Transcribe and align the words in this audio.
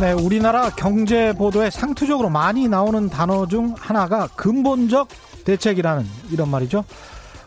네, 0.00 0.12
우리나라 0.12 0.70
경제 0.70 1.34
보도에 1.34 1.68
상투적으로 1.68 2.30
많이 2.30 2.68
나오는 2.68 3.10
단어 3.10 3.46
중 3.46 3.74
하나가 3.78 4.28
근본적 4.28 5.08
대책이라는 5.44 6.06
이런 6.30 6.48
말이죠. 6.48 6.84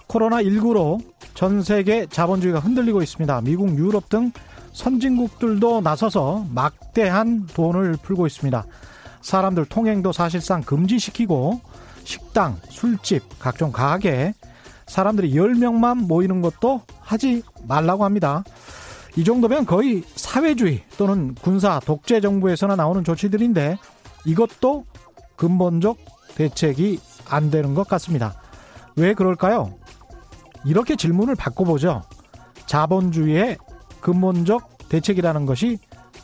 코로나19로 0.07 1.03
전 1.34 1.63
세계 1.63 2.05
자본주의가 2.05 2.59
흔들리고 2.59 3.02
있습니다. 3.02 3.41
미국, 3.41 3.75
유럽 3.75 4.07
등 4.07 4.31
선진국들도 4.71 5.81
나서서 5.81 6.45
막대한 6.52 7.47
돈을 7.47 7.97
풀고 8.03 8.27
있습니다. 8.27 8.63
사람들 9.22 9.66
통행도 9.66 10.11
사실상 10.11 10.61
금지시키고 10.61 11.59
식당, 12.03 12.58
술집, 12.70 13.39
각종 13.39 13.72
가게, 13.72 14.35
사람들이 14.85 15.33
10명만 15.33 16.05
모이는 16.05 16.44
것도 16.44 16.81
하지 16.99 17.41
말라고 17.67 18.05
합니다. 18.05 18.44
이 19.16 19.23
정도면 19.23 19.66
거의 19.66 20.03
사회주의 20.16 20.84
또는 20.98 21.35
군사 21.35 21.80
독재 21.80 22.20
정부에서나 22.20 22.76
나오는 22.76 23.03
조치들인데 23.03 23.77
이것도 24.26 24.86
근본적 25.36 25.98
대책이 26.36 26.99
안 27.30 27.52
되는 27.52 27.76
것 27.76 27.88
같습니다. 27.88 28.34
왜 28.95 29.13
그럴까요? 29.13 29.73
이렇게 30.66 30.95
질문을 30.95 31.36
바꿔보죠. 31.36 32.02
자본주의의 32.66 33.58
근본적 34.02 34.89
대책이라는 34.89 35.45
것이 35.45 35.77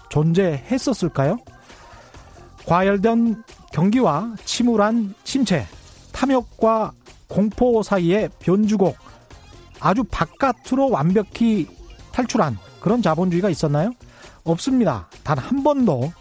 존재했었을까요? 0.10 1.38
과열된 2.66 3.44
경기와 3.72 4.36
침울한 4.46 5.14
침체, 5.24 5.66
탐욕과 6.12 6.94
공포 7.28 7.84
사이의 7.84 8.30
변주곡, 8.40 8.98
아주 9.80 10.04
바깥으로 10.04 10.90
완벽히 10.90 11.68
탈출한 12.12 12.58
그런 12.80 13.02
자본주의가 13.02 13.50
있었나요? 13.50 13.92
없습니다. 14.44 15.10
단 15.24 15.38
한 15.38 15.64
번도. 15.64 16.12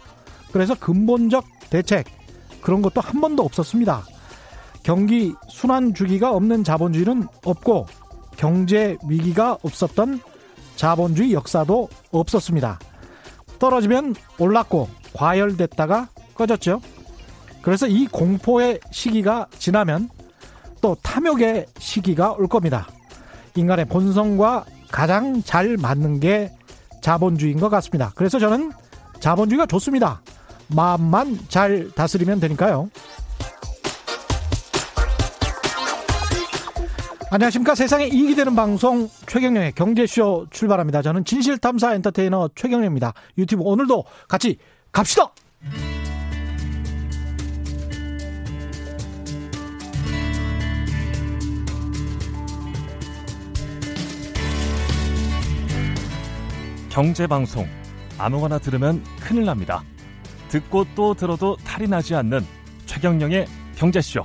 그래서 0.51 0.75
근본적 0.75 1.45
대책, 1.69 2.05
그런 2.61 2.81
것도 2.81 3.01
한 3.01 3.21
번도 3.21 3.43
없었습니다. 3.43 4.03
경기 4.83 5.33
순환 5.47 5.93
주기가 5.93 6.31
없는 6.31 6.63
자본주의는 6.63 7.27
없고 7.45 7.85
경제 8.37 8.97
위기가 9.07 9.57
없었던 9.61 10.21
자본주의 10.75 11.33
역사도 11.33 11.89
없었습니다. 12.11 12.79
떨어지면 13.59 14.15
올랐고 14.39 14.87
과열됐다가 15.13 16.07
꺼졌죠. 16.33 16.81
그래서 17.61 17.87
이 17.87 18.07
공포의 18.07 18.79
시기가 18.89 19.47
지나면 19.59 20.09
또 20.81 20.95
탐욕의 21.03 21.65
시기가 21.77 22.31
올 22.31 22.47
겁니다. 22.47 22.87
인간의 23.55 23.85
본성과 23.85 24.65
가장 24.91 25.41
잘 25.43 25.77
맞는 25.77 26.19
게 26.19 26.51
자본주의인 27.01 27.59
것 27.59 27.69
같습니다. 27.69 28.11
그래서 28.15 28.39
저는 28.39 28.71
자본주의가 29.19 29.65
좋습니다. 29.65 30.21
마음만 30.67 31.39
잘 31.47 31.89
다스리면 31.91 32.39
되니까요. 32.39 32.89
안녕하십니까. 37.31 37.75
세상에 37.75 38.07
이익이 38.07 38.35
되는 38.35 38.55
방송 38.55 39.07
최경령의 39.27 39.73
경제쇼 39.73 40.47
출발합니다. 40.49 41.03
저는 41.03 41.25
진실탐사 41.25 41.93
엔터테이너 41.93 42.49
최경령입니다. 42.55 43.13
유튜브 43.37 43.61
오늘도 43.63 44.03
같이 44.27 44.57
갑시다! 44.91 45.31
경제방송 56.99 57.65
아무거나 58.17 58.59
들으면 58.59 59.01
큰일 59.21 59.45
납니다. 59.45 59.81
듣고 60.49 60.83
또 60.95 61.13
들어도 61.13 61.55
탈이 61.63 61.87
나지 61.87 62.13
않는 62.13 62.41
최경령의 62.87 63.45
경제쇼. 63.77 64.21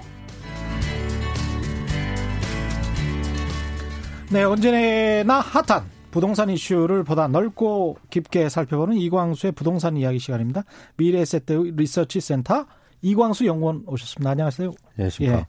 네, 4.33 4.43
언제나 4.43 5.39
핫한 5.39 5.85
부동산 6.11 6.51
이슈를 6.51 7.05
보다 7.05 7.29
넓고 7.29 7.97
깊게 8.11 8.49
살펴보는 8.49 8.97
이광수의 8.97 9.53
부동산 9.53 9.97
이야기 9.97 10.19
시간입니다. 10.19 10.65
미래에세트 10.97 11.75
리서치 11.77 12.21
센터 12.21 12.67
이광수 13.03 13.47
연구원 13.47 13.85
오셨습니다. 13.87 14.31
안녕하세요. 14.31 14.73
안녕하십니까. 14.97 15.39
예. 15.39 15.47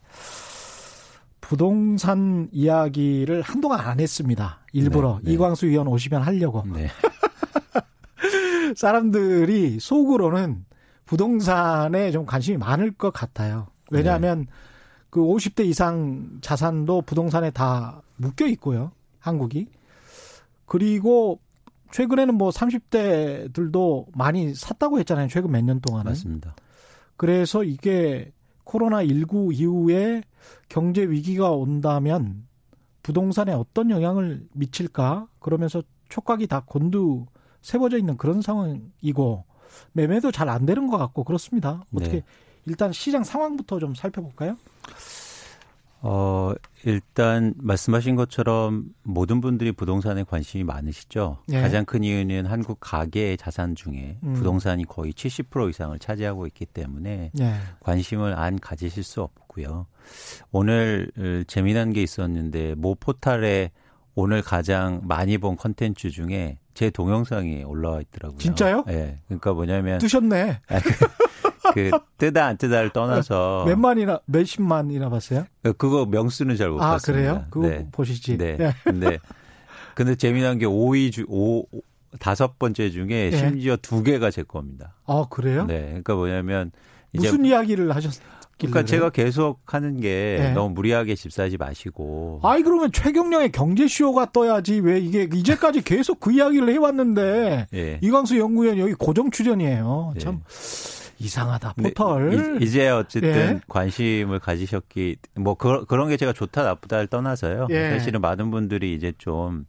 부동산 1.48 2.48
이야기를 2.50 3.40
한동안 3.42 3.78
안 3.78 4.00
했습니다. 4.00 4.58
일부러 4.72 5.18
네, 5.22 5.26
네. 5.30 5.32
이광수 5.34 5.66
위원 5.66 5.86
오시면 5.86 6.22
하려고. 6.22 6.64
네. 6.74 6.88
사람들이 8.74 9.78
속으로는 9.78 10.64
부동산에 11.04 12.10
좀 12.10 12.26
관심이 12.26 12.56
많을 12.58 12.90
것 12.90 13.12
같아요. 13.12 13.68
왜냐하면 13.92 14.40
네. 14.40 14.46
그 15.10 15.20
50대 15.20 15.64
이상 15.66 16.38
자산도 16.40 17.02
부동산에 17.02 17.50
다 17.50 18.02
묶여 18.16 18.46
있고요. 18.48 18.90
한국이. 19.20 19.68
그리고 20.64 21.38
최근에는 21.92 22.34
뭐 22.34 22.50
30대들도 22.50 24.06
많이 24.16 24.52
샀다고 24.52 24.98
했잖아요. 24.98 25.28
최근 25.28 25.52
몇 25.52 25.62
년 25.62 25.80
동안은. 25.80 26.10
맞습니다. 26.10 26.56
그래서 27.16 27.62
이게 27.62 28.32
코로나19 28.66 29.54
이후에 29.54 30.22
경제 30.68 31.02
위기가 31.02 31.50
온다면 31.52 32.46
부동산에 33.02 33.52
어떤 33.52 33.90
영향을 33.90 34.46
미칠까? 34.52 35.28
그러면서 35.38 35.82
촉각이 36.08 36.46
다 36.46 36.62
곤두 36.66 37.26
세워져 37.62 37.98
있는 37.98 38.16
그런 38.16 38.42
상황이고 38.42 39.44
매매도 39.92 40.30
잘 40.32 40.48
안 40.48 40.66
되는 40.66 40.86
것 40.88 40.98
같고 40.98 41.24
그렇습니다. 41.24 41.84
어떻게 41.94 42.16
네. 42.16 42.24
일단 42.66 42.92
시장 42.92 43.24
상황부터 43.24 43.78
좀 43.78 43.94
살펴볼까요? 43.94 44.56
어, 46.08 46.54
일단 46.84 47.52
말씀하신 47.56 48.14
것처럼 48.14 48.84
모든 49.02 49.40
분들이 49.40 49.72
부동산에 49.72 50.22
관심이 50.22 50.62
많으시죠. 50.62 51.38
네. 51.48 51.60
가장 51.60 51.84
큰 51.84 52.04
이유는 52.04 52.46
한국 52.46 52.78
가계의 52.78 53.36
자산 53.36 53.74
중에 53.74 54.16
음. 54.22 54.34
부동산이 54.34 54.84
거의 54.84 55.12
70% 55.12 55.68
이상을 55.70 55.98
차지하고 55.98 56.46
있기 56.46 56.66
때문에 56.66 57.32
네. 57.34 57.54
관심을 57.80 58.38
안 58.38 58.60
가지실 58.60 59.02
수 59.02 59.20
없고요. 59.20 59.86
오늘 60.52 61.10
재미난 61.48 61.92
게 61.92 62.04
있었는데 62.04 62.76
모 62.76 62.94
포탈에 62.94 63.72
오늘 64.14 64.42
가장 64.42 65.00
많이 65.02 65.38
본 65.38 65.56
컨텐츠 65.56 66.10
중에 66.10 66.58
제 66.74 66.88
동영상이 66.88 67.64
올라와 67.64 68.00
있더라고요. 68.02 68.38
진짜요? 68.38 68.84
예. 68.88 68.92
네. 68.92 69.20
그러니까 69.26 69.52
뭐냐면 69.54 69.98
뜨셨네. 69.98 70.60
아, 71.80 71.90
그, 71.90 71.90
그 71.90 71.98
뜨다 72.18 72.46
안 72.46 72.56
뜨다를 72.56 72.90
떠나서 72.90 73.64
몇 73.66 73.78
만이나 73.78 74.20
몇십만이나 74.26 75.08
봤어요? 75.08 75.44
그, 75.62 75.72
그거 75.72 76.06
명수는 76.06 76.56
잘 76.56 76.70
못 76.70 76.78
봤습니다. 76.78 77.30
아 77.30 77.34
그래요? 77.34 77.46
그거 77.50 77.68
네. 77.68 77.86
보시지. 77.92 78.38
네. 78.38 78.56
네. 78.56 78.72
근데 78.84 79.18
근데 79.94 80.14
재미난 80.14 80.58
게 80.58 80.66
5위 80.66 81.12
주 81.12 81.24
5 81.28 81.64
다섯 82.18 82.58
번째 82.58 82.90
중에 82.90 83.30
네. 83.30 83.36
심지어 83.36 83.76
두 83.76 84.02
개가 84.02 84.30
제 84.30 84.42
겁니다. 84.42 84.94
아 85.06 85.26
그래요? 85.28 85.66
네. 85.66 85.86
그러니까 85.86 86.14
뭐냐면 86.14 86.72
무슨 87.12 87.44
이야기를 87.44 87.94
하셨어요? 87.94 88.26
그러니까 88.58 88.84
제가 88.84 89.10
계속 89.10 89.60
하는 89.66 90.00
게 90.00 90.38
네. 90.40 90.52
너무 90.52 90.70
무리하게 90.74 91.14
집사지 91.14 91.58
마시고. 91.58 92.40
아이 92.42 92.62
그러면 92.62 92.90
최경령의 92.90 93.52
경제쇼가 93.52 94.32
떠야지 94.32 94.80
왜 94.80 94.98
이게 94.98 95.28
이제까지 95.30 95.82
계속 95.82 96.20
그 96.20 96.32
이야기를 96.32 96.72
해왔는데 96.72 97.66
네. 97.70 97.98
이광수 98.02 98.38
연구위원 98.38 98.78
여기 98.78 98.94
고정 98.94 99.30
출연이에요. 99.30 100.14
네. 100.14 100.20
참 101.18 101.26
이상하다 101.26 101.74
포털. 101.74 102.60
이, 102.62 102.70
제 102.70 102.88
어쨌든 102.88 103.30
예. 103.30 103.60
관심을 103.68 104.38
가지셨기 104.38 105.16
뭐 105.34 105.54
그, 105.54 105.84
그런 105.86 106.08
게 106.08 106.16
제가 106.16 106.32
좋다 106.32 106.62
나쁘다를 106.62 107.06
떠나서요. 107.06 107.68
예. 107.70 107.90
사실은 107.90 108.20
많은 108.20 108.50
분들이 108.50 108.94
이제 108.94 109.12
좀 109.18 109.66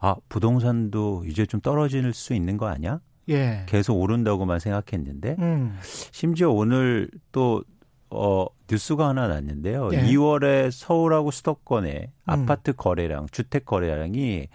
아 0.00 0.16
부동산도 0.28 1.24
이제 1.26 1.46
좀 1.46 1.60
떨어질 1.60 2.12
수 2.14 2.34
있는 2.34 2.56
거 2.56 2.66
아니야? 2.66 3.00
예. 3.28 3.64
계속 3.66 4.00
오른다고만 4.00 4.58
생각했는데 4.58 5.36
음. 5.38 5.78
심지어 5.82 6.50
오늘 6.50 7.10
또 7.32 7.62
어, 8.08 8.46
뉴스가 8.68 9.08
하나 9.08 9.28
났는데요. 9.28 9.90
예. 9.92 10.02
2월에 10.02 10.70
서울하고 10.72 11.30
수도권의 11.30 12.10
음. 12.10 12.10
아파트 12.24 12.72
거래량, 12.72 13.26
주택 13.30 13.64
거래량이 13.66 14.48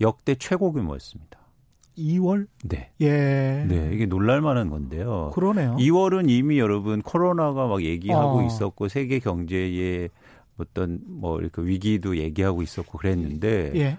역대 0.00 0.36
최고 0.36 0.72
규모였습니다. 0.72 1.38
2월? 1.98 2.46
네. 2.64 2.90
예. 3.00 3.64
네, 3.68 3.90
이게 3.92 4.06
놀랄만한 4.06 4.70
건데요. 4.70 5.30
그러네요. 5.34 5.76
2월은 5.78 6.28
이미 6.28 6.58
여러분 6.58 7.02
코로나가 7.02 7.66
막 7.66 7.82
얘기하고 7.82 8.38
어. 8.38 8.46
있었고 8.46 8.88
세계 8.88 9.18
경제에 9.18 10.08
어떤 10.56 11.00
뭐 11.06 11.40
이렇게 11.40 11.62
위기도 11.62 12.16
얘기하고 12.16 12.62
있었고 12.62 12.98
그랬는데 12.98 13.72
예. 13.76 13.98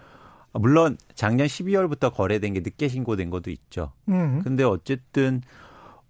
물론 0.53 0.97
작년 1.15 1.47
12월부터 1.47 2.13
거래된 2.13 2.53
게 2.53 2.59
늦게 2.61 2.87
신고된 2.87 3.29
것도 3.29 3.51
있죠. 3.51 3.91
음. 4.07 4.41
근데 4.43 4.63
어쨌든 4.63 5.41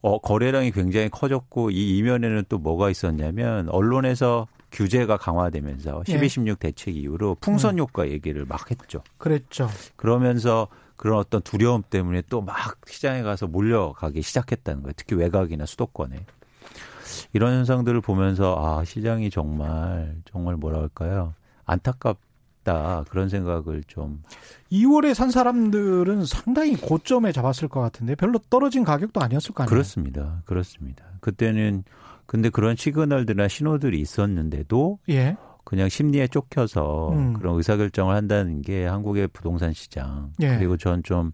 어, 0.02 0.20
거래량이 0.20 0.72
굉장히 0.72 1.10
커졌고 1.10 1.72
이 1.72 1.98
이면에는 1.98 2.44
또 2.48 2.60
뭐가 2.60 2.92
있었냐면 2.92 3.70
언론에서 3.70 4.48
규제가 4.72 5.18
강화되면서 5.18 6.04
12, 6.06 6.30
16 6.30 6.60
대책 6.60 6.96
이후로 6.96 7.38
풍선 7.40 7.76
음. 7.76 7.80
효과 7.80 8.08
얘기를 8.08 8.46
막 8.46 8.70
했죠. 8.70 9.02
그랬죠. 9.18 9.68
그러면서 9.96 10.68
그런 10.98 11.20
어떤 11.20 11.42
두려움 11.42 11.84
때문에 11.90 12.22
또 12.30 12.42
막 12.42 12.78
시장에 12.88 13.22
가서 13.24 13.48
몰려가기 13.48 14.22
시작했다는 14.22 14.84
거예요. 14.84 14.94
특히 14.96 15.16
외곽이나 15.16 15.66
수도권에. 15.66 16.26
이런 17.34 17.54
현상들을 17.54 18.02
보면서 18.02 18.56
아, 18.58 18.84
시장이 18.84 19.30
정말 19.30 20.16
정말 20.26 20.56
뭐라 20.56 20.80
할까요? 20.80 21.34
안타깝다. 21.66 23.06
그런 23.10 23.30
생각을 23.30 23.84
좀 23.88 24.24
2월에 24.72 25.14
산 25.14 25.32
사람들은 25.32 26.26
상당히 26.26 26.76
고점에 26.76 27.32
잡았을 27.32 27.68
것 27.68 27.82
같은데 27.82 28.16
별로 28.16 28.40
떨어진 28.50 28.84
가격도 28.84 29.22
아니었을 29.22 29.54
거 29.54 29.64
아니에요? 29.64 29.70
그렇습니다. 29.70 30.42
그렇습니다. 30.46 31.06
그때는 31.20 31.84
근데 32.26 32.50
그런 32.50 32.76
시그널들이나 32.76 33.48
신호들이 33.48 34.00
있었는데도 34.00 35.00
예. 35.10 35.38
그냥 35.66 35.90
심리에 35.90 36.28
쫓겨서 36.28 37.10
음. 37.12 37.34
그런 37.34 37.58
의사결정을 37.58 38.16
한다는 38.16 38.62
게 38.62 38.86
한국의 38.86 39.28
부동산 39.28 39.74
시장 39.74 40.32
예. 40.42 40.56
그리고 40.58 40.78
전 40.78 41.02
좀 41.04 41.32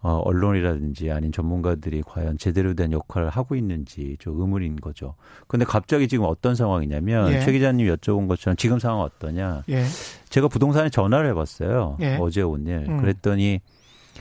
어, 0.00 0.12
언론이라든지 0.24 1.10
아닌 1.10 1.32
전문가들이 1.32 2.02
과연 2.06 2.38
제대로 2.38 2.72
된 2.74 2.92
역할을 2.92 3.30
하고 3.30 3.56
있는지 3.56 4.16
좀 4.20 4.40
의문인 4.40 4.76
거죠. 4.76 5.16
근데 5.48 5.64
갑자기 5.64 6.06
지금 6.06 6.24
어떤 6.26 6.54
상황이냐면 6.54 7.32
예. 7.32 7.40
최 7.40 7.50
기자님 7.50 7.88
여쭤본 7.88 8.28
것처럼 8.28 8.56
지금 8.56 8.78
상황 8.78 9.00
어떠냐. 9.00 9.64
예. 9.70 9.84
제가 10.28 10.46
부동산에 10.46 10.88
전화를 10.88 11.30
해봤어요. 11.30 11.96
예. 12.00 12.16
어제 12.20 12.42
오늘. 12.42 12.86
음. 12.88 13.00
그랬더니 13.00 13.60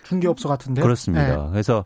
중개업소 0.03 0.49
같은데. 0.49 0.81
그렇습니다. 0.81 1.45
예. 1.45 1.51
그래서 1.51 1.85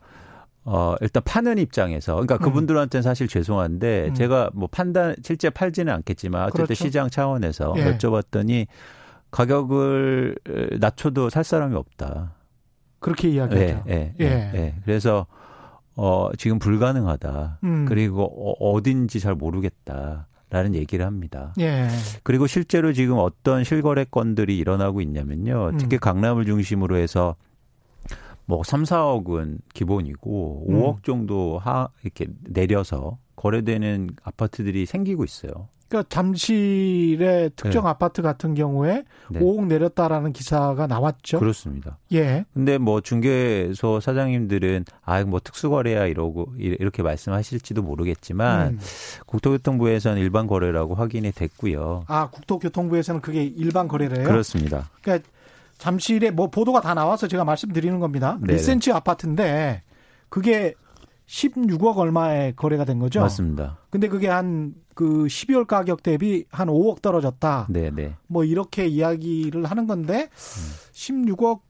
어, 0.63 0.95
일단 1.01 1.23
파는 1.23 1.57
입장에서, 1.57 2.13
그러니까 2.13 2.35
음. 2.35 2.39
그분들한테는 2.39 3.01
사실 3.01 3.27
죄송한데, 3.27 4.09
음. 4.09 4.13
제가 4.13 4.51
뭐 4.53 4.67
판단, 4.71 5.15
실제 5.23 5.49
팔지는 5.49 5.91
않겠지만, 5.93 6.43
어쨌든 6.43 6.65
그렇죠. 6.65 6.83
시장 6.83 7.09
차원에서 7.09 7.73
예. 7.77 7.97
여쭤봤더니, 7.97 8.67
가격을 9.31 10.35
낮춰도 10.79 11.29
살 11.29 11.43
사람이 11.43 11.75
없다. 11.75 12.35
그렇게 12.99 13.29
이야기했죠. 13.29 13.83
예, 13.87 14.13
예, 14.19 14.25
예. 14.25 14.51
예. 14.53 14.75
그래서, 14.85 15.25
어, 15.95 16.29
지금 16.37 16.59
불가능하다. 16.59 17.59
음. 17.63 17.85
그리고 17.87 18.23
어, 18.23 18.71
어딘지 18.71 19.19
잘 19.19 19.35
모르겠다. 19.35 20.27
라는 20.51 20.75
얘기를 20.75 21.05
합니다. 21.05 21.53
예. 21.61 21.87
그리고 22.23 22.45
실제로 22.45 22.91
지금 22.91 23.17
어떤 23.19 23.63
실거래 23.63 24.03
건들이 24.03 24.57
일어나고 24.57 24.99
있냐면요. 24.99 25.77
특히 25.77 25.95
음. 25.95 25.99
강남을 25.99 26.43
중심으로 26.43 26.97
해서 26.97 27.37
뭐 28.45 28.63
3, 28.63 28.83
4억은 28.83 29.59
기본이고 29.73 30.65
음. 30.69 30.81
5억 30.81 31.03
정도 31.03 31.59
하 31.59 31.89
이렇게 32.03 32.27
내려서 32.43 33.17
거래되는 33.35 34.11
아파트들이 34.23 34.85
생기고 34.85 35.23
있어요. 35.23 35.67
그러니까 35.91 36.07
잠실의 36.07 37.51
특정 37.57 37.83
네. 37.83 37.89
아파트 37.89 38.21
같은 38.21 38.53
경우에 38.53 39.03
네. 39.29 39.39
5억 39.41 39.65
내렸다라는 39.67 40.31
기사가 40.31 40.88
나왔죠. 40.88 41.39
그렇습니다. 41.39 41.97
예. 42.13 42.45
근데 42.53 42.77
뭐 42.77 43.01
중개소 43.01 43.99
사장님들은 43.99 44.85
아, 45.03 45.21
뭐 45.25 45.41
특수거래야 45.43 46.05
이러고 46.05 46.53
이렇게 46.57 47.03
말씀하실지도 47.03 47.81
모르겠지만 47.81 48.75
음. 48.75 48.79
국토교통부에서는 49.25 50.21
일반 50.21 50.47
거래라고 50.47 50.95
확인이 50.95 51.29
됐고요. 51.33 52.05
아, 52.07 52.29
국토교통부에서는 52.29 53.19
그게 53.19 53.43
일반 53.43 53.89
거래래요? 53.89 54.25
그렇습니다. 54.25 54.89
그러니까 55.01 55.27
잠실에 55.81 56.31
뭐 56.31 56.49
보도가 56.49 56.81
다 56.81 56.93
나와서 56.93 57.27
제가 57.27 57.43
말씀드리는 57.43 57.99
겁니다. 57.99 58.37
네 58.41 58.55
1cm 58.55 58.93
아파트인데 58.93 59.83
그게 60.29 60.75
16억 61.27 61.97
얼마에 61.97 62.53
거래가 62.53 62.85
된 62.85 62.99
거죠. 62.99 63.21
맞습니다. 63.21 63.79
근데 63.89 64.07
그게 64.07 64.27
한 64.27 64.81
그 64.93 65.25
12월 65.25 65.65
가격 65.65 66.03
대비 66.03 66.45
한 66.51 66.67
5억 66.67 67.01
떨어졌다. 67.01 67.67
네네. 67.69 68.17
뭐 68.27 68.43
이렇게 68.43 68.85
이야기를 68.85 69.65
하는 69.65 69.87
건데 69.87 70.29
음. 70.31 70.71
16억 70.93 71.61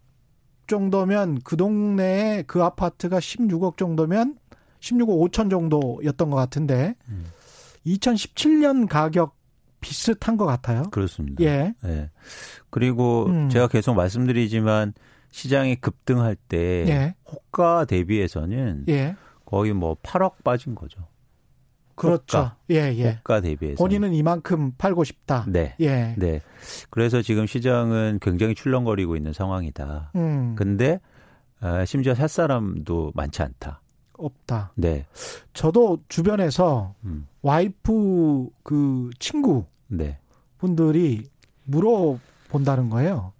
정도면 0.67 1.39
그 1.43 1.55
동네에 1.57 2.43
그 2.47 2.63
아파트가 2.63 3.19
16억 3.19 3.77
정도면 3.77 4.37
16억 4.79 5.31
5천 5.31 5.49
정도였던 5.49 6.29
것 6.29 6.35
같은데 6.35 6.95
음. 7.09 7.25
2017년 7.85 8.87
가격 8.87 9.35
비슷한 9.81 10.38
것 10.38 10.45
같아요. 10.45 10.83
그렇습니다. 10.92 11.44
예. 11.44 11.74
예. 11.86 12.10
그리고 12.69 13.25
음. 13.25 13.50
제가 13.50 13.68
계속 13.68 13.95
말씀드리지만 13.95 14.94
시장이 15.31 15.78
급등할 15.78 16.36
때 16.36 16.86
예. 16.88 17.16
호가 17.25 17.86
대비해서는 17.86 18.86
예. 18.89 19.16
거의 19.45 19.74
뭐 19.74 19.95
8억 20.01 20.44
빠진 20.44 20.75
거죠. 20.75 21.07
그렇죠. 21.95 22.38
호가, 22.38 22.57
예, 22.72 22.95
예. 22.98 23.19
호가 23.19 23.42
대비해서 23.42 23.83
본인은 23.83 24.13
이만큼 24.13 24.72
팔고 24.78 25.04
싶다. 25.04 25.45
네. 25.48 25.75
예. 25.80 26.16
네. 26.18 26.42
그래서 26.89 27.22
지금 27.22 27.45
시장은 27.45 28.19
굉장히 28.22 28.56
출렁거리고 28.56 29.16
있는 29.16 29.33
상황이다. 29.33 30.12
음. 30.16 30.56
근데 30.56 31.00
어, 31.62 31.86
심지어 31.86 32.16
살 32.16 32.28
사람도 32.28 33.12
많지 33.16 33.42
않다. 33.42 33.81
없다. 34.25 34.71
네. 34.75 35.06
저도 35.53 36.00
주변에서 36.09 36.95
음. 37.03 37.27
와이프 37.41 38.50
그 38.63 39.09
친구 39.19 39.65
네. 39.88 40.18
분들이 40.57 41.23
물어본다는 41.65 42.89
거예요. 42.89 43.33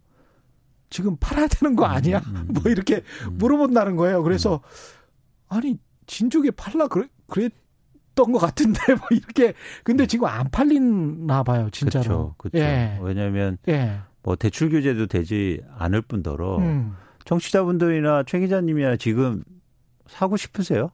지금 0.90 1.16
팔아야 1.20 1.48
되는 1.48 1.76
거 1.76 1.86
음, 1.86 1.90
아니야? 1.90 2.22
음, 2.28 2.36
음, 2.36 2.48
뭐 2.62 2.72
이렇게 2.72 3.04
음. 3.28 3.38
물어본다는 3.38 3.96
거예요. 3.96 4.24
그래서 4.24 4.56
음. 4.56 5.58
아니 5.58 5.80
진쪽에 6.06 6.52
팔라 6.52 6.88
그래 6.88 7.08
그랬던 7.28 8.32
것 8.32 8.40
같은데 8.40 8.80
뭐 8.96 9.08
이렇게 9.12 9.54
근데 9.84 10.06
지금 10.06 10.28
안 10.28 10.50
팔리나 10.50 11.44
봐요 11.44 11.70
진짜로. 11.72 12.36
그렇죠. 12.38 12.58
예. 12.58 13.00
왜냐하면 13.02 13.58
예. 13.70 14.00
뭐 14.24 14.36
대출 14.36 14.70
규제도 14.70 15.08
되지 15.08 15.62
않을 15.78 16.02
뿐더러 16.02 16.60
청취자분들이나 17.26 18.24
최 18.28 18.40
기자님이나 18.40 18.98
지금 18.98 19.44
사고 20.12 20.38
싶으세요? 20.38 20.92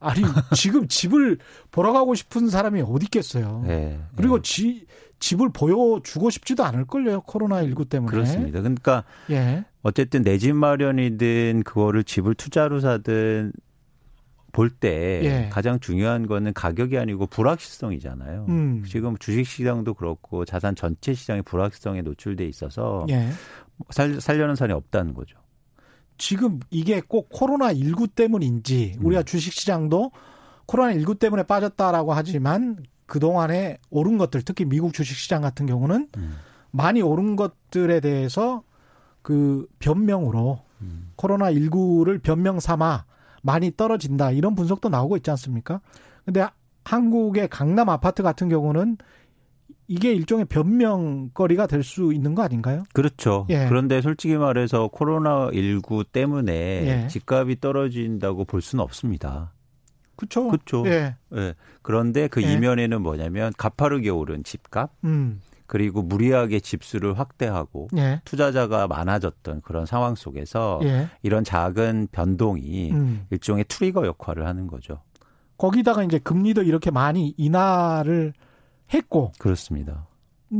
아니 0.00 0.22
지금 0.56 0.88
집을 0.88 1.38
보러 1.70 1.92
가고 1.92 2.14
싶은 2.14 2.48
사람이 2.48 2.82
어디 2.82 3.04
있겠어요. 3.04 3.62
네, 3.66 4.00
그리고 4.16 4.36
네. 4.38 4.42
지, 4.42 4.86
집을 5.20 5.50
보여주고 5.52 6.30
싶지도 6.30 6.64
않을 6.64 6.86
걸요. 6.86 7.20
코로나 7.20 7.62
19 7.62 7.84
때문에. 7.84 8.10
그렇습니다. 8.10 8.58
그러니까 8.60 9.04
예. 9.30 9.64
어쨌든 9.82 10.22
내 10.22 10.38
집 10.38 10.54
마련이든 10.56 11.62
그거를 11.64 12.02
집을 12.02 12.34
투자로 12.34 12.80
사든 12.80 13.52
볼때 14.50 15.20
예. 15.22 15.48
가장 15.50 15.78
중요한 15.80 16.26
거는 16.26 16.52
가격이 16.52 16.98
아니고 16.98 17.26
불확실성이잖아요. 17.28 18.46
음. 18.48 18.84
지금 18.86 19.16
주식 19.18 19.46
시장도 19.46 19.94
그렇고 19.94 20.44
자산 20.44 20.74
전체 20.74 21.14
시장이 21.14 21.42
불확실성에 21.42 22.02
노출돼 22.02 22.44
있어서 22.46 23.06
예. 23.08 23.28
살, 23.90 24.20
살려는 24.20 24.56
사람이 24.56 24.74
없다는 24.74 25.14
거죠. 25.14 25.36
지금 26.18 26.60
이게 26.70 27.00
꼭 27.00 27.30
코로나19 27.30 28.14
때문인지 28.14 28.98
우리가 29.00 29.22
음. 29.22 29.24
주식시장도 29.24 30.12
코로나19 30.66 31.18
때문에 31.18 31.42
빠졌다라고 31.44 32.12
하지만 32.12 32.78
그동안에 33.06 33.78
오른 33.90 34.18
것들 34.18 34.42
특히 34.42 34.64
미국 34.64 34.94
주식시장 34.94 35.42
같은 35.42 35.66
경우는 35.66 36.08
음. 36.16 36.36
많이 36.70 37.02
오른 37.02 37.36
것들에 37.36 38.00
대해서 38.00 38.62
그 39.20 39.66
변명으로 39.78 40.60
음. 40.80 41.12
코로나19를 41.16 42.22
변명 42.22 42.60
삼아 42.60 43.04
많이 43.42 43.74
떨어진다 43.76 44.30
이런 44.30 44.54
분석도 44.54 44.88
나오고 44.88 45.16
있지 45.18 45.30
않습니까? 45.30 45.80
근데 46.24 46.46
한국의 46.84 47.48
강남 47.48 47.88
아파트 47.88 48.22
같은 48.22 48.48
경우는 48.48 48.96
이게 49.92 50.12
일종의 50.14 50.46
변명거리가 50.46 51.66
될 51.66 51.82
수 51.82 52.12
있는 52.14 52.34
거 52.34 52.42
아닌가요? 52.42 52.84
그렇죠. 52.94 53.46
예. 53.50 53.66
그런데 53.68 54.00
솔직히 54.00 54.36
말해서 54.36 54.88
코로나 54.88 55.50
19 55.52 56.04
때문에 56.04 56.52
예. 56.52 57.08
집값이 57.08 57.60
떨어진다고 57.60 58.44
볼 58.44 58.62
수는 58.62 58.82
없습니다. 58.82 59.52
그렇죠. 60.16 60.48
그렇죠. 60.48 60.84
예. 60.86 61.16
예. 61.34 61.54
그런데 61.82 62.28
그 62.28 62.42
예. 62.42 62.52
이면에는 62.52 63.02
뭐냐면 63.02 63.52
가파르게 63.58 64.10
오른 64.10 64.44
집값, 64.44 64.92
음. 65.04 65.40
그리고 65.66 66.02
무리하게 66.02 66.60
집수를 66.60 67.18
확대하고 67.18 67.88
예. 67.96 68.20
투자자가 68.24 68.86
많아졌던 68.86 69.62
그런 69.62 69.84
상황 69.84 70.14
속에서 70.14 70.80
예. 70.84 71.08
이런 71.22 71.42
작은 71.44 72.08
변동이 72.12 72.92
음. 72.92 73.26
일종의 73.30 73.64
트리거 73.68 74.06
역할을 74.06 74.46
하는 74.46 74.68
거죠. 74.68 75.00
거기다가 75.58 76.04
이제 76.04 76.18
금리도 76.18 76.62
이렇게 76.62 76.90
많이 76.90 77.34
인하를 77.36 78.32
했고 78.92 79.32
그렇습니다. 79.38 80.06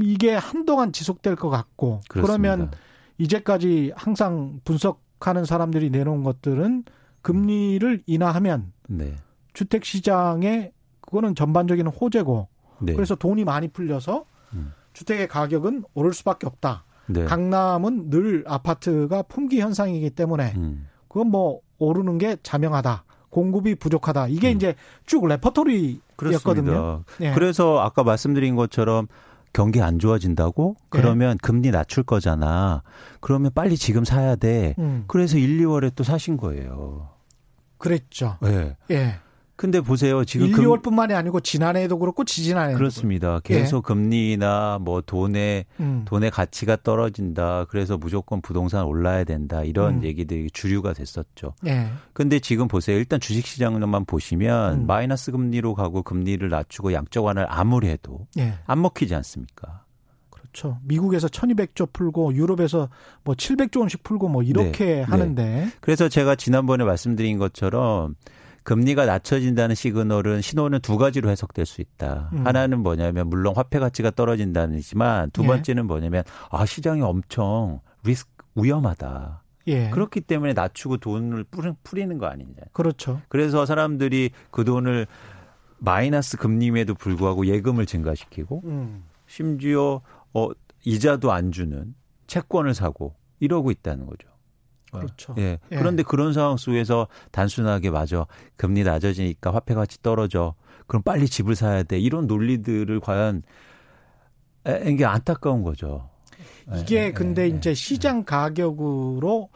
이게 0.02 0.34
한동안 0.34 0.92
지속될 0.92 1.36
것 1.36 1.50
같고 1.50 2.00
그렇습니다. 2.08 2.26
그러면 2.26 2.70
이제까지 3.18 3.92
항상 3.94 4.60
분석하는 4.64 5.44
사람들이 5.44 5.90
내놓은 5.90 6.22
것들은 6.22 6.84
금리를 7.20 8.02
인하하면 8.06 8.72
네. 8.88 9.14
주택 9.52 9.84
시장에 9.84 10.72
그거는 11.00 11.34
전반적인 11.34 11.86
호재고 11.86 12.48
네. 12.80 12.94
그래서 12.94 13.14
돈이 13.14 13.44
많이 13.44 13.68
풀려서 13.68 14.24
음. 14.54 14.72
주택의 14.92 15.28
가격은 15.28 15.84
오를 15.94 16.12
수밖에 16.12 16.46
없다. 16.46 16.84
네. 17.06 17.24
강남은 17.24 18.10
늘 18.10 18.44
아파트가 18.46 19.22
품귀 19.22 19.60
현상이기 19.60 20.10
때문에 20.10 20.54
음. 20.56 20.88
그건 21.08 21.28
뭐 21.28 21.60
오르는 21.78 22.18
게 22.18 22.36
자명하다. 22.42 23.04
공급이 23.32 23.74
부족하다. 23.74 24.28
이게 24.28 24.52
음. 24.52 24.56
이제 24.56 24.74
쭉 25.06 25.26
레퍼토리였거든요. 25.26 27.02
예. 27.22 27.32
그래서 27.32 27.80
아까 27.80 28.04
말씀드린 28.04 28.54
것처럼 28.54 29.08
경기 29.54 29.80
안 29.80 29.98
좋아진다고? 29.98 30.76
네. 30.78 30.86
그러면 30.90 31.32
네. 31.32 31.38
금리 31.42 31.70
낮출 31.70 32.02
거잖아. 32.02 32.82
그러면 33.20 33.50
빨리 33.54 33.76
지금 33.76 34.04
사야 34.04 34.36
돼. 34.36 34.74
음. 34.78 35.04
그래서 35.08 35.38
1, 35.38 35.58
2월에 35.58 35.92
또 35.96 36.04
사신 36.04 36.36
거예요. 36.36 37.08
그랬죠. 37.78 38.36
네. 38.42 38.76
예. 38.90 39.14
근데 39.62 39.80
보세요. 39.80 40.24
지금 40.24 40.48
1, 40.48 40.56
2월뿐만이 40.56 41.14
아니고 41.14 41.38
지난해에도 41.38 41.96
그렇고 41.96 42.24
지지난해도 42.24 42.78
그렇습니다. 42.78 43.38
계속 43.44 43.76
예. 43.76 43.80
금리나 43.86 44.80
뭐 44.80 45.00
돈의 45.02 45.66
음. 45.78 46.02
돈의 46.04 46.32
가치가 46.32 46.74
떨어진다. 46.74 47.66
그래서 47.68 47.96
무조건 47.96 48.40
부동산 48.40 48.84
올라야 48.84 49.22
된다. 49.22 49.62
이런 49.62 49.98
음. 49.98 50.02
얘기들이 50.02 50.50
주류가 50.50 50.94
됐었죠. 50.94 51.54
예. 51.64 51.86
근데 52.12 52.40
지금 52.40 52.66
보세요. 52.66 52.98
일단 52.98 53.20
주식 53.20 53.46
시장만 53.46 54.04
보시면 54.04 54.80
음. 54.80 54.86
마이너스 54.88 55.30
금리로 55.30 55.74
가고 55.74 56.02
금리를 56.02 56.48
낮추고 56.48 56.92
양적 56.92 57.24
완화를 57.24 57.46
아무리 57.48 57.86
해도 57.86 58.26
예. 58.38 58.54
안 58.66 58.82
먹히지 58.82 59.14
않습니까? 59.14 59.84
그렇죠. 60.30 60.80
미국에서 60.82 61.28
1200조 61.28 61.92
풀고 61.92 62.34
유럽에서 62.34 62.88
뭐 63.22 63.36
700조 63.36 63.78
원씩 63.78 64.02
풀고 64.02 64.28
뭐 64.28 64.42
이렇게 64.42 64.86
네. 64.86 65.02
하는데 65.02 65.44
네. 65.44 65.68
그래서 65.80 66.08
제가 66.08 66.34
지난번에 66.34 66.82
말씀드린 66.82 67.38
것처럼 67.38 68.16
금리가 68.64 69.06
낮춰진다는 69.06 69.74
시그널은 69.74 70.40
신호는 70.40 70.80
두 70.80 70.96
가지로 70.98 71.30
해석될 71.30 71.66
수 71.66 71.80
있다. 71.80 72.30
음. 72.32 72.46
하나는 72.46 72.80
뭐냐면 72.80 73.28
물론 73.28 73.54
화폐 73.56 73.78
가치가 73.78 74.10
떨어진다는지만 74.10 75.30
두 75.32 75.42
예. 75.42 75.46
번째는 75.48 75.86
뭐냐면 75.86 76.22
아 76.50 76.64
시장이 76.66 77.02
엄청 77.02 77.80
리스크 78.04 78.30
위험하다. 78.54 79.42
예. 79.68 79.90
그렇기 79.90 80.20
때문에 80.22 80.52
낮추고 80.52 80.98
돈을 80.98 81.44
뿌리는 81.82 82.18
거 82.18 82.26
아니냐. 82.26 82.54
그렇죠. 82.72 83.20
그래서 83.28 83.66
사람들이 83.66 84.30
그 84.50 84.64
돈을 84.64 85.06
마이너스 85.78 86.36
금리임에도 86.36 86.94
불구하고 86.94 87.46
예금을 87.46 87.86
증가시키고 87.86 88.62
음. 88.64 89.04
심지어 89.26 90.00
어 90.34 90.48
이자도 90.84 91.32
안 91.32 91.52
주는 91.52 91.94
채권을 92.26 92.74
사고 92.74 93.14
이러고 93.40 93.70
있다는 93.70 94.06
거죠. 94.06 94.28
그렇죠. 94.98 95.34
예. 95.38 95.58
예. 95.72 95.76
그런데 95.76 96.02
그런 96.02 96.32
상황 96.32 96.56
속에서 96.56 97.08
단순하게 97.30 97.90
맞아 97.90 98.26
금리 98.56 98.84
낮아지니까 98.84 99.52
화폐 99.52 99.74
가치 99.74 100.02
떨어져. 100.02 100.54
그럼 100.86 101.02
빨리 101.02 101.26
집을 101.26 101.54
사야 101.56 101.82
돼. 101.82 101.98
이런 101.98 102.26
논리들을 102.26 103.00
과연 103.00 103.42
이게 104.86 105.04
안타까운 105.04 105.62
거죠. 105.62 106.10
이게 106.76 106.96
예, 106.96 107.06
예 107.06 107.12
근데 107.12 107.44
예, 107.44 107.46
이제 107.48 107.74
시장 107.74 108.24
가격으로 108.24 109.48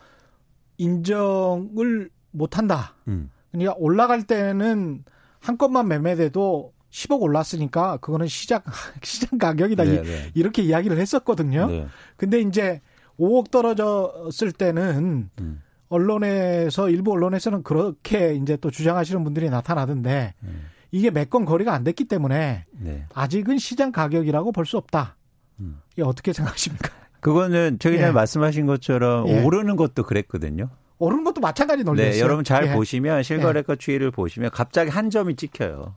인정을 0.79 2.11
못 2.31 2.59
한다. 2.59 2.95
음. 3.09 3.31
그러니까 3.53 3.75
올라갈 3.79 4.23
때는 4.25 5.05
한 5.41 5.59
건만 5.59 5.89
매매돼도 5.89 6.73
10억 6.91 7.21
올랐으니까 7.21 7.99
그거는 7.99 8.27
시장 8.27 8.61
시장 9.03 9.39
가격이다. 9.39 9.85
네, 9.85 10.03
네. 10.03 10.31
이렇게 10.35 10.63
이야기를 10.63 10.99
했었거든요. 10.99 11.67
네. 11.67 11.87
근데 12.17 12.41
이제 12.41 12.81
5억 13.19 13.51
떨어졌을 13.51 14.53
때는 14.53 15.31
음. 15.41 15.63
언론에서 15.89 16.91
일부 16.91 17.13
언론에서는 17.13 17.63
그렇게 17.63 18.35
이제 18.35 18.57
또 18.57 18.71
주장하시는 18.71 19.23
분들이 19.25 19.49
나타나던데 19.51 20.35
음. 20.43 20.67
이게 20.91 21.11
몇 21.11 21.31
건 21.31 21.45
거리가 21.45 21.73
안 21.73 21.85
됐기 21.85 22.05
때문에 22.05 22.65
네. 22.73 23.07
아직은 23.15 23.59
시장 23.59 23.93
가격이라고 23.93 24.53
볼 24.53 24.65
수 24.67 24.77
없다. 24.77 25.17
음. 25.61 25.81
이게 25.93 26.03
어떻게 26.03 26.33
생각하십니까? 26.33 26.91
그거는 27.21 27.79
저기 27.79 27.97
전에 27.97 28.09
예. 28.09 28.13
말씀하신 28.13 28.67
것처럼 28.67 29.27
예. 29.29 29.43
오르는 29.43 29.77
것도 29.77 30.05
그랬거든요. 30.05 30.69
오르는 30.99 31.25
것도 31.25 31.41
마찬가지 31.41 31.83
논리였어요. 31.85 32.15
네, 32.15 32.21
여러분 32.21 32.45
잘 32.45 32.69
예. 32.69 32.73
보시면 32.73 33.23
실거래가 33.23 33.73
예. 33.73 33.77
추이를 33.77 34.11
보시면 34.11 34.51
갑자기 34.51 34.91
한 34.91 35.11
점이 35.11 35.37
찍혀요. 35.37 35.95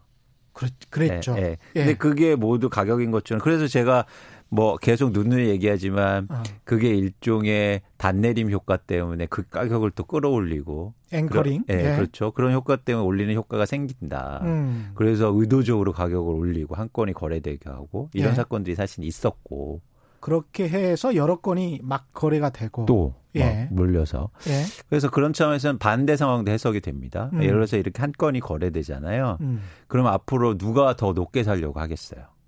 그랬, 0.89 1.21
죠 1.21 1.35
네, 1.35 1.41
네. 1.41 1.57
근데 1.73 1.93
그게 1.93 2.35
모두 2.35 2.69
가격인 2.69 3.11
것처럼 3.11 3.39
그래서 3.41 3.67
제가 3.67 4.05
뭐 4.49 4.77
계속 4.77 5.11
눈을 5.11 5.47
얘기하지만 5.47 6.27
어. 6.29 6.43
그게 6.63 6.89
일종의 6.89 7.81
단내림 7.97 8.51
효과 8.51 8.77
때문에 8.77 9.27
그 9.27 9.47
가격을 9.47 9.91
또 9.91 10.03
끌어올리고 10.03 10.93
앵커링 11.11 11.63
그러, 11.67 11.79
예, 11.79 11.91
예, 11.91 11.95
그렇죠 11.95 12.31
그런 12.31 12.53
효과 12.53 12.75
때문에 12.75 13.05
올리는 13.05 13.33
효과가 13.35 13.65
생긴다 13.65 14.41
음. 14.43 14.91
그래서 14.95 15.31
의도적으로 15.33 15.93
가격을 15.93 16.33
올리고 16.33 16.75
한 16.75 16.89
건이 16.91 17.13
거래되게 17.13 17.69
하고 17.69 18.09
이런 18.13 18.31
예. 18.31 18.35
사건들이 18.35 18.75
사실 18.75 19.03
있었고 19.03 19.81
그렇게 20.19 20.67
해서 20.67 21.15
여러 21.15 21.39
건이 21.39 21.79
막 21.83 22.07
거래가 22.13 22.49
되고 22.49 22.85
또 22.85 23.13
예. 23.35 23.67
몰려서 23.71 24.31
예. 24.47 24.63
그래서 24.89 25.09
그런 25.09 25.31
차원에서는 25.31 25.77
반대 25.77 26.17
상황도 26.17 26.51
해석이 26.51 26.81
됩니다 26.81 27.29
음. 27.33 27.43
예를 27.43 27.53
들어서 27.53 27.77
이렇게 27.77 28.01
한 28.01 28.11
건이 28.17 28.39
거래되잖아요 28.39 29.37
음. 29.41 29.61
그럼 29.87 30.07
앞으로 30.07 30.57
누가 30.57 30.95
더 30.95 31.13
높게 31.13 31.43
살려고 31.43 31.79
하겠어요 31.79 32.38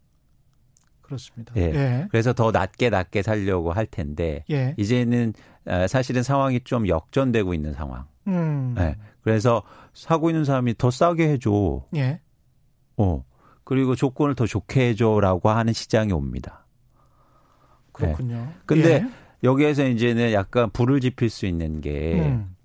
그렇습니다. 1.12 1.54
예. 1.58 1.62
예. 1.62 2.08
그래서 2.10 2.32
더 2.32 2.52
낮게 2.52 2.90
낮게 2.90 3.22
살려고 3.22 3.74
할 3.74 3.86
텐데 3.86 4.46
예. 4.50 4.74
이제는 4.78 5.34
어, 5.66 5.86
사실은 5.88 6.24
상황이 6.24 6.62
좀 6.62 6.88
역전되고 6.88 7.54
있는 7.54 7.74
상황. 7.74 8.06
음. 8.28 8.76
예. 8.80 8.96
그래서 9.22 9.62
사고 9.94 10.30
있는 10.30 10.46
사람이 10.46 10.78
더 10.78 10.90
싸게 10.90 11.28
해줘. 11.30 11.86
예. 11.96 12.22
어. 12.98 13.24
그리고 13.64 13.96
조건을 13.96 14.36
더 14.36 14.48
좋게 14.48 14.90
해줘라고 14.90 15.50
하는 15.50 15.74
시장이 15.74 16.14
옵니다. 16.14 16.66
그렇군요. 17.92 18.48
예. 18.50 18.60
근데 18.66 18.94
예. 18.94 19.06
여기에서 19.44 19.86
이제는 19.86 20.32
약간 20.32 20.70
불을 20.72 21.02
지필 21.02 21.30
수 21.30 21.46
있는 21.46 21.82
게 21.82 22.22
음. 22.22 22.56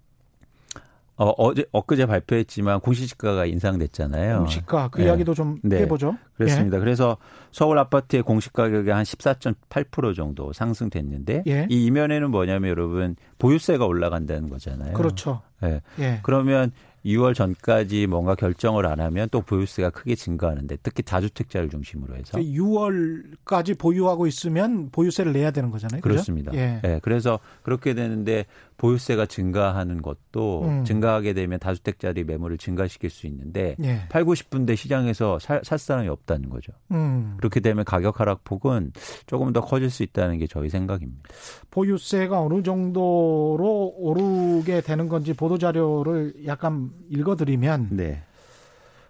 어, 1.19 1.31
어제 1.39 1.65
엊그제 1.73 2.07
발표했지만 2.07 2.81
공시지가가 2.81 3.47
인상됐잖아요. 3.47 4.39
공시가 4.39 4.89
그 4.89 5.01
네. 5.01 5.07
이야기도 5.07 5.33
좀 5.35 5.59
네. 5.63 5.79
해보죠. 5.79 6.17
그렇습니다. 6.37 6.77
예. 6.77 6.81
그래서 6.81 7.17
서울 7.53 7.79
아파트의 7.79 8.23
공시 8.23 8.53
가격이 8.53 8.91
한 8.91 9.03
14.8% 9.03 10.15
정도 10.15 10.53
상승됐는데 10.53 11.45
예. 11.47 11.67
이 11.71 11.87
이면에는 11.87 12.31
뭐냐면 12.31 12.71
여러분 12.71 13.17
보유세가 13.39 13.87
올라간다는 13.87 14.51
거잖아요. 14.51 14.93
그렇죠. 14.93 15.41
네. 15.63 15.81
예. 15.99 16.21
그러면 16.23 16.73
6월 17.07 17.35
전까지 17.35 18.09
뭔가 18.09 18.35
결정을 18.35 18.85
안 18.85 19.01
하면 19.01 19.29
또 19.31 19.41
보유세가 19.41 19.91
크게 19.91 20.17
증가하는데 20.17 20.77
특히 20.83 21.03
다주택자를 21.03 21.71
중심으로 21.71 22.17
해서 22.17 22.39
6월까지 22.39 23.79
보유하고 23.79 24.27
있으면 24.27 24.91
보유세를 24.91 25.33
내야 25.33 25.53
되는 25.53 25.71
거잖아요. 25.71 26.01
그렇습니다. 26.01 26.53
예. 26.55 26.81
네, 26.83 27.01
그래서 27.03 27.39
그렇게 27.63 27.95
되는데 27.95 28.45
보유세가 28.77 29.27
증가하는 29.27 30.03
것도 30.03 30.65
음. 30.65 30.85
증가하게 30.85 31.33
되면 31.33 31.59
다주택자리 31.59 32.25
매물을 32.25 32.59
증가시킬 32.59 33.11
수 33.11 33.27
있는데 33.27 33.77
예. 33.83 34.03
팔고 34.09 34.35
싶은데 34.35 34.77
시장에서 34.77 35.39
살, 35.39 35.63
살 35.65 35.79
사람이 35.79 36.09
없다는 36.09 36.51
거죠. 36.51 36.73
음. 36.91 37.35
그렇게 37.39 37.61
되면 37.61 37.85
가격 37.85 38.21
하락폭은 38.21 38.93
조금 39.27 39.53
더 39.53 39.61
커질 39.61 39.91
수 39.91 40.03
있다는 40.03 40.39
게 40.39 40.47
저희 40.47 40.69
생각입니다. 40.69 41.23
보유세가 41.71 42.41
어느 42.41 42.63
정도로 42.63 43.95
오르게 43.97 44.83
되는 44.83 45.09
건지 45.09 45.33
보도 45.33 45.59
자료를 45.59 46.35
약간 46.47 46.91
읽어드리면 47.09 47.89
네. 47.93 48.23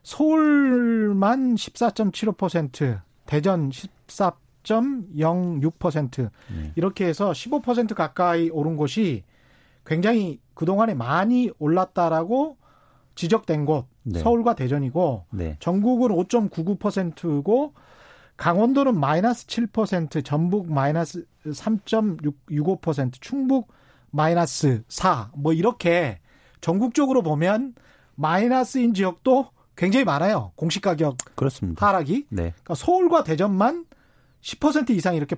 서울만 0.03 1.57
14.75%, 1.57 3.01
대전 3.27 3.71
14.06% 3.71 6.31
네. 6.55 6.73
이렇게 6.77 7.07
해서 7.07 7.33
15% 7.33 7.95
가까이 7.95 8.49
오른 8.51 8.77
곳이 8.77 9.25
굉장히 9.87 10.41
그동안에 10.55 10.95
많이 10.95 11.51
올랐다라고 11.59 12.57
지적된 13.15 13.65
곳 13.65 13.87
네. 14.03 14.21
서울과 14.21 14.55
대전이고 14.55 15.27
네. 15.31 15.57
전국은 15.61 16.11
5.99%고 16.11 17.75
강원도는 18.37 18.99
마이너스 18.99 19.47
7%, 19.47 20.25
전북 20.25 20.71
마이너스 20.71 21.25
3.65%, 21.45 23.13
충북 23.21 23.73
마이너스 24.11 24.83
4, 24.89 25.31
뭐 25.35 25.53
이렇게 25.53 26.21
전국적으로 26.61 27.23
보면 27.23 27.75
마이너스인 28.15 28.93
지역도 28.93 29.51
굉장히 29.77 30.05
많아요. 30.05 30.53
공시 30.57 30.81
가격 30.81 31.17
그렇습니다. 31.35 31.87
하락이. 31.87 32.27
네. 32.31 32.51
그러니까 32.51 32.75
서울과 32.75 33.25
대전만 33.25 33.87
10% 34.43 34.91
이상 34.91 35.15
이렇게 35.15 35.37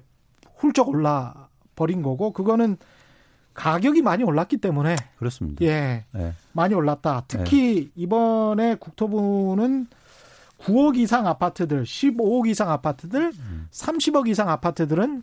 훌쩍 0.57 0.89
올라 0.89 1.49
버린 1.75 2.03
거고 2.03 2.33
그거는 2.33 2.77
가격이 3.59 4.03
많이 4.03 4.23
올랐기 4.23 4.59
때문에 4.59 4.95
그렇습니다. 5.17 5.65
예. 5.65 6.05
네. 6.15 6.33
많이 6.53 6.75
올랐다. 6.75 7.25
특히 7.27 7.75
네. 7.75 7.91
이번에 7.97 8.77
국토부는 8.77 9.89
9억 10.61 10.97
이상 10.97 11.27
아파트들, 11.27 11.83
15억 11.83 12.47
이상 12.49 12.71
아파트들, 12.71 13.33
음. 13.37 13.67
30억 13.73 14.29
이상 14.29 14.49
아파트들은 14.49 15.23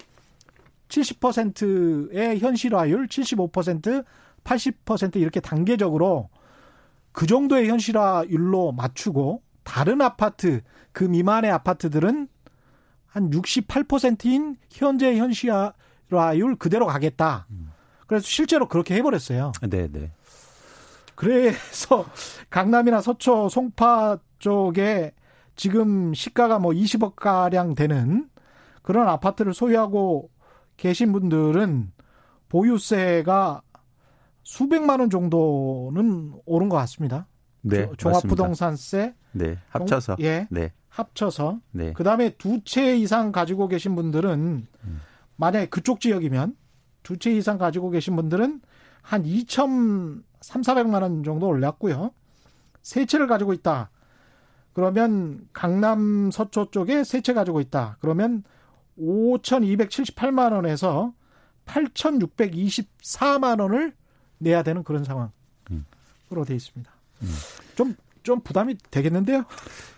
70%의 0.90 2.40
현실화율, 2.40 3.08
75%, 3.08 4.04
80% 4.44 5.16
이렇게 5.16 5.40
단계적으로 5.40 6.30
그 7.14 7.28
정도의 7.28 7.70
현실화율로 7.70 8.74
맞추고 8.74 9.42
다른 9.64 10.02
아파트 10.02 10.60
그 10.92 11.06
미만의 11.06 11.52
아파트들은 11.52 12.28
한 13.08 13.30
68%인 13.30 14.58
현재 14.70 15.16
현실화율 15.16 16.58
그대로 16.60 16.86
가겠다. 16.86 17.48
음. 17.50 17.72
그래서 18.08 18.26
실제로 18.26 18.68
그렇게 18.68 18.96
해버렸어요. 18.96 19.52
네, 19.70 19.88
네. 19.92 20.12
그래서 21.16 22.06
강남이나 22.50 23.02
서초, 23.02 23.50
송파 23.50 24.20
쪽에 24.40 25.14
지금 25.56 26.14
시가가 26.14 26.60
뭐 26.60 26.72
20억 26.74 27.16
가량 27.16 27.76
되는 27.76 28.30
그런 28.82 29.08
아파트를 29.08 29.54
소유하고 29.54 30.30
계신 30.78 31.12
분들은 31.14 31.92
보유세가 32.50 33.62
수백만 34.44 35.00
원 35.00 35.10
정도는 35.10 36.34
오른 36.46 36.70
것 36.70 36.78
같습니다. 36.78 37.28
네, 37.62 37.90
종합부동산세. 37.98 39.16
네, 39.32 39.58
합쳐서. 39.70 40.18
예, 40.20 40.48
네, 40.52 40.72
합쳐서. 40.90 41.60
네. 41.72 41.94
그 41.94 42.04
다음에 42.04 42.30
두 42.32 42.62
채 42.64 42.96
이상 42.96 43.32
가지고 43.32 43.68
계신 43.68 43.96
분들은 43.96 44.68
음. 44.84 45.02
만약에 45.38 45.66
그쪽 45.68 46.00
지역이면 46.00 46.56
두 47.06 47.18
채 47.18 47.32
이상 47.32 47.58
가지고 47.58 47.90
계신 47.92 48.16
분들은 48.18 48.60
한 49.02 49.24
2천 49.24 50.24
3, 50.42 50.62
400만 50.62 51.02
원 51.04 51.24
정도 51.24 51.48
올랐고요. 51.48 52.12
세 52.82 53.06
채를 53.06 53.28
가지고 53.28 53.54
있다. 53.54 53.90
그러면 54.74 55.48
강남 55.54 56.32
서초 56.32 56.72
쪽에 56.72 57.04
세 57.04 57.22
채 57.22 57.34
가지고 57.34 57.62
있다. 57.62 57.98
그러면 58.02 58.44
5,278만 59.00 60.52
원에서 60.54 61.14
8,624만 61.66 63.60
원을 63.62 63.94
내야 64.38 64.64
되는 64.64 64.84
그런 64.84 65.04
상황으로 65.04 65.32
돼 66.46 66.56
있습니다. 66.56 66.92
좀, 67.76 67.96
좀 68.26 68.42
부담이 68.42 68.76
되겠는데요? 68.92 69.46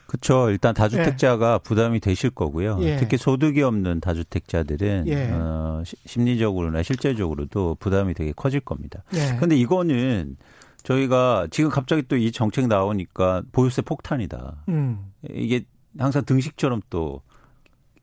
그렇죠. 0.06 0.50
일단 0.50 0.74
다주택자가 0.74 1.54
예. 1.56 1.60
부담이 1.64 2.00
되실 2.00 2.30
거고요. 2.30 2.78
예. 2.82 2.98
특히 2.98 3.18
소득이 3.18 3.62
없는 3.64 4.00
다주택자들은 4.02 5.06
예. 5.08 5.30
어, 5.32 5.82
심리적으로나 6.06 6.84
실제적으로도 6.84 7.76
부담이 7.80 8.14
되게 8.14 8.32
커질 8.34 8.60
겁니다. 8.60 9.04
그런데 9.10 9.56
예. 9.56 9.60
이거는 9.60 10.38
저희가 10.84 11.48
지금 11.52 11.70
갑자기 11.70 12.04
또 12.04 12.16
이 12.16 12.32
정책 12.32 12.68
나오니까 12.68 13.44
보유세 13.52 13.82
폭탄이다. 13.82 14.64
음. 14.70 15.12
이게 15.30 15.66
항상 15.98 16.24
등식처럼 16.24 16.82
또 16.90 17.22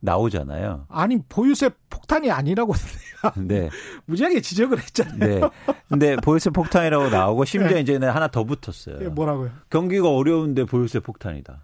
나오잖아요. 0.05 0.85
아니 0.87 1.21
보유세 1.27 1.69
폭탄이 1.89 2.31
아니라고 2.31 2.73
네. 3.37 3.69
무지하게 4.05 4.39
지적을 4.39 4.79
했잖아요. 4.79 5.39
네. 5.39 5.41
근데 5.89 6.15
보유세 6.17 6.51
폭탄이라고 6.51 7.09
나오고 7.09 7.45
심지어 7.45 7.75
네. 7.75 7.81
이제는 7.81 8.09
하나 8.09 8.27
더 8.27 8.43
붙었어요. 8.43 8.99
네, 8.99 9.07
뭐라고요? 9.09 9.51
경기가 9.69 10.09
어려운데 10.09 10.63
보유세 10.65 10.99
폭탄이다. 10.99 11.61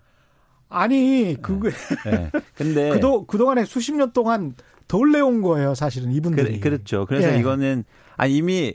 아니 0.68 1.38
그게 1.42 1.70
네. 2.06 2.12
네. 2.12 2.32
근데 2.56 2.90
그도 2.92 3.26
그동안에 3.26 3.66
수십 3.66 3.94
년 3.94 4.12
동안 4.12 4.56
덜 4.88 5.12
내온 5.12 5.42
거예요, 5.42 5.74
사실은 5.74 6.12
이분들이. 6.12 6.60
그, 6.60 6.68
렇죠 6.68 7.06
그래서 7.06 7.34
예. 7.34 7.40
이거는 7.40 7.86
아니 8.18 8.36
이미 8.36 8.74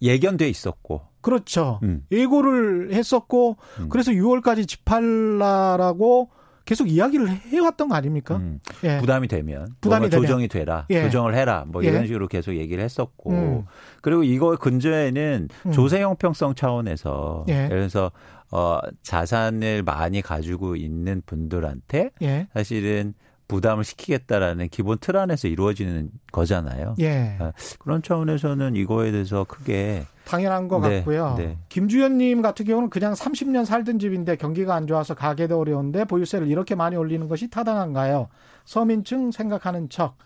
예견돼 0.00 0.48
있었고. 0.48 1.02
그렇죠. 1.20 1.80
음. 1.82 2.06
예고를 2.12 2.94
했었고 2.94 3.56
음. 3.80 3.88
그래서 3.88 4.12
6월까지 4.12 4.68
집할라라고 4.68 6.30
계속 6.68 6.86
이야기를 6.86 7.30
해왔던 7.30 7.88
거 7.88 7.94
아닙니까? 7.94 8.36
음. 8.36 8.60
예. 8.84 8.98
부담이 8.98 9.26
되면 9.26 9.68
부담이 9.80 10.10
조정이 10.10 10.48
되라, 10.48 10.84
예. 10.90 11.04
조정을 11.04 11.34
해라, 11.34 11.64
뭐 11.66 11.82
이런 11.82 12.02
예. 12.02 12.06
식으로 12.06 12.28
계속 12.28 12.56
얘기를 12.56 12.84
했었고 12.84 13.30
음. 13.30 13.64
그리고 14.02 14.22
이거 14.22 14.54
근저에는 14.54 15.48
음. 15.64 15.72
조세 15.72 16.02
형평성 16.02 16.54
차원에서 16.54 17.46
예. 17.48 17.68
그래서 17.70 18.12
어 18.50 18.80
자산을 19.02 19.82
많이 19.82 20.20
가지고 20.20 20.76
있는 20.76 21.22
분들한테 21.24 22.10
예. 22.20 22.48
사실은 22.52 23.14
부담을 23.48 23.82
시키겠다라는 23.82 24.68
기본 24.68 24.98
틀 25.00 25.16
안에서 25.16 25.48
이루어지는 25.48 26.10
거잖아요. 26.32 26.96
예. 27.00 27.38
아, 27.38 27.52
그런 27.78 28.02
차원에서는 28.02 28.76
이거에 28.76 29.10
대해서 29.10 29.44
크게 29.44 30.04
당연한 30.28 30.68
것 30.68 30.80
네, 30.80 30.98
같고요. 30.98 31.34
네. 31.38 31.56
김주현님 31.70 32.42
같은 32.42 32.66
경우는 32.66 32.90
그냥 32.90 33.14
30년 33.14 33.64
살던 33.64 33.98
집인데 33.98 34.36
경기가 34.36 34.74
안 34.74 34.86
좋아서 34.86 35.14
가게도 35.14 35.58
어려운데 35.58 36.04
보유세를 36.04 36.48
이렇게 36.48 36.74
많이 36.74 36.96
올리는 36.96 37.26
것이 37.28 37.48
타당한가요? 37.48 38.28
서민층 38.66 39.30
생각하는 39.30 39.88
척 39.88 40.16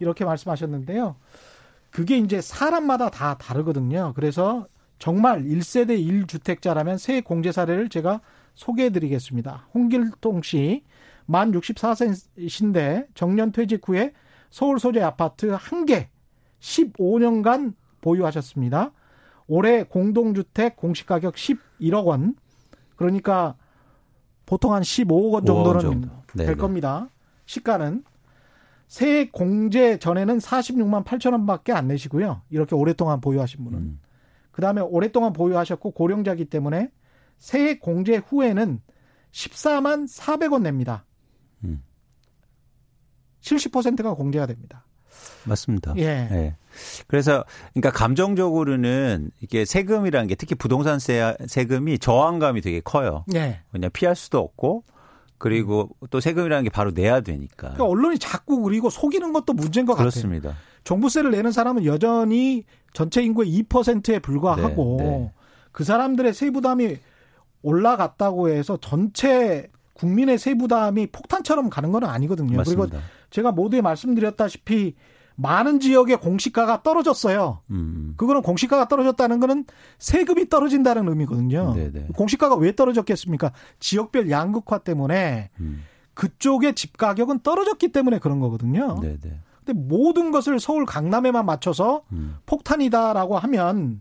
이렇게 0.00 0.24
말씀하셨는데요. 0.24 1.14
그게 1.90 2.18
이제 2.18 2.40
사람마다 2.40 3.10
다 3.10 3.38
다르거든요. 3.38 4.12
그래서 4.16 4.66
정말 4.98 5.44
1세대 5.44 5.98
1주택자라면 6.26 6.98
새 6.98 7.20
공제 7.20 7.52
사례를 7.52 7.88
제가 7.88 8.20
소개해 8.54 8.90
드리겠습니다. 8.90 9.68
홍길동 9.74 10.42
씨, 10.42 10.82
만 11.26 11.52
64세신데 11.52 13.06
정년 13.14 13.52
퇴직 13.52 13.86
후에 13.88 14.12
서울 14.50 14.80
소재 14.80 15.00
아파트 15.02 15.46
한 15.58 15.86
개 15.86 16.08
15년간 16.60 17.74
보유하셨습니다. 18.00 18.92
올해 19.52 19.82
공동주택 19.82 20.76
공시가격 20.76 21.34
11억 21.34 22.06
원. 22.06 22.34
그러니까 22.96 23.54
보통 24.46 24.72
한 24.72 24.80
15억 24.80 25.32
원 25.32 25.44
정도는 25.44 25.80
정도. 25.80 26.08
될 26.34 26.46
네네. 26.46 26.54
겁니다. 26.54 27.10
시가는 27.44 28.02
세 28.88 29.28
공제 29.28 29.98
전에는 29.98 30.38
46만 30.38 31.04
8천 31.04 31.32
원밖에 31.32 31.72
안 31.72 31.86
내시고요. 31.88 32.40
이렇게 32.48 32.74
오랫동안 32.74 33.20
보유하신 33.20 33.62
분은. 33.64 33.78
음. 33.78 34.00
그다음에 34.52 34.80
오랫동안 34.80 35.34
보유하셨고 35.34 35.90
고령자기 35.90 36.46
때문에 36.46 36.90
세 37.36 37.76
공제 37.76 38.16
후에는 38.16 38.80
14만 39.32 40.08
400원 40.08 40.62
냅니다. 40.62 41.04
음. 41.64 41.82
70%가 43.42 44.14
공제가 44.14 44.46
됩니다. 44.46 44.86
맞습니다. 45.44 45.92
예. 45.98 46.02
예. 46.30 46.56
그래서 47.06 47.44
그러니까 47.72 47.90
감정적으로는 47.90 49.30
이게 49.40 49.64
세금이라는 49.64 50.28
게 50.28 50.34
특히 50.34 50.54
부동산세 50.54 51.36
세금이 51.46 51.98
저항감이 51.98 52.60
되게 52.60 52.80
커요. 52.80 53.24
예. 53.34 53.60
그냥 53.70 53.90
피할 53.92 54.16
수도 54.16 54.38
없고 54.38 54.84
그리고 55.38 55.90
또 56.10 56.20
세금이라는 56.20 56.64
게 56.64 56.70
바로 56.70 56.92
내야 56.92 57.20
되니까. 57.20 57.72
그러니까 57.74 57.84
언론이 57.84 58.18
자꾸 58.18 58.62
그리고 58.62 58.90
속이는 58.90 59.32
것도 59.32 59.52
문제인 59.54 59.86
것 59.86 59.96
그렇습니다. 59.96 60.50
같아요. 60.50 60.62
종부세를 60.84 61.30
내는 61.30 61.52
사람은 61.52 61.84
여전히 61.84 62.64
전체 62.92 63.22
인구의 63.22 63.62
2%에 63.62 64.18
불과하고 64.20 64.96
네, 65.00 65.04
네. 65.04 65.32
그 65.72 65.84
사람들의 65.84 66.32
세부담이 66.34 66.96
올라갔다고 67.62 68.50
해서 68.50 68.78
전체 68.80 69.68
국민의 69.94 70.38
세부담이 70.38 71.08
폭탄처럼 71.08 71.70
가는 71.70 71.92
건 71.92 72.04
아니거든요. 72.04 72.56
맞습니다. 72.56 72.86
그리고 72.86 73.02
제가 73.30 73.52
모두에 73.52 73.80
말씀드렸다시피 73.80 74.94
많은 75.36 75.80
지역의 75.80 76.20
공시가가 76.20 76.82
떨어졌어요. 76.82 77.60
음. 77.70 78.14
그거는 78.16 78.42
공시가가 78.42 78.88
떨어졌다는 78.88 79.40
거는 79.40 79.64
세금이 79.98 80.48
떨어진다는 80.48 81.08
의미거든요. 81.08 81.74
네네. 81.74 82.08
공시가가 82.14 82.56
왜 82.56 82.74
떨어졌겠습니까? 82.74 83.52
지역별 83.80 84.30
양극화 84.30 84.78
때문에 84.78 85.50
음. 85.60 85.84
그쪽의 86.14 86.74
집 86.74 86.96
가격은 86.96 87.40
떨어졌기 87.40 87.88
때문에 87.92 88.18
그런 88.18 88.40
거거든요. 88.40 89.00
네네. 89.00 89.40
근데 89.64 89.72
모든 89.72 90.30
것을 90.30 90.58
서울 90.60 90.84
강남에만 90.84 91.46
맞춰서 91.46 92.02
음. 92.12 92.36
폭탄이다라고 92.46 93.38
하면 93.38 94.00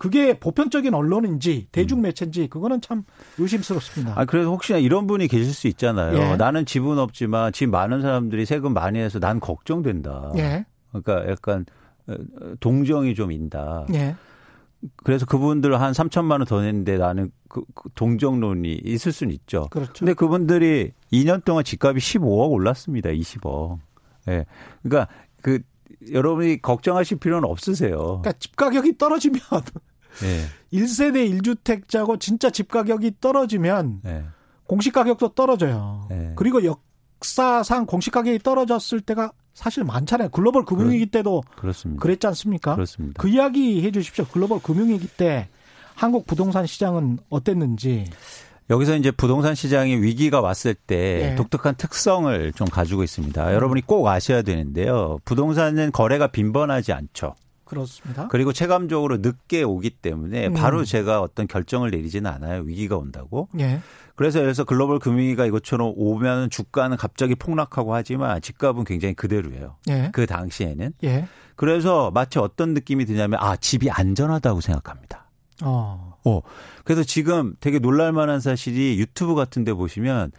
그게 0.00 0.32
보편적인 0.32 0.94
언론인지 0.94 1.68
대중 1.72 2.00
매체인지 2.00 2.46
그거는 2.48 2.80
참 2.80 3.02
의심스럽습니다. 3.36 4.18
아 4.18 4.24
그래서 4.24 4.48
혹시나 4.48 4.78
이런 4.78 5.06
분이 5.06 5.28
계실 5.28 5.52
수 5.52 5.68
있잖아요. 5.68 6.16
예. 6.16 6.36
나는 6.36 6.64
집은 6.64 6.98
없지만 6.98 7.52
집 7.52 7.66
많은 7.68 8.00
사람들이 8.00 8.46
세금 8.46 8.72
많이 8.72 8.98
해서 8.98 9.18
난 9.18 9.40
걱정된다. 9.40 10.32
예. 10.38 10.64
그러니까 10.88 11.30
약간 11.30 11.66
어, 12.08 12.14
동정이 12.60 13.14
좀 13.14 13.30
인다. 13.30 13.84
예. 13.92 14.16
그래서 15.04 15.26
그분들 15.26 15.78
한 15.78 15.92
3천만 15.92 16.30
원 16.38 16.44
더 16.46 16.62
냈는데 16.62 16.96
나는 16.96 17.30
그, 17.50 17.62
그 17.74 17.90
동정론이 17.94 18.80
있을 18.82 19.12
수는 19.12 19.34
있죠. 19.34 19.68
그렇죠. 19.70 19.92
근데 19.98 20.14
그분들이 20.14 20.92
2년 21.12 21.44
동안 21.44 21.62
집값이 21.62 21.98
15억 22.20 22.50
올랐습니다. 22.50 23.10
20억. 23.10 23.78
예. 24.28 24.30
네. 24.30 24.46
그러니까 24.82 25.12
그 25.42 25.58
여러분이 26.10 26.62
걱정하실 26.62 27.18
필요는 27.18 27.46
없으세요. 27.46 27.98
그러니까 27.98 28.32
집 28.38 28.56
가격이 28.56 28.96
떨어지면 28.96 29.40
네. 30.22 30.46
1세대 30.72 31.40
1주택자고 31.40 32.18
진짜 32.20 32.50
집 32.50 32.68
가격이 32.68 33.16
떨어지면 33.20 34.00
네. 34.02 34.24
공시 34.66 34.90
가격도 34.90 35.30
떨어져요. 35.30 36.06
네. 36.10 36.32
그리고 36.36 36.60
역사상 36.64 37.86
공시 37.86 38.10
가격이 38.10 38.40
떨어졌을 38.40 39.00
때가 39.00 39.32
사실 39.54 39.84
많잖아요. 39.84 40.28
글로벌 40.30 40.64
금융위기 40.64 41.06
때도 41.06 41.42
그렇습니다. 41.56 42.00
그랬지 42.00 42.26
않습니까? 42.28 42.74
그렇습니다. 42.74 43.20
그 43.20 43.28
이야기 43.28 43.82
해 43.82 43.90
주십시오. 43.90 44.24
글로벌 44.26 44.60
금융위기 44.60 45.08
때 45.08 45.48
한국 45.94 46.26
부동산 46.26 46.66
시장은 46.66 47.18
어땠는지. 47.28 48.06
여기서 48.70 48.96
이제 48.96 49.10
부동산 49.10 49.54
시장이 49.54 49.96
위기가 49.96 50.40
왔을 50.40 50.74
때 50.74 51.32
예. 51.32 51.34
독특한 51.34 51.74
특성을 51.74 52.52
좀 52.52 52.68
가지고 52.68 53.02
있습니다. 53.02 53.48
음. 53.48 53.52
여러분이 53.52 53.82
꼭 53.82 54.06
아셔야 54.06 54.42
되는데요. 54.42 55.18
부동산은 55.24 55.90
거래가 55.90 56.28
빈번하지 56.28 56.92
않죠. 56.92 57.34
그렇습니다. 57.70 58.26
그리고 58.28 58.52
체감적으로 58.52 59.18
늦게 59.18 59.62
오기 59.62 59.90
때문에 59.90 60.48
음. 60.48 60.54
바로 60.54 60.84
제가 60.84 61.20
어떤 61.20 61.46
결정을 61.46 61.92
내리지는 61.92 62.28
않아요. 62.28 62.62
위기가 62.62 62.96
온다고. 62.96 63.48
예. 63.60 63.80
그래서 64.16 64.40
들어서 64.40 64.64
글로벌 64.64 64.98
금융위기가 64.98 65.46
이것처럼 65.46 65.92
오면 65.96 66.50
주가는 66.50 66.96
갑자기 66.96 67.36
폭락하고 67.36 67.94
하지만 67.94 68.42
집값은 68.42 68.82
굉장히 68.84 69.14
그대로예요. 69.14 69.76
예. 69.88 70.10
그 70.12 70.26
당시에는. 70.26 70.94
예. 71.04 71.28
그래서 71.54 72.10
마치 72.10 72.40
어떤 72.40 72.74
느낌이 72.74 73.04
드냐면 73.04 73.38
아 73.40 73.54
집이 73.54 73.88
안전하다고 73.88 74.60
생각합니다. 74.60 75.30
어. 75.62 76.18
어. 76.24 76.40
그래서 76.84 77.04
지금 77.04 77.54
되게 77.60 77.78
놀랄만한 77.78 78.40
사실이 78.40 78.98
유튜브 78.98 79.36
같은데 79.36 79.72
보시면 79.72 80.32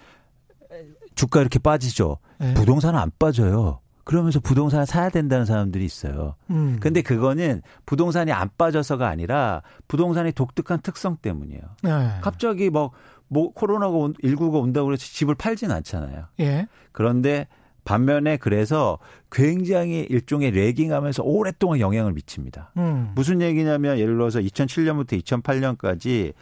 주가 1.15 1.39
이렇게 1.39 1.59
빠지죠. 1.59 2.17
예. 2.41 2.53
부동산은 2.55 2.99
안 2.99 3.09
빠져요. 3.17 3.79
그러면서 4.03 4.39
부동산을 4.39 4.85
사야 4.85 5.09
된다는 5.09 5.45
사람들이 5.45 5.85
있어요. 5.85 6.35
음. 6.49 6.77
근데 6.79 7.01
그거는 7.01 7.61
부동산이 7.85 8.31
안 8.31 8.49
빠져서가 8.57 9.07
아니라 9.07 9.61
부동산의 9.87 10.33
독특한 10.33 10.81
특성 10.81 11.17
때문이에요. 11.17 11.61
네. 11.83 12.11
갑자기 12.21 12.69
뭐, 12.69 12.91
뭐 13.27 13.51
코로나가 13.53 13.93
19가 13.93 14.61
온다고 14.61 14.91
해서 14.91 15.03
집을 15.03 15.35
팔진 15.35 15.71
않잖아요. 15.71 16.25
예. 16.39 16.67
그런데 16.91 17.47
반면에 17.83 18.37
그래서 18.37 18.99
굉장히 19.31 20.05
일종의 20.09 20.51
레깅하면서 20.51 21.23
오랫동안 21.23 21.79
영향을 21.79 22.13
미칩니다. 22.13 22.71
음. 22.77 23.11
무슨 23.15 23.41
얘기냐면 23.41 23.97
예를 23.97 24.15
들어서 24.15 24.39
2007년부터 24.39 25.21
2008년까지 25.23 26.33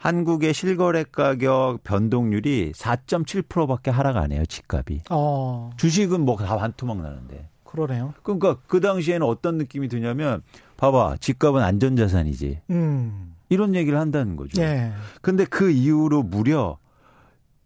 한국의 0.00 0.54
실거래 0.54 1.04
가격 1.04 1.84
변동률이 1.84 2.72
4.7%밖에 2.72 3.90
하락 3.90 4.16
안 4.16 4.32
해요, 4.32 4.44
집값이. 4.46 5.02
어. 5.10 5.70
주식은 5.76 6.22
뭐 6.22 6.36
다 6.36 6.56
반토막 6.56 7.02
나는데. 7.02 7.48
그러네요. 7.64 8.14
그러니까 8.22 8.56
그 8.66 8.80
당시에는 8.80 9.26
어떤 9.26 9.58
느낌이 9.58 9.88
드냐면 9.88 10.42
봐봐, 10.78 11.16
집값은 11.20 11.62
안전자산이지. 11.62 12.62
음. 12.70 13.34
이런 13.50 13.74
얘기를 13.74 13.98
한다는 13.98 14.36
거죠. 14.36 14.62
예. 14.62 14.90
근데 15.20 15.44
그 15.44 15.70
이후로 15.70 16.22
무려 16.22 16.78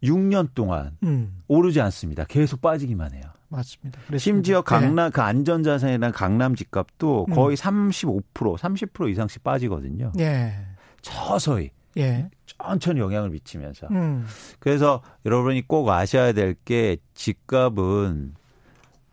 6년 0.03 0.49
동안 0.55 0.97
음. 1.05 1.41
오르지 1.47 1.81
않습니다. 1.83 2.25
계속 2.25 2.61
빠지기만 2.61 3.13
해요. 3.15 3.23
맞습니다. 3.49 4.01
그랬습니다. 4.09 4.19
심지어 4.19 4.63
강남 4.63 5.07
네. 5.07 5.11
그 5.11 5.21
안전자산이라는 5.23 6.11
강남 6.13 6.57
집값도 6.57 7.27
음. 7.29 7.35
거의 7.35 7.57
35% 7.57 8.23
30% 8.59 9.11
이상씩 9.11 9.45
빠지거든요. 9.45 10.13
예. 10.19 10.55
서서히 11.03 11.71
예. 11.97 12.29
천천히 12.47 13.01
영향을 13.01 13.31
미치면서. 13.31 13.89
음. 13.91 14.27
그래서 14.59 15.03
여러분이 15.25 15.67
꼭 15.67 15.89
아셔야 15.89 16.33
될 16.33 16.55
게 16.65 16.97
집값은 17.15 18.35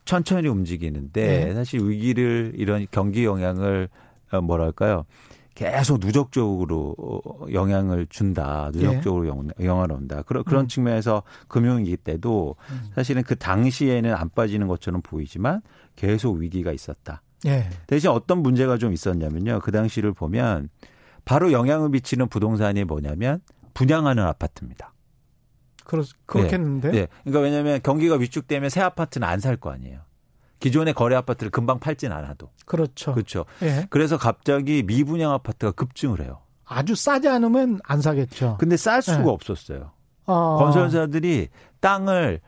천천히 0.06 0.48
움직이는데 0.48 1.50
예. 1.50 1.54
사실 1.54 1.80
위기를 1.88 2.54
이런 2.56 2.86
경기 2.92 3.26
영향을 3.26 3.90
어, 4.32 4.42
뭐랄까요? 4.42 5.06
계속 5.54 6.00
누적적으로 6.00 6.96
영향을 7.52 8.08
준다. 8.10 8.72
누적적으로 8.74 9.26
예. 9.26 9.66
영향을 9.66 9.92
온다. 9.92 10.22
그런 10.26 10.44
그런 10.44 10.66
음. 10.66 10.68
측면에서 10.68 11.24
금융위기 11.50 11.98
때도 11.98 12.56
음. 12.72 12.90
사실은 12.96 13.22
그 13.24 13.36
당시에는 13.36 14.14
안 14.16 14.30
빠지는 14.30 14.68
것처럼 14.68 15.02
보이지만 15.02 15.62
계속 15.96 16.38
위기가 16.38 16.72
있었다. 16.72 17.22
예. 17.46 17.70
대신 17.86 18.10
어떤 18.12 18.40
문제가 18.40 18.78
좀 18.78 18.94
있었냐면요. 18.94 19.60
그 19.60 19.72
당시를 19.72 20.14
보면 20.14 20.70
바로 21.26 21.52
영향을 21.52 21.90
미치는 21.90 22.28
부동산이 22.30 22.84
뭐냐면 22.84 23.42
분양하는 23.74 24.24
아파트입니다. 24.24 24.94
그렇, 25.86 26.04
그렇겠는데? 26.26 26.92
네. 26.92 27.00
네. 27.02 27.08
그러니까 27.24 27.40
왜냐하면 27.42 27.80
경기가 27.82 28.16
위축되면 28.16 28.70
새 28.70 28.82
아파트는 28.82 29.28
안 29.28 29.40
살 29.40 29.58
거 29.58 29.72
아니에요. 29.72 30.00
기존의 30.60 30.94
거래 30.94 31.16
아파트를 31.16 31.50
금방 31.52 31.80
팔진 31.80 32.12
않아도. 32.12 32.52
그렇죠. 32.66 33.14
그렇죠. 33.14 33.46
예. 33.64 33.88
그래서 33.90 34.18
갑자기 34.18 34.84
미분양 34.84 35.32
아파트가 35.32 35.72
급증을 35.72 36.22
해요. 36.22 36.42
아주 36.66 36.96
싸지 36.96 37.28
않으면 37.28 37.80
안 37.84 38.00
사겠죠. 38.02 38.58
근데 38.60 38.78
쌀 38.78 39.02
수가 39.02 39.24
예. 39.24 39.28
없었어요. 39.28 39.92
어. 40.28 40.58
건설사들이 40.60 41.50
땅을 41.80 42.42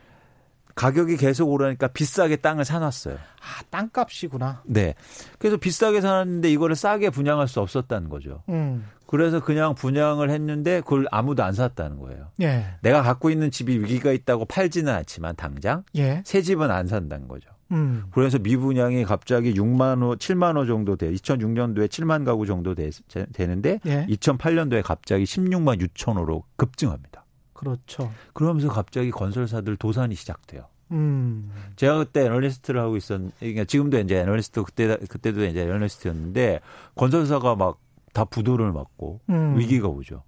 가격이 0.76 1.18
계속 1.18 1.50
오르니까 1.50 1.88
비싸게 1.88 2.38
땅을 2.38 2.66
사놨어요. 2.66 3.16
아, 3.16 3.64
땅값이구나. 3.70 4.64
네. 4.66 4.96
그래서 5.38 5.58
비싸게 5.58 6.02
사놨는데 6.02 6.50
이거를 6.52 6.76
싸게 6.76 7.10
분양할 7.10 7.48
수 7.48 7.60
없었다는 7.60 8.10
거죠. 8.10 8.44
음. 8.50 8.86
그래서 9.06 9.40
그냥 9.40 9.76
분양을 9.76 10.32
했는데 10.32 10.82
그걸 10.82 11.06
아무도 11.12 11.44
안 11.44 11.54
샀다는 11.54 12.00
거예요. 12.00 12.30
예. 12.42 12.66
내가 12.82 13.04
갖고 13.04 13.30
있는 13.30 13.52
집이 13.52 13.78
위기가 13.80 14.12
있다고 14.12 14.46
팔지는 14.46 14.92
않지만 14.92 15.36
당장 15.36 15.84
예. 15.96 16.24
새 16.26 16.42
집은 16.42 16.72
안 16.72 16.88
산다는 16.88 17.28
거죠. 17.28 17.52
음. 17.72 18.06
그래서 18.12 18.40
미분양이 18.40 19.04
갑자기 19.04 19.54
6만 19.54 20.02
호, 20.02 20.16
7만 20.16 20.58
호 20.58 20.66
정도 20.66 20.96
돼. 20.96 21.12
2006년도에 21.12 21.88
7만 21.88 22.26
가구 22.26 22.48
정도 22.48 22.74
되, 22.74 22.90
되는데 23.34 23.80
예. 23.86 24.08
2008년도에 24.10 24.82
갑자기 24.84 25.26
16만 25.26 25.80
6천 25.80 26.18
호로 26.18 26.44
급증합니다. 26.56 27.23
그렇죠. 27.54 28.12
그러면서 28.34 28.70
갑자기 28.70 29.12
건설사들 29.12 29.78
도산이 29.78 30.16
시작돼요. 30.16 30.68
음. 30.92 31.52
제가 31.76 31.98
그때 31.98 32.26
애널리스트를 32.26 32.80
하고 32.82 32.98
있었, 32.98 33.20
그러니까 33.39 33.66
지금도 33.66 34.00
이제 34.00 34.20
애널리스트 34.20 34.63
그때 34.63 34.98
그때도 34.98 35.46
이제 35.46 35.62
애널리스트였는데 35.62 36.60
건설사가 36.96 37.56
막 37.56 37.84
다 38.13 38.26
부도를 38.26 38.72
맞고 38.72 39.20
음. 39.30 39.58
위기가 39.58 39.88
오죠. 39.89 40.24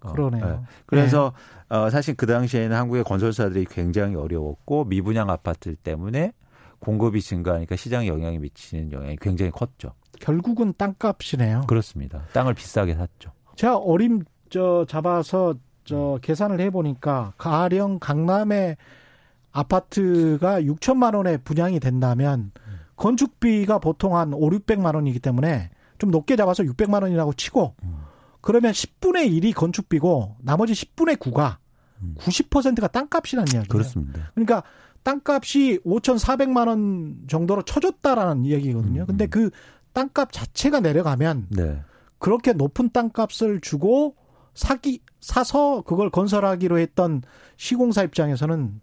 어, 0.00 0.12
그러네요. 0.12 0.46
네. 0.46 0.60
그래서 0.86 1.34
네. 1.68 1.76
어, 1.76 1.90
사실 1.90 2.14
그 2.14 2.26
당시에는 2.26 2.74
한국의 2.74 3.02
건설사들이 3.04 3.66
굉장히 3.68 4.14
어려웠고 4.14 4.84
미분양 4.84 5.28
아파트 5.28 5.74
때문에 5.74 6.32
공급이 6.78 7.20
증가하니까 7.20 7.74
시장에 7.74 8.06
영향이 8.06 8.38
미치는 8.38 8.92
영향이 8.92 9.16
굉장히 9.20 9.50
컸죠. 9.50 9.94
결국은 10.20 10.72
땅값이네요. 10.78 11.64
그렇습니다. 11.66 12.22
땅을 12.32 12.54
비싸게 12.54 12.94
샀죠. 12.94 13.32
제가 13.56 13.76
어림 13.76 14.22
저 14.48 14.86
잡아서 14.88 15.54
저 15.88 16.18
계산을 16.20 16.60
해 16.60 16.70
보니까 16.70 17.32
가령 17.38 17.98
강남의 17.98 18.76
아파트가 19.52 20.60
6천만 20.60 21.16
원에 21.16 21.38
분양이 21.38 21.80
된다면 21.80 22.52
건축비가 22.96 23.78
보통 23.78 24.16
한 24.16 24.34
5, 24.34 24.50
600만 24.50 24.94
원이기 24.94 25.18
때문에 25.20 25.70
좀 25.96 26.10
높게 26.10 26.36
잡아서 26.36 26.62
600만 26.62 27.02
원이라고 27.02 27.32
치고 27.32 27.74
그러면 28.42 28.72
10분의 28.72 29.30
1이 29.30 29.54
건축비고 29.54 30.36
나머지 30.40 30.74
10분의 30.74 31.16
9가 31.16 31.56
90%가 32.18 32.86
땅값이라는 32.88 33.52
이야기예요. 33.52 33.68
그렇습니다. 33.68 34.30
그러니까 34.34 34.62
땅값이 35.02 35.80
5,400만 35.84 36.68
원 36.68 37.16
정도로 37.28 37.62
쳐줬다라는 37.62 38.46
얘기거든요. 38.46 39.06
근데 39.06 39.24
음. 39.24 39.30
그 39.30 39.50
땅값 39.94 40.32
자체가 40.32 40.80
내려가면 40.80 41.46
네. 41.50 41.82
그렇게 42.18 42.52
높은 42.52 42.90
땅값을 42.90 43.60
주고 43.60 44.14
사기 44.54 45.00
사서 45.20 45.82
그걸 45.82 46.10
건설하기로 46.10 46.78
했던 46.78 47.22
시공사 47.56 48.02
입장에서는 48.02 48.80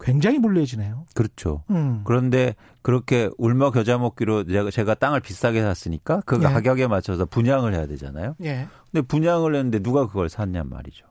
굉장히 0.00 0.40
불리해지네요. 0.40 1.06
그렇죠. 1.14 1.64
음. 1.70 2.02
그런데 2.04 2.54
그렇게 2.82 3.30
울며 3.36 3.72
겨자 3.72 3.98
먹기로 3.98 4.44
제가, 4.46 4.70
제가 4.70 4.94
땅을 4.94 5.20
비싸게 5.20 5.60
샀으니까 5.60 6.22
그 6.24 6.36
예. 6.36 6.42
가격에 6.44 6.86
맞춰서 6.86 7.24
분양을 7.24 7.74
해야 7.74 7.86
되잖아요. 7.86 8.36
예. 8.44 8.68
근데 8.92 9.04
분양을 9.06 9.54
했는데 9.56 9.80
누가 9.80 10.06
그걸 10.06 10.28
샀냔 10.28 10.68
말이죠. 10.68 11.04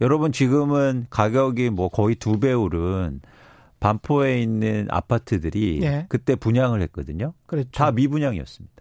여러분 0.00 0.32
지금은 0.32 1.06
가격이 1.10 1.70
뭐 1.70 1.88
거의 1.88 2.14
두 2.16 2.38
배 2.40 2.52
오른 2.52 3.20
반포에 3.78 4.40
있는 4.40 4.86
아파트들이 4.90 5.80
예. 5.82 6.06
그때 6.08 6.34
분양을 6.34 6.80
했거든요. 6.82 7.34
그렇죠. 7.46 7.68
다 7.72 7.90
미분양이었습니다. 7.92 8.74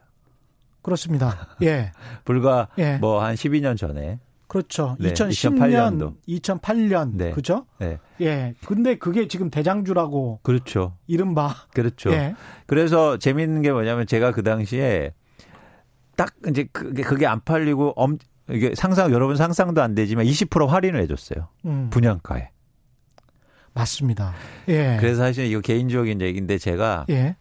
그렇습니다. 0.81 1.47
예. 1.61 1.91
불과 2.23 2.69
예. 2.77 2.97
뭐한 2.97 3.35
12년 3.35 3.75
전에 3.77 4.19
그렇죠. 4.53 4.95
네, 4.99 5.13
2010년, 5.13 5.57
2008년도. 5.57 6.13
2008년. 6.27 7.15
네. 7.15 7.31
그죠? 7.31 7.65
네. 7.79 7.97
예. 8.21 8.53
근데 8.67 8.99
그게 8.99 9.27
지금 9.27 9.49
대장주라고. 9.49 10.41
그렇죠. 10.43 10.95
이른바. 11.07 11.55
그렇죠. 11.73 12.11
예. 12.11 12.35
그래서 12.67 13.17
재밌는 13.17 13.63
게 13.63 13.71
뭐냐면 13.71 14.05
제가 14.05 14.31
그 14.31 14.43
당시에 14.43 15.15
딱 16.15 16.35
이제 16.47 16.67
그게, 16.71 17.01
그게 17.01 17.25
안 17.25 17.41
팔리고 17.43 17.93
엄, 17.95 18.19
이게 18.47 18.75
상상, 18.75 19.11
여러분 19.11 19.37
상상도 19.37 19.81
안 19.81 19.95
되지만 19.95 20.25
20% 20.25 20.67
할인을 20.67 21.01
해 21.01 21.07
줬어요. 21.07 21.47
음. 21.65 21.89
분양가에. 21.89 22.51
맞습니다. 23.73 24.35
예. 24.67 24.97
그래서 24.99 25.23
사실 25.23 25.47
이거 25.47 25.61
개인적인 25.61 26.21
얘기인데 26.21 26.59
제가 26.59 27.07
예. 27.09 27.37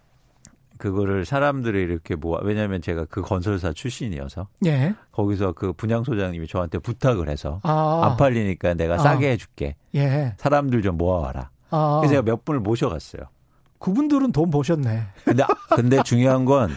그거를 0.82 1.24
사람들이 1.24 1.80
이렇게 1.80 2.16
모아 2.16 2.40
왜냐하면 2.42 2.82
제가 2.82 3.04
그 3.04 3.22
건설사 3.22 3.72
출신이어서 3.72 4.48
예. 4.66 4.92
거기서 5.12 5.52
그 5.52 5.72
분양 5.72 6.02
소장님이 6.02 6.48
저한테 6.48 6.80
부탁을 6.80 7.28
해서 7.28 7.60
아. 7.62 8.00
안 8.02 8.16
팔리니까 8.16 8.74
내가 8.74 8.98
싸게 8.98 9.28
아. 9.28 9.30
해줄게. 9.30 9.76
예. 9.94 10.34
사람들 10.38 10.82
좀 10.82 10.96
모아와라. 10.96 11.50
아. 11.70 11.98
그래서 12.00 12.14
제가 12.14 12.22
몇 12.22 12.44
분을 12.44 12.58
모셔갔어요. 12.58 13.22
그분들은 13.78 14.32
돈 14.32 14.50
보셨네. 14.50 15.04
근데 15.24 15.44
근데 15.76 16.02
중요한 16.02 16.44
건 16.44 16.70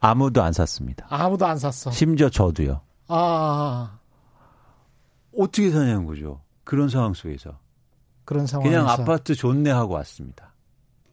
아무도 0.00 0.42
안 0.42 0.54
샀습니다. 0.54 1.06
아무도 1.10 1.44
안 1.44 1.58
샀어. 1.58 1.90
심지어 1.90 2.30
저도요. 2.30 2.80
아. 3.08 3.98
어떻게 5.38 5.70
사냐는 5.70 6.06
거죠. 6.06 6.40
그런 6.64 6.88
상황 6.88 7.12
속에서. 7.12 7.58
그런 8.24 8.46
상황에서 8.46 8.78
그냥 8.78 8.88
아파트 8.88 9.34
좋네 9.34 9.70
하고 9.70 9.92
왔습니다. 9.94 10.51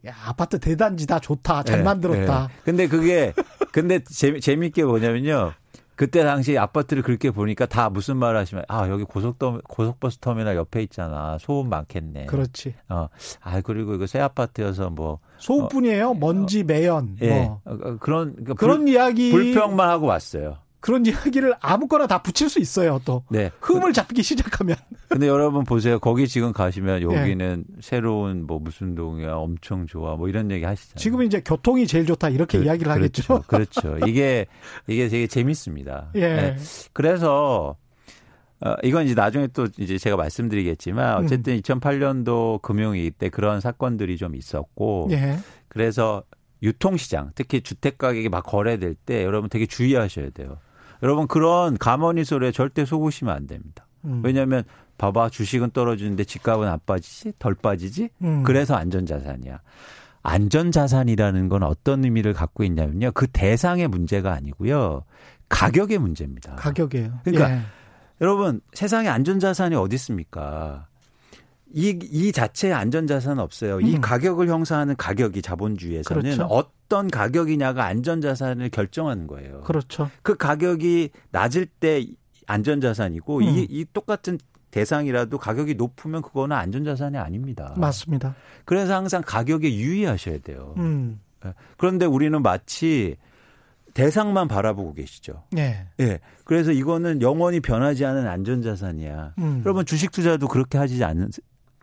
야, 0.08 0.14
아파트 0.26 0.60
대단지 0.60 1.08
다 1.08 1.20
좋다. 1.20 1.64
잘 1.64 1.80
네, 1.80 1.84
만들었다. 1.84 2.48
네. 2.48 2.54
근데 2.64 2.88
그게 2.88 3.34
근데 3.72 4.00
재, 4.04 4.40
재밌게 4.40 4.84
뭐냐면요. 4.84 5.54
그때 5.96 6.24
당시 6.24 6.58
아파트를 6.58 7.04
그렇게 7.04 7.30
보니까 7.30 7.66
다 7.66 7.90
무슨 7.90 8.16
말을 8.16 8.40
하시면 8.40 8.64
아 8.70 8.88
여기 8.88 9.04
고속도 9.04 9.60
고속버스 9.68 10.20
터미널 10.20 10.56
옆에 10.56 10.82
있잖아 10.84 11.38
소음 11.42 11.68
많겠네. 11.68 12.28
그렇지. 12.28 12.74
어, 12.88 13.10
아 13.42 13.60
그리고 13.60 13.96
이거 13.96 14.08
새 14.08 14.20
아파트여서 14.20 14.92
뭐 14.92 15.20
소음뿐이에요. 15.40 16.12
어, 16.12 16.14
먼지 16.14 16.64
매연. 16.64 17.18
예. 17.22 17.44
뭐. 17.44 17.62
어, 17.66 17.74
어, 17.74 17.98
그런 18.00 18.32
그러니까 18.32 18.54
그런 18.54 18.80
불, 18.86 18.90
이야기 18.90 19.30
불평만 19.32 19.90
하고 19.90 20.08
왔어요. 20.08 20.60
그런 20.80 21.06
이야기를 21.06 21.56
아무거나 21.60 22.08
다 22.08 22.22
붙일 22.22 22.50
수 22.50 22.60
있어요, 22.60 23.02
또. 23.04 23.24
네. 23.30 23.52
흠을 23.62 23.92
잡기 23.94 24.24
시작하면. 24.24 24.78
근데 25.10 25.28
여러분 25.28 25.64
보세요. 25.64 26.00
거기 26.00 26.28
지금 26.28 26.54
가시면 26.54 27.02
여기는 27.02 27.66
네. 27.68 27.78
새로운 27.82 28.46
뭐 28.46 28.60
무슨 28.60 28.96
동이야 28.96 29.34
엄청 29.34 29.88
좋아 29.88 30.16
뭐 30.16 30.30
이런 30.30 30.50
얘기 30.52 30.64
하시잖아요. 30.66 30.96
지금 30.98 31.24
이제 31.24 31.42
교통이 31.42 31.88
제일 31.88 32.06
좋다 32.06 32.30
이렇게 32.30 32.60
그, 32.60 32.66
이야기를 32.66 32.94
그렇죠, 32.94 33.34
하겠죠. 33.36 33.48
그렇죠. 33.48 34.08
이게 34.08 34.46
이게 34.88 35.10
되게 35.10 35.28
재밌습니다. 35.28 36.12
예. 36.16 36.20
네. 36.22 36.56
그래서 36.94 37.76
어, 38.62 38.76
이건 38.84 39.06
이제 39.06 39.16
나중에 39.16 39.48
또 39.48 39.68
이제 39.78 39.98
제가 39.98 40.16
말씀드리겠지만 40.18 41.18
어쨌든 41.18 41.54
음. 41.54 41.62
2008년도 41.62 42.62
금융위기 42.62 43.12
때 43.12 43.30
그런 43.30 43.62
사건들이 43.62 44.18
좀 44.18 44.36
있었고 44.36 45.08
예. 45.12 45.38
그래서 45.68 46.24
유통시장 46.62 47.32
특히 47.36 47.62
주택 47.62 47.98
가격이 47.98 48.30
막 48.30 48.44
거래될 48.44 48.96
때 48.96 49.24
여러분 49.24 49.50
되게 49.50 49.66
주의하셔야 49.66 50.30
돼요. 50.32 50.58
여러분 51.04 51.28
그런 51.28 51.78
가머니 51.78 52.24
소리에 52.24 52.52
절대 52.52 52.86
속으시면 52.86 53.34
안 53.34 53.48
됩니다. 53.48 53.88
음. 54.06 54.22
왜냐하면 54.24 54.64
봐봐 54.98 55.30
주식은 55.30 55.72
떨어지는데 55.72 56.26
집값은 56.26 56.68
안 56.68 56.80
빠지지 56.86 57.34
덜 57.40 57.56
빠지지 57.56 58.10
음. 58.22 58.44
그래서 58.44 58.76
안전자산이야. 58.76 59.62
안전자산이라는 60.22 61.48
건 61.48 61.64
어떤 61.64 62.04
의미를 62.04 62.34
갖고 62.34 62.64
있냐면요. 62.64 63.12
그 63.14 63.28
대상의 63.28 63.88
문제가 63.88 64.34
아니고요. 64.34 65.04
가격의 65.48 65.98
문제입니다. 65.98 66.56
가격이에요. 66.56 67.22
그러니까 67.24 67.52
예. 67.52 67.62
여러분 68.22 68.60
세상에 68.74 69.08
안전자산이 69.08 69.76
어디 69.76 69.96
있습니까? 69.96 70.89
이, 71.74 72.00
이 72.12 72.32
자체의 72.32 72.74
안전자산은 72.74 73.40
없어요. 73.40 73.78
음. 73.78 73.86
이 73.86 74.00
가격을 74.00 74.48
형성하는 74.48 74.96
가격이 74.96 75.42
자본주의에서는 75.42 76.22
그렇죠. 76.24 76.44
어떤 76.46 77.10
가격이냐가 77.10 77.86
안전자산을 77.86 78.70
결정하는 78.70 79.28
거예요. 79.28 79.62
그렇죠. 79.62 80.10
그 80.24 80.36
가격이 80.36 81.10
낮을 81.32 81.68
때 81.68 82.06
안전자산이고 82.48 83.38
음. 83.38 83.44
이, 83.44 83.68
이 83.70 83.86
똑같은 83.94 84.40
대상이라도 84.72 85.38
가격이 85.38 85.76
높으면 85.76 86.22
그거는 86.22 86.56
안전자산이 86.56 87.18
아닙니다. 87.18 87.74
맞습니다. 87.78 88.36
그래서 88.66 88.96
항상 88.96 89.24
가격에 89.26 89.74
유의하셔야 89.74 90.40
돼요. 90.40 90.74
음. 90.78 91.20
예. 91.46 91.54
그런데 91.78 92.06
우리는 92.06 92.42
마치 92.42 93.16
대상만 93.94 94.48
바라보고 94.48 94.94
계시죠. 94.94 95.44
네. 95.52 95.88
예. 96.00 96.20
그래서 96.44 96.72
이거는 96.72 97.22
영원히 97.22 97.60
변하지 97.60 98.06
않은 98.06 98.28
안전자산이야. 98.28 99.34
음. 99.40 99.62
여러분 99.66 99.86
주식 99.86 100.12
투자도 100.12 100.48
그렇게 100.48 100.78
하지 100.78 101.04
않는 101.04 101.30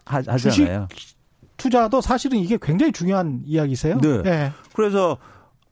하, 0.07 0.23
잖아요 0.23 0.89
주식 0.89 1.17
투자도 1.57 2.01
사실은 2.01 2.39
이게 2.39 2.59
굉장히 2.61 2.93
중요한 2.93 3.43
이야기세요. 3.45 3.99
네. 4.01 4.23
네. 4.23 4.53
그래서 4.75 5.19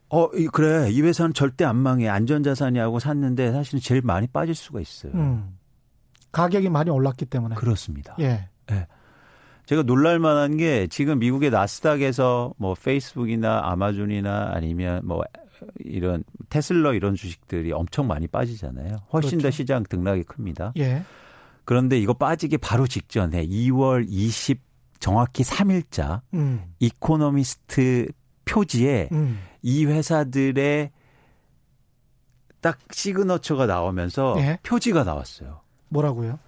어 0.09 0.29
그래 0.53 0.91
이 0.91 1.03
회사는 1.03 1.35
절대 1.35 1.65
안 1.65 1.77
망해 1.77 2.09
안전자산이라고 2.09 2.99
샀는데 2.99 3.53
사실은 3.53 3.81
제일 3.81 4.03
많이 4.03 4.27
빠질 4.27 4.55
수가 4.55 4.81
있어요. 4.81 5.13
음. 5.15 5.57
가격이 6.33 6.69
많이 6.69 6.91
올랐기 6.91 7.27
때문에 7.27 7.55
그렇습니다. 7.55 8.17
예. 8.19 8.49
예. 8.71 8.87
제가 9.67 9.83
놀랄 9.83 10.19
만한 10.19 10.57
게 10.57 10.87
지금 10.89 11.19
미국의 11.19 11.51
나스닥에서 11.51 12.55
뭐 12.59 12.75
페이스북이나 12.75 13.61
아마존이나 13.65 14.51
아니면 14.53 15.01
뭐 15.05 15.23
이런 15.79 16.25
테슬라 16.51 16.93
이런 16.93 17.15
주식들이 17.15 17.73
엄청 17.73 18.07
많이 18.07 18.27
빠지잖아요. 18.27 18.97
훨씬 19.13 19.39
그렇죠. 19.39 19.43
더 19.43 19.51
시장 19.51 19.83
등락이 19.85 20.25
큽니다. 20.25 20.73
예. 20.79 21.03
그런데 21.65 21.99
이거 21.99 22.13
빠지기 22.13 22.59
바로 22.59 22.87
직전에 22.87 23.47
2월 23.47 24.07
20 24.09 24.61
정확히 25.01 25.43
3일자 25.43 26.23
음. 26.35 26.63
이코노미스트 26.79 28.09
표지에 28.45 29.09
음. 29.13 29.41
이 29.63 29.85
회사들의 29.85 30.91
딱 32.61 32.79
시그너처가 32.91 33.67
나오면서 33.67 34.37
예? 34.39 34.59
표지가 34.63 35.05
나왔어요. 35.05 35.61
뭐라고요? 35.91 36.39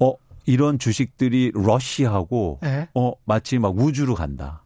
어, 0.00 0.12
이런 0.44 0.78
주식들이 0.78 1.52
러시하고 1.54 2.60
예? 2.64 2.88
어, 2.94 3.12
마치 3.24 3.58
막 3.58 3.76
우주로 3.78 4.14
간다. 4.14 4.64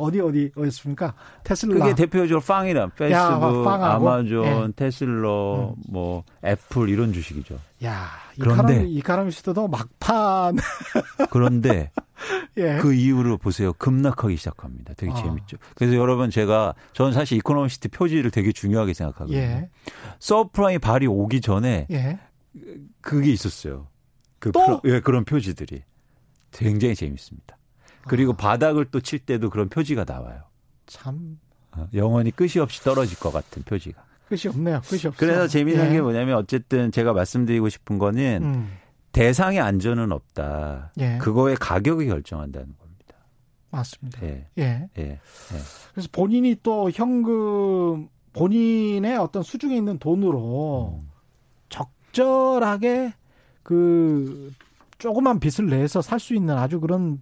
어디 0.00 0.20
어디 0.20 0.50
어딨습니까? 0.56 1.14
테슬라. 1.44 1.74
그게 1.74 1.94
대표적으로 1.94 2.40
빵이란 2.40 2.90
페이스북, 2.96 3.66
야, 3.66 3.94
아마존, 3.94 4.44
예. 4.44 4.72
테슬러, 4.74 5.74
음. 5.76 5.82
뭐 5.90 6.24
애플 6.44 6.88
이런 6.88 7.12
주식이죠. 7.12 7.58
야, 7.84 8.08
그런데 8.38 8.84
이카라미스트도 8.86 9.68
막판. 9.68 10.56
그런데 11.30 11.90
예. 12.56 12.78
그 12.78 12.92
이후로 12.92 13.38
보세요. 13.38 13.72
급락하기 13.74 14.36
시작합니다. 14.36 14.94
되게 14.94 15.12
아. 15.12 15.14
재밌죠. 15.14 15.56
그래서 15.74 15.94
여러분 15.96 16.30
제가 16.30 16.74
저는 16.92 17.12
사실 17.12 17.38
이코노미스트 17.38 17.88
표지를 17.90 18.30
되게 18.30 18.52
중요하게 18.52 18.94
생각하거든요. 18.94 19.38
예. 19.38 19.70
서브프라임 20.18 20.80
발이 20.80 21.06
오기 21.06 21.40
전에 21.40 21.86
예. 21.90 22.18
그게 23.00 23.30
있었어요. 23.30 23.88
그 24.38 24.52
또? 24.52 24.64
프로, 24.64 24.80
예, 24.86 25.00
그런 25.00 25.24
표지들이 25.24 25.82
굉장히 26.52 26.94
재밌습니다. 26.94 27.56
그리고 28.06 28.32
아. 28.32 28.36
바닥을 28.36 28.86
또 28.86 29.00
칠 29.00 29.18
때도 29.18 29.50
그런 29.50 29.68
표지가 29.68 30.04
나와요. 30.04 30.42
참 30.86 31.38
어, 31.72 31.86
영원히 31.94 32.30
끝이 32.30 32.58
없이 32.60 32.82
떨어질 32.82 33.18
것 33.18 33.30
같은 33.32 33.62
표지가. 33.62 34.02
끝이 34.28 34.42
없네요. 34.48 34.80
끝이 34.88 35.06
없어. 35.06 35.18
그래서 35.18 35.46
재미있는 35.48 35.86
예. 35.88 35.92
게 35.94 36.00
뭐냐면 36.00 36.36
어쨌든 36.36 36.92
제가 36.92 37.12
말씀드리고 37.12 37.68
싶은 37.68 37.98
거는 37.98 38.40
음. 38.42 38.72
대상의 39.12 39.60
안전은 39.60 40.12
없다. 40.12 40.92
예. 41.00 41.18
그거의 41.18 41.56
가격이 41.56 42.06
결정한다는 42.06 42.68
겁니다. 42.78 43.14
맞습니다. 43.70 44.22
예. 44.22 44.46
예. 44.58 44.88
예. 44.98 45.02
예. 45.02 45.20
그래서 45.92 46.08
본인이 46.12 46.56
또 46.62 46.90
현금 46.92 48.08
본인의 48.32 49.16
어떤 49.16 49.42
수중에 49.42 49.76
있는 49.76 49.98
돈으로 49.98 51.00
음. 51.02 51.10
적절하게 51.68 53.14
그 53.62 54.52
조그만 54.98 55.40
빚을 55.40 55.68
내서 55.70 56.02
살 56.02 56.20
수 56.20 56.34
있는 56.34 56.56
아주 56.56 56.78
그런 56.80 57.20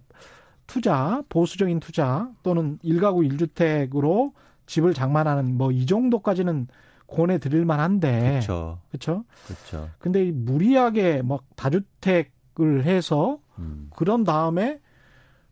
투자, 0.69 1.21
보수적인 1.29 1.79
투자 1.79 2.29
또는 2.43 2.77
일가구 2.83 3.25
일주택으로 3.25 4.33
집을 4.67 4.93
장만하는 4.93 5.57
뭐 5.57 5.71
이 5.71 5.85
정도까지는 5.85 6.67
권해 7.07 7.39
드릴 7.39 7.65
만한데. 7.65 8.29
그렇죠. 8.29 8.79
그렇죠. 8.89 9.25
그렇죠. 9.47 9.89
근데 9.97 10.31
무리하게 10.31 11.23
막 11.23 11.41
다주택을 11.55 12.85
해서 12.85 13.39
음. 13.57 13.89
그런 13.95 14.23
다음에 14.23 14.79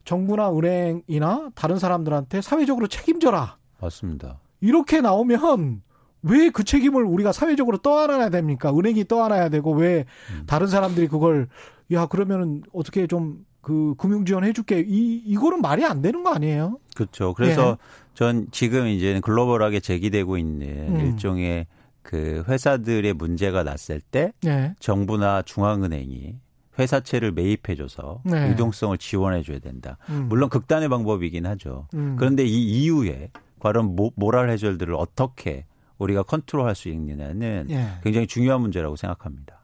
정부나 0.06 0.52
은행이나 0.56 1.50
다른 1.56 1.80
사람들한테 1.80 2.42
사회적으로 2.42 2.88
책임져라. 2.88 3.58
맞습니다. 3.82 4.40
이렇게 4.62 5.02
나오면 5.02 5.82
왜 6.24 6.50
그 6.50 6.64
책임을 6.64 7.04
우리가 7.04 7.32
사회적으로 7.32 7.78
떠안아야 7.78 8.30
됩니까? 8.30 8.72
은행이 8.72 9.06
떠안아야 9.06 9.50
되고 9.50 9.72
왜 9.74 10.06
음. 10.32 10.44
다른 10.46 10.68
사람들이 10.68 11.08
그걸 11.08 11.48
야 11.92 12.06
그러면은 12.06 12.64
어떻게 12.74 13.08
좀 13.08 13.46
그 13.68 13.96
금융 13.98 14.24
지원 14.24 14.46
해 14.46 14.54
줄게. 14.54 14.80
이 14.88 15.22
이거는 15.26 15.60
말이 15.62 15.84
안 15.84 16.02
되는 16.02 16.24
거 16.24 16.34
아니에요? 16.34 16.80
그렇죠. 16.96 17.34
그래서 17.34 17.72
예. 17.72 17.76
전 18.14 18.48
지금 18.52 18.88
이제 18.88 19.20
글로벌하게 19.20 19.82
제기되고 19.82 20.38
있는 20.38 20.96
음. 20.96 21.00
일종의 21.02 21.68
그 22.02 22.46
회사들의 22.48 23.12
문제가 23.12 23.64
났을 23.64 24.00
때 24.00 24.32
예. 24.46 24.74
정부나 24.80 25.42
중앙은행이 25.42 26.38
회사채를 26.80 27.34
매입해줘서 27.34 28.22
네. 28.24 28.52
유동성을 28.52 28.98
지원해줘야 29.00 29.60
된다. 29.60 29.98
음. 30.08 30.28
물론 30.30 30.48
극단의 30.48 30.88
방법이긴 30.88 31.46
하죠. 31.46 31.90
음. 31.94 32.16
그런데 32.18 32.46
이 32.46 32.86
이후에 32.86 33.32
과연 33.60 33.98
모랄 34.16 34.50
해결들을 34.50 34.96
어떻게 34.96 35.66
우리가 35.98 36.24
컨트롤할 36.24 36.74
수 36.74 36.88
있느냐는 36.88 37.68
예. 37.70 37.90
굉장히 38.02 38.28
중요한 38.28 38.62
문제라고 38.62 38.96
생각합니다. 38.96 39.60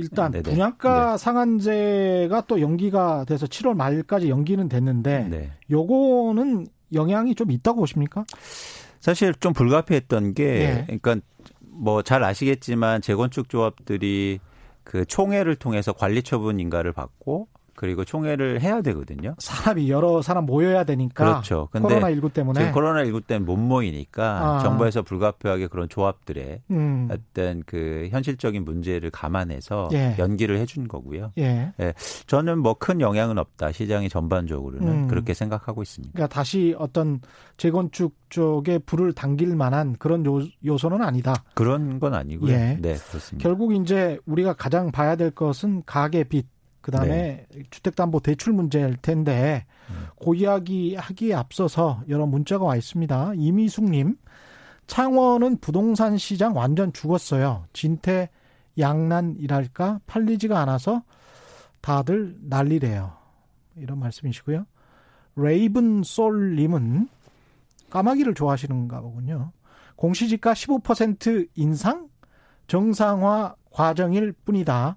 일단 0.00 0.32
네네. 0.32 0.42
분양가 0.42 1.12
네. 1.12 1.18
상한제가 1.18 2.44
또 2.46 2.60
연기가 2.60 3.24
돼서 3.24 3.46
7월 3.46 3.74
말까지 3.74 4.28
연기는 4.28 4.68
됐는데 4.68 5.28
네. 5.30 5.50
요거는 5.70 6.66
영향이 6.92 7.34
좀 7.34 7.50
있다고 7.50 7.80
보십니까? 7.80 8.24
사실 9.00 9.34
좀 9.34 9.52
불가피했던 9.52 10.34
게 10.34 10.44
네. 10.44 10.98
그러니까 10.98 11.16
뭐 11.62 12.02
잘 12.02 12.22
아시겠지만 12.24 13.00
재건축 13.00 13.48
조합들이 13.48 14.40
그 14.84 15.04
총회를 15.04 15.56
통해서 15.56 15.92
관리 15.92 16.22
처분 16.22 16.58
인가를 16.60 16.92
받고 16.92 17.48
그리고 17.80 18.04
총회를 18.04 18.60
해야 18.60 18.82
되거든요. 18.82 19.34
사람이 19.38 19.88
여러 19.88 20.20
사람 20.20 20.44
모여야 20.44 20.84
되니까. 20.84 21.24
그렇죠. 21.24 21.68
근데 21.72 21.88
코로나 21.88 22.10
19 22.10 22.28
때문에 22.28 22.72
코로나 22.72 23.04
19 23.06 23.22
때문에 23.22 23.46
못 23.46 23.56
모이니까 23.56 24.56
아. 24.56 24.58
정부에서 24.58 25.00
불가피하게 25.00 25.66
그런 25.68 25.88
조합들의 25.88 26.60
음. 26.72 27.08
어떤 27.10 27.62
그 27.64 28.06
현실적인 28.10 28.66
문제를 28.66 29.10
감안해서 29.10 29.88
예. 29.94 30.14
연기를 30.18 30.58
해준 30.58 30.88
거고요. 30.88 31.32
예. 31.38 31.72
예. 31.80 31.94
저는 32.26 32.58
뭐 32.58 32.74
큰 32.74 33.00
영향은 33.00 33.38
없다. 33.38 33.72
시장이 33.72 34.10
전반적으로는 34.10 34.88
음. 34.88 35.08
그렇게 35.08 35.32
생각하고 35.32 35.80
있습니다. 35.80 36.12
그러니까 36.12 36.34
다시 36.34 36.74
어떤 36.78 37.20
재건축 37.56 38.14
쪽에 38.28 38.78
불을 38.78 39.14
당길 39.14 39.56
만한 39.56 39.96
그런 39.98 40.26
요, 40.26 40.40
요소는 40.64 41.00
아니다. 41.02 41.44
그런 41.54 41.98
건 41.98 42.12
아니고요. 42.12 42.52
예. 42.52 42.78
네, 42.78 42.94
그렇습니다. 42.94 43.42
결국 43.42 43.74
이제 43.74 44.18
우리가 44.26 44.52
가장 44.52 44.92
봐야 44.92 45.16
될 45.16 45.30
것은 45.30 45.82
가계 45.86 46.24
빚 46.24 46.46
그다음에 46.80 47.46
네. 47.50 47.62
주택담보대출 47.70 48.52
문제일 48.52 48.96
텐데 48.96 49.66
음. 49.90 50.06
그 50.22 50.34
이야기 50.34 50.94
하기에 50.94 51.34
앞서서 51.34 52.02
여러 52.08 52.26
문자가 52.26 52.64
와 52.64 52.76
있습니다. 52.76 53.32
이미숙님 53.36 54.16
창원은 54.86 55.58
부동산 55.58 56.18
시장 56.18 56.56
완전 56.56 56.92
죽었어요. 56.92 57.64
진태 57.72 58.28
양난이랄까 58.78 60.00
팔리지가 60.06 60.58
않아서 60.60 61.02
다들 61.80 62.36
난리래요. 62.40 63.12
이런 63.76 63.98
말씀이시고요. 63.98 64.66
레이븐 65.36 66.02
솔님은 66.02 67.08
까마귀를 67.90 68.34
좋아하시는가 68.34 69.00
보군요. 69.00 69.52
공시지가 69.96 70.54
15% 70.54 71.48
인상 71.54 72.08
정상화 72.66 73.54
과정일 73.70 74.32
뿐이다. 74.32 74.96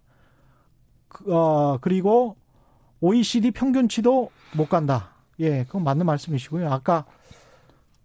그, 1.14 1.34
어, 1.34 1.78
그리고 1.80 2.36
OECD 3.00 3.52
평균치도 3.52 4.30
못 4.56 4.70
간다. 4.70 5.12
예, 5.40 5.64
그건 5.64 5.84
맞는 5.84 6.06
말씀이시고요. 6.06 6.72
아까 6.72 7.06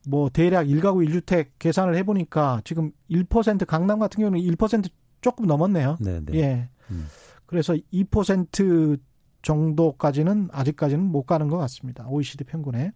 뭐 0.07 0.31
대략 0.31 0.67
1가구 0.67 1.07
1주택 1.07 1.49
계산을 1.59 1.97
해보니까 1.97 2.63
지금 2.65 2.93
1% 3.11 3.67
강남 3.67 3.99
같은 3.99 4.21
경우는 4.21 4.41
1% 4.41 4.89
조금 5.21 5.47
넘었네요. 5.47 5.97
네, 6.01 6.21
네. 6.25 6.39
예. 6.39 6.69
음. 6.91 7.09
그래서 7.47 7.75
2% 7.93 8.99
정도까지는 9.43 10.49
아직까지는 10.53 11.05
못 11.05 11.25
가는 11.25 11.49
것 11.49 11.59
같습니다. 11.59 12.07
OECD 12.09 12.45
평균에. 12.45 12.93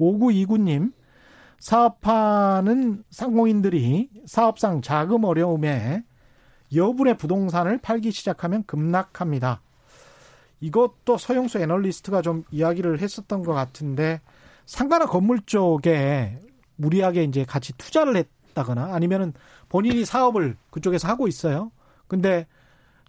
5929님, 0.00 0.92
사업하는 1.58 3.04
상공인들이 3.10 4.10
사업상 4.26 4.82
자금 4.82 5.24
어려움에 5.24 6.04
여분의 6.74 7.16
부동산을 7.16 7.78
팔기 7.78 8.10
시작하면 8.10 8.64
급락합니다. 8.66 9.60
이것도 10.60 11.18
서영수 11.18 11.58
애널리스트가 11.58 12.22
좀 12.22 12.44
이야기를 12.50 13.00
했었던 13.00 13.42
것 13.42 13.52
같은데 13.52 14.20
상가나 14.66 15.06
건물 15.06 15.40
쪽에 15.42 16.40
무리하게 16.76 17.24
이제 17.24 17.44
같이 17.44 17.72
투자를 17.76 18.16
했다거나 18.16 18.94
아니면은 18.94 19.32
본인이 19.68 20.04
사업을 20.04 20.56
그쪽에서 20.70 21.08
하고 21.08 21.28
있어요. 21.28 21.70
근데 22.08 22.46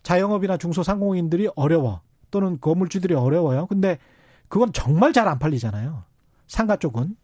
자영업이나 0.03 0.57
중소상공인들이 0.57 1.49
어려워 1.55 2.01
또는 2.31 2.59
건물주들이 2.59 3.13
어려워요. 3.13 3.67
근데 3.67 3.97
그건 4.49 4.73
정말 4.73 5.13
잘 5.13 5.27
안 5.27 5.39
팔리잖아요. 5.39 6.03
상가 6.47 6.75
쪽은. 6.75 7.15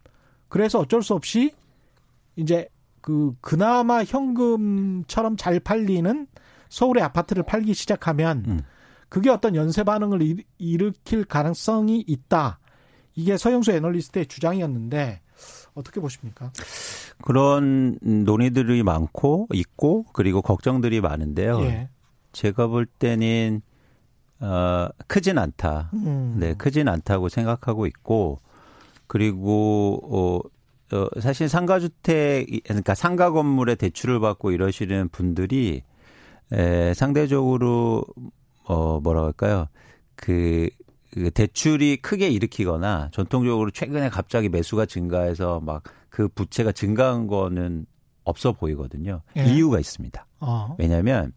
그래서 0.47 0.79
어쩔 0.79 1.03
수 1.03 1.13
없이 1.13 1.53
이제 2.35 2.67
그 3.01 3.33
그나마 3.41 4.03
현금처럼 4.03 5.37
잘 5.37 5.59
팔리는 5.59 6.27
서울의 6.69 7.03
아파트를 7.03 7.43
팔기 7.43 7.73
시작하면 7.73 8.43
음. 8.47 8.61
그게 9.09 9.29
어떤 9.29 9.55
연쇄 9.55 9.83
반응을 9.83 10.37
일으킬 10.57 11.25
가능성이 11.25 12.03
있다. 12.07 12.59
이게 13.13 13.35
서영수 13.35 13.71
애널리스트의 13.71 14.27
주장이었는데 14.27 15.21
어떻게 15.73 15.99
보십니까? 15.99 16.51
그런 17.21 17.97
논의들이 18.01 18.83
많고 18.83 19.47
있고 19.53 20.05
그리고 20.13 20.41
걱정들이 20.41 21.01
많은데요. 21.01 21.61
예. 21.63 21.89
제가 22.31 22.67
볼 22.67 22.85
때는 22.85 23.61
어 24.39 24.87
크진 25.07 25.37
않다. 25.37 25.91
음. 25.93 26.37
네, 26.39 26.53
크진 26.53 26.87
않다고 26.87 27.29
생각하고 27.29 27.85
있고 27.87 28.39
그리고 29.07 29.99
어, 30.09 30.49
어 30.93 31.07
사실 31.19 31.47
상가주택 31.47 32.47
그러니까 32.65 32.95
상가 32.95 33.31
건물에 33.31 33.75
대출을 33.75 34.19
받고 34.19 34.51
이러시는 34.51 35.09
분들이 35.09 35.83
에, 36.51 36.93
상대적으로 36.93 38.03
어 38.65 38.99
뭐라 38.99 39.23
할까요? 39.23 39.67
그 40.15 40.69
그 41.13 41.29
대출이 41.29 41.97
크게 41.97 42.29
일으키거나 42.29 43.09
전통적으로 43.11 43.69
최근에 43.69 44.07
갑자기 44.09 44.47
매수가 44.47 44.85
증가해서 44.85 45.59
막 45.59 45.83
그 46.11 46.27
부채가 46.27 46.73
증가한 46.73 47.25
거는 47.25 47.87
없어 48.23 48.51
보이거든요. 48.51 49.21
예. 49.37 49.45
이유가 49.45 49.79
있습니다. 49.79 50.27
어. 50.41 50.75
왜냐하면 50.77 51.33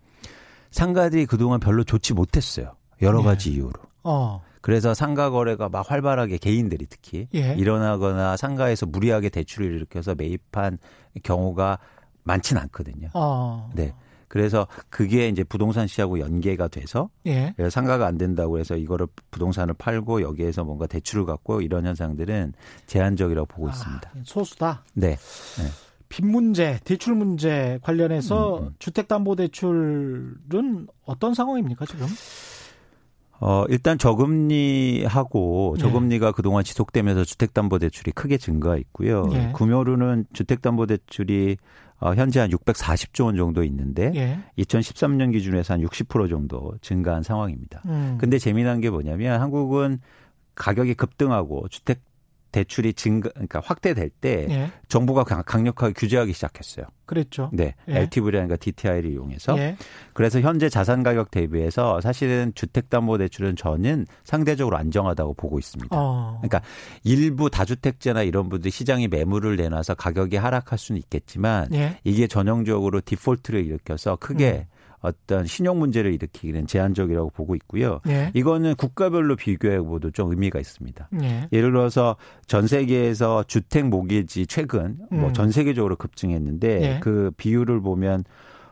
상가들이 0.72 1.24
그동안 1.24 1.60
별로 1.60 1.84
좋지 1.84 2.12
못했어요. 2.12 2.74
여러 3.00 3.20
예. 3.20 3.24
가지 3.24 3.52
이유로. 3.52 3.72
어. 4.02 4.42
그래서 4.64 4.94
상가 4.94 5.28
거래가 5.28 5.68
막 5.68 5.90
활발하게 5.90 6.38
개인들이 6.38 6.86
특히 6.88 7.28
예. 7.34 7.54
일어나거나 7.54 8.38
상가에서 8.38 8.86
무리하게 8.86 9.28
대출을 9.28 9.74
일으켜서 9.74 10.14
매입한 10.14 10.78
경우가 11.22 11.78
많지는 12.22 12.62
않거든요. 12.62 13.10
어. 13.12 13.70
네. 13.74 13.92
그래서 14.26 14.66
그게 14.88 15.28
이제 15.28 15.44
부동산 15.44 15.86
시하고 15.86 16.18
연계가 16.18 16.68
돼서 16.68 17.10
예. 17.26 17.54
상가가 17.68 18.06
안 18.06 18.16
된다고 18.16 18.58
해서 18.58 18.74
이거를 18.74 19.06
부동산을 19.30 19.74
팔고 19.74 20.22
여기에서 20.22 20.64
뭔가 20.64 20.86
대출을 20.86 21.26
갖고 21.26 21.60
이런 21.60 21.84
현상들은 21.84 22.54
제한적이라고 22.86 23.44
보고 23.44 23.68
아, 23.68 23.70
있습니다. 23.70 24.12
소수다. 24.24 24.82
네. 24.94 25.10
네. 25.10 25.16
빚 26.08 26.24
문제, 26.24 26.80
대출 26.84 27.16
문제 27.16 27.78
관련해서 27.82 28.60
음, 28.60 28.64
음. 28.68 28.74
주택담보대출은 28.78 30.86
어떤 31.04 31.34
상황입니까 31.34 31.84
지금? 31.84 32.06
어, 33.46 33.66
일단 33.68 33.98
저금리하고 33.98 35.74
네. 35.76 35.82
저금리가 35.82 36.26
네. 36.28 36.32
그동안 36.34 36.64
지속되면서 36.64 37.24
주택담보대출이 37.24 38.12
크게 38.12 38.38
증가했고요. 38.38 39.26
네. 39.26 39.52
구매로는 39.52 40.24
주택담보대출이 40.32 41.58
어, 42.00 42.14
현재 42.14 42.40
한 42.40 42.48
640조 42.48 43.26
원 43.26 43.36
정도 43.36 43.62
있는데 43.64 44.12
예. 44.14 44.38
2013년 44.62 45.32
기준에서 45.32 45.74
한 45.74 45.82
60% 45.82 46.30
정도 46.30 46.72
증가한 46.80 47.22
상황입니다. 47.22 47.82
음. 47.84 48.16
근데 48.18 48.38
재미난 48.38 48.80
게 48.80 48.88
뭐냐면 48.88 49.38
한국은 49.38 50.00
가격이 50.54 50.94
급등하고 50.94 51.68
주택 51.68 52.00
대출이 52.54 52.94
증가 52.94 53.30
그러니까 53.30 53.60
확대될 53.64 54.10
때 54.10 54.46
예. 54.48 54.70
정부가 54.86 55.24
강력하게 55.24 55.92
규제하기 55.92 56.32
시작했어요. 56.32 56.86
그랬죠. 57.04 57.50
네. 57.52 57.74
예. 57.88 57.96
LTV라든가 58.02 58.56
DTI를 58.56 59.10
이용해서. 59.10 59.58
예. 59.58 59.76
그래서 60.12 60.40
현재 60.40 60.68
자산 60.68 61.02
가격 61.02 61.32
대비해서 61.32 62.00
사실은 62.00 62.52
주택 62.54 62.90
담보 62.90 63.18
대출은 63.18 63.56
저는 63.56 64.06
상대적으로 64.22 64.76
안정하다고 64.76 65.34
보고 65.34 65.58
있습니다. 65.58 65.88
어. 65.90 66.38
그러니까 66.42 66.62
일부 67.02 67.50
다주택자나 67.50 68.22
이런 68.22 68.48
분들이 68.48 68.70
시장이 68.70 69.08
매물을 69.08 69.56
내놔서 69.56 69.94
가격이 69.94 70.36
하락할 70.36 70.78
수는 70.78 71.00
있겠지만 71.00 71.74
예. 71.74 71.98
이게 72.04 72.28
전형적으로 72.28 73.00
디폴트를 73.00 73.66
일으켜서 73.66 74.14
크게 74.14 74.66
음. 74.70 74.73
어떤 75.04 75.44
신용 75.44 75.78
문제를 75.78 76.14
일으키기는 76.14 76.66
제한적이라고 76.66 77.28
보고 77.28 77.54
있고요. 77.56 78.00
예. 78.08 78.30
이거는 78.32 78.74
국가별로 78.76 79.36
비교해 79.36 79.78
보도 79.78 80.10
좀 80.10 80.30
의미가 80.30 80.58
있습니다. 80.58 81.10
예. 81.22 81.48
예를 81.52 81.72
들어서 81.72 82.16
전 82.46 82.66
세계에서 82.66 83.44
주택 83.46 83.86
모기지 83.86 84.46
최근 84.46 84.96
뭐 84.98 85.08
음. 85.12 85.20
뭐전 85.20 85.50
세계적으로 85.50 85.96
급증했는데 85.96 86.82
예. 86.82 87.00
그 87.00 87.30
비율을 87.36 87.82
보면 87.82 88.24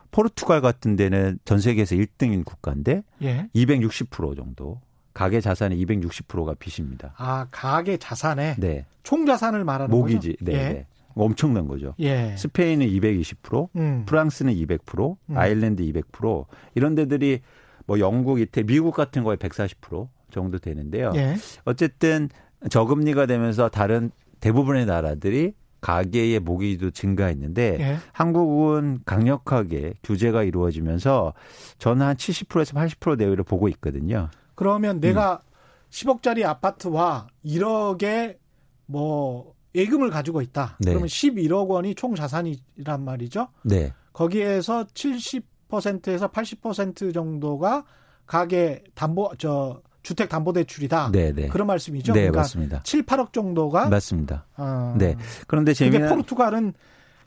포르투갈 0.09 0.61
같은 0.61 0.95
데는 0.95 1.37
전 1.45 1.59
세계에서 1.59 1.95
1등인 1.95 2.43
국가인데 2.43 3.03
예. 3.21 3.47
260% 3.53 4.35
정도 4.35 4.81
가계 5.13 5.39
자산의 5.39 5.85
260%가 5.85 6.55
빚입니다. 6.55 7.13
아, 7.17 7.45
가계 7.51 7.97
자산의 7.97 8.55
네. 8.57 8.85
총 9.03 9.27
자산을 9.27 9.63
말하는 9.63 9.91
모기지. 9.95 10.35
거죠? 10.37 10.45
네, 10.45 10.53
예. 10.53 10.57
네. 10.57 10.87
엄청난 11.15 11.67
거죠. 11.67 11.95
예. 11.99 12.35
스페인은 12.37 12.87
220%, 12.87 13.69
음. 13.75 14.03
프랑스는 14.05 14.53
200%, 14.53 15.17
음. 15.29 15.37
아일랜드 15.37 15.83
200%, 15.83 16.45
이런 16.75 16.95
데들이 16.95 17.41
뭐 17.85 17.99
영국, 17.99 18.39
이태, 18.39 18.63
미국 18.63 18.95
같은 18.95 19.23
거에 19.23 19.35
140% 19.35 20.07
정도 20.31 20.57
되는데요. 20.57 21.11
예. 21.15 21.35
어쨌든 21.65 22.29
저금리가 22.69 23.25
되면서 23.25 23.69
다른 23.69 24.11
대부분의 24.39 24.85
나라들이 24.85 25.53
가계의 25.81 26.39
모기도 26.39 26.91
증가했는데 26.91 27.77
예. 27.79 27.97
한국은 28.13 28.99
강력하게 29.05 29.93
규제가 30.01 30.43
이루어지면서 30.43 31.33
저는 31.77 32.05
한 32.05 32.15
70%에서 32.15 32.73
80% 32.73 33.17
내외를 33.17 33.43
보고 33.43 33.67
있거든요. 33.67 34.29
그러면 34.55 35.01
내가 35.01 35.41
음. 35.43 35.53
10억짜리 35.89 36.45
아파트와 36.45 37.27
1억의 37.45 38.37
뭐 38.85 39.52
예금을 39.75 40.09
가지고 40.09 40.41
있다. 40.41 40.77
네. 40.79 40.91
그러면 40.91 41.07
11억 41.07 41.67
원이 41.67 41.95
총 41.95 42.15
자산이란 42.15 43.03
말이죠. 43.03 43.47
네. 43.63 43.93
거기에서 44.13 44.85
70%에서 44.85 46.29
80% 46.29 47.13
정도가 47.13 47.83
가계 48.25 48.83
담보 48.93 49.33
저 49.37 49.81
주택 50.03 50.29
담보 50.29 50.53
대출이다. 50.53 51.11
네, 51.11 51.31
네. 51.31 51.47
그런 51.47 51.65
말씀이죠. 51.67 52.13
네, 52.13 52.21
그러니까 52.21 52.41
맞습니다. 52.41 52.83
7, 52.83 53.05
8억 53.05 53.33
정도가 53.33 53.89
맞습니다. 53.89 54.45
어. 54.57 54.95
네. 54.97 55.15
그런데 55.47 55.73
재미난 55.73 56.09
포르투갈은 56.09 56.73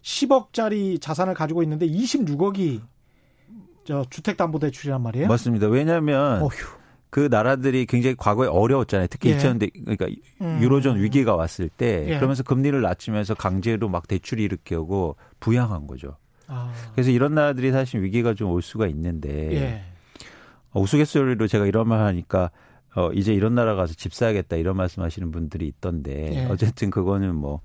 10억짜리 0.03 1.01
자산을 1.01 1.35
가지고 1.35 1.63
있는데 1.63 1.89
26억이 1.89 2.83
저 3.85 4.05
주택 4.11 4.37
담보 4.37 4.59
대출이란 4.59 5.03
말이에요. 5.03 5.27
맞습니다. 5.27 5.69
왜냐하면 5.69 6.43
어휴. 6.43 6.76
그 7.17 7.29
나라들이 7.31 7.87
굉장히 7.87 8.15
과거에 8.15 8.47
어려웠잖아요. 8.47 9.07
특히 9.09 9.31
예. 9.31 9.39
2000년 9.39 9.71
그러니까 9.87 10.07
음. 10.43 10.59
유로존 10.61 11.01
위기가 11.01 11.35
왔을 11.35 11.71
때 11.71 12.05
예. 12.11 12.17
그러면서 12.17 12.43
금리를 12.43 12.79
낮추면서 12.79 13.33
강제로 13.33 13.89
막 13.89 14.07
대출이 14.07 14.43
일으키고 14.43 15.17
부양한 15.41 15.87
거죠. 15.87 16.19
아. 16.47 16.71
그래서 16.93 17.11
이런 17.11 17.35
나라들이 17.35 17.73
사실 17.73 18.03
위기가 18.03 18.35
좀 18.35 18.51
올 18.51 18.61
수가 18.61 18.87
있는데 18.89 19.51
예. 19.55 19.83
어, 20.73 20.83
우스갯소리로 20.83 21.47
제가 21.47 21.65
이런 21.65 21.89
말 21.89 22.01
하니까 22.01 22.51
어 22.95 23.11
이제 23.15 23.33
이런 23.33 23.55
나라 23.55 23.77
가서 23.77 23.95
집 23.95 24.13
사야겠다 24.13 24.57
이런 24.57 24.77
말씀하시는 24.77 25.31
분들이 25.31 25.67
있던데 25.69 26.35
예. 26.35 26.45
어쨌든 26.51 26.91
그거는 26.91 27.35
뭐 27.35 27.63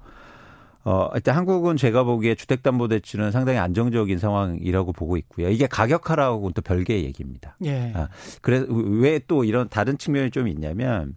어, 0.84 1.10
일단 1.14 1.36
한국은 1.36 1.78
제가 1.78 2.04
보기에 2.04 2.34
주택담보대출은 2.36 3.32
상당히 3.32 3.60
안정적인 3.60 4.18
상황이라고 4.18 4.94
보고 4.94 5.16
있고요. 5.18 5.50
이게 5.50 5.68
가격하라고는 5.68 6.54
또 6.54 6.62
별개의 6.62 7.04
얘기입니다. 7.06 7.56
예. 7.66 7.92
아, 7.96 8.08
그래서 8.42 8.66
왜 8.70 9.20
또 9.28 9.44
이런 9.44 9.70
다른 9.70 9.98
측면이 9.98 10.32
좀 10.32 10.48
있냐면 10.48 11.16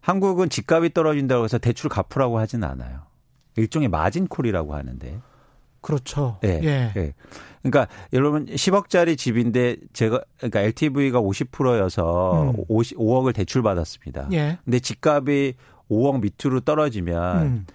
한국은 0.00 0.48
집값이 0.48 0.92
떨어진다고 0.92 1.44
해서 1.44 1.58
대출 1.58 1.88
갚으라고 1.88 2.38
하진 2.38 2.64
않아요. 2.64 3.02
일종의 3.56 3.88
마진콜이라고 3.88 4.74
하는데. 4.74 5.20
그렇죠. 5.80 6.38
예. 6.44 6.60
예. 6.62 6.92
예. 6.96 7.14
그러니까 7.62 7.86
여러분 8.12 8.46
10억짜리 8.46 9.16
집인데 9.16 9.76
제가 9.92 10.20
그러니까 10.38 10.60
LTV가 10.60 11.20
50%여서 11.20 12.52
음. 12.52 12.64
50, 12.68 12.98
5억을 12.98 13.34
대출 13.34 13.62
받았습니다. 13.62 14.28
예. 14.32 14.58
근데 14.64 14.80
집값이 14.80 15.54
5억 15.90 16.20
밑으로 16.20 16.60
떨어지면 16.60 17.42
음. 17.42 17.66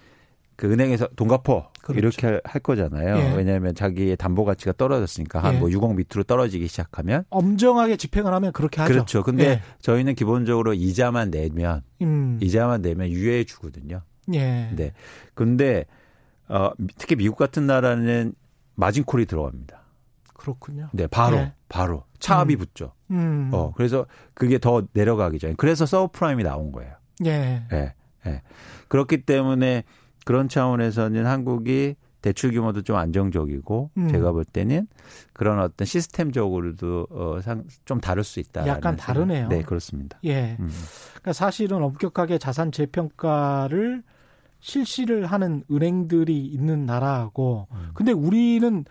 그 0.56 0.72
은행에서 0.72 1.08
돈 1.16 1.28
갚어 1.28 1.70
그렇죠. 1.82 1.98
이렇게 1.98 2.40
할 2.44 2.60
거잖아요. 2.62 3.16
예. 3.16 3.36
왜냐하면 3.36 3.74
자기의 3.74 4.16
담보 4.16 4.44
가치가 4.44 4.72
떨어졌으니까 4.72 5.38
한뭐 5.42 5.70
예. 5.70 5.74
6억 5.74 5.94
밑으로 5.94 6.24
떨어지기 6.24 6.66
시작하면 6.66 7.24
엄정하게 7.28 7.96
집행을 7.96 8.32
하면 8.32 8.52
그렇게 8.52 8.80
하죠. 8.80 8.92
그렇죠. 8.92 9.22
근데 9.22 9.44
예. 9.44 9.62
저희는 9.82 10.14
기본적으로 10.14 10.72
이자만 10.72 11.30
내면 11.30 11.82
음. 12.00 12.38
이자만 12.42 12.82
내면 12.82 13.10
유예해 13.10 13.44
주거든요. 13.44 14.00
예. 14.32 14.70
네. 14.74 14.92
근데 15.34 15.84
어 16.48 16.70
특히 16.96 17.16
미국 17.16 17.36
같은 17.36 17.66
나라는 17.66 18.34
마진콜이 18.76 19.26
들어갑니다. 19.26 19.82
그렇군요. 20.34 20.88
네, 20.92 21.06
바로 21.06 21.36
예. 21.36 21.52
바로 21.68 22.04
차압이 22.18 22.54
음. 22.54 22.58
붙죠. 22.58 22.92
음. 23.10 23.50
어 23.52 23.72
그래서 23.76 24.06
그게 24.32 24.58
더 24.58 24.84
내려가기 24.92 25.38
전에 25.38 25.54
그래서 25.56 25.84
서브프라임이 25.84 26.42
나온 26.44 26.72
거예요. 26.72 26.92
예. 27.26 27.62
예. 27.72 27.94
예. 28.26 28.42
그렇기 28.88 29.22
때문에 29.22 29.84
그런 30.26 30.48
차원에서는 30.48 31.24
한국이 31.24 31.94
대출 32.20 32.50
규모도 32.50 32.82
좀 32.82 32.96
안정적이고 32.96 33.90
음. 33.96 34.08
제가 34.08 34.32
볼 34.32 34.44
때는 34.44 34.88
그런 35.32 35.60
어떤 35.60 35.86
시스템적으로도 35.86 37.06
어, 37.10 37.40
상, 37.42 37.62
좀 37.84 38.00
다를 38.00 38.24
수 38.24 38.40
있다. 38.40 38.66
약간 38.66 38.96
다르네요. 38.96 39.46
네, 39.46 39.62
그렇습니다. 39.62 40.18
예. 40.24 40.56
음. 40.58 40.68
그러니까 41.10 41.32
사실은 41.32 41.80
엄격하게 41.80 42.38
자산 42.38 42.72
재평가를 42.72 44.02
실시를 44.58 45.26
하는 45.26 45.62
은행들이 45.70 46.44
있는 46.44 46.86
나라고 46.86 47.68
음. 47.70 47.90
근데 47.94 48.10
우리는 48.10 48.84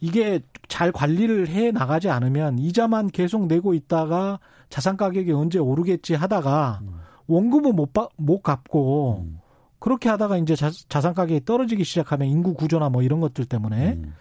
이게 0.00 0.40
잘 0.66 0.92
관리를 0.92 1.48
해 1.48 1.72
나가지 1.72 2.08
않으면 2.08 2.58
이자만 2.58 3.08
계속 3.08 3.48
내고 3.48 3.74
있다가 3.74 4.40
자산 4.70 4.96
가격이 4.96 5.30
언제 5.32 5.58
오르겠지 5.58 6.14
하다가 6.14 6.78
음. 6.80 7.00
원금은 7.26 7.76
못, 7.76 7.92
못 8.16 8.42
갚고 8.42 9.26
음. 9.26 9.40
그렇게 9.80 10.08
하다가 10.08 10.36
이제 10.36 10.54
자, 10.54 10.70
산 11.00 11.14
가격이 11.14 11.44
떨어지기 11.44 11.82
시작하면 11.84 12.28
인구 12.28 12.54
구조나 12.54 12.88
뭐 12.88 13.02
이런 13.02 13.20
것들 13.20 13.46
때문에 13.46 13.94
음. 13.94 14.14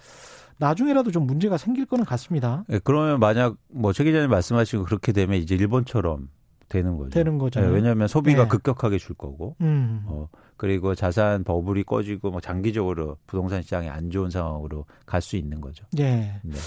나중에라도 0.57 1.11
좀 1.11 1.27
문제가 1.27 1.57
생길 1.57 1.85
거는 1.85 2.03
같습니다. 2.05 2.63
네, 2.67 2.79
그러면 2.83 3.19
만약 3.19 3.55
뭐 3.69 3.93
최 3.93 4.03
기자님 4.03 4.29
말씀하시고 4.29 4.85
그렇게 4.85 5.11
되면 5.11 5.37
이제 5.37 5.55
일본처럼 5.55 6.29
되는 6.67 6.97
거죠. 6.97 7.09
되는 7.11 7.37
거죠. 7.37 7.61
네, 7.61 7.67
왜냐하면 7.67 8.07
소비가 8.07 8.43
네. 8.43 8.49
급격하게 8.49 8.97
줄 8.99 9.15
거고, 9.15 9.55
음. 9.61 10.03
어, 10.05 10.27
그리고 10.55 10.93
자산 10.95 11.43
버블이 11.43 11.83
꺼지고 11.83 12.31
뭐 12.31 12.41
장기적으로 12.41 13.17
부동산 13.25 13.61
시장이 13.61 13.89
안 13.89 14.09
좋은 14.11 14.29
상황으로 14.29 14.85
갈 15.05 15.21
수 15.21 15.35
있는 15.35 15.61
거죠. 15.61 15.85
예. 15.97 16.39
네. 16.43 16.57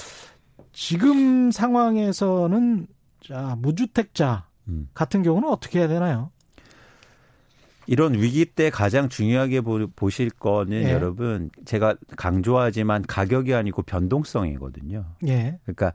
지금 0.72 1.51
상황에서는 1.51 2.86
자 3.20 3.57
무주택자 3.61 4.47
음. 4.68 4.88
같은 4.95 5.22
경우는 5.22 5.49
어떻게 5.49 5.80
해야 5.80 5.88
되나요? 5.88 6.30
이런 7.86 8.14
위기 8.14 8.44
때 8.44 8.70
가장 8.70 9.08
중요하게 9.08 9.60
보, 9.62 10.10
실 10.10 10.30
거는 10.30 10.84
예. 10.84 10.92
여러분 10.92 11.50
제가 11.64 11.96
강조하지만 12.16 13.02
가격이 13.02 13.54
아니고 13.54 13.82
변동성이거든요. 13.82 15.04
예. 15.26 15.58
그러니까 15.64 15.92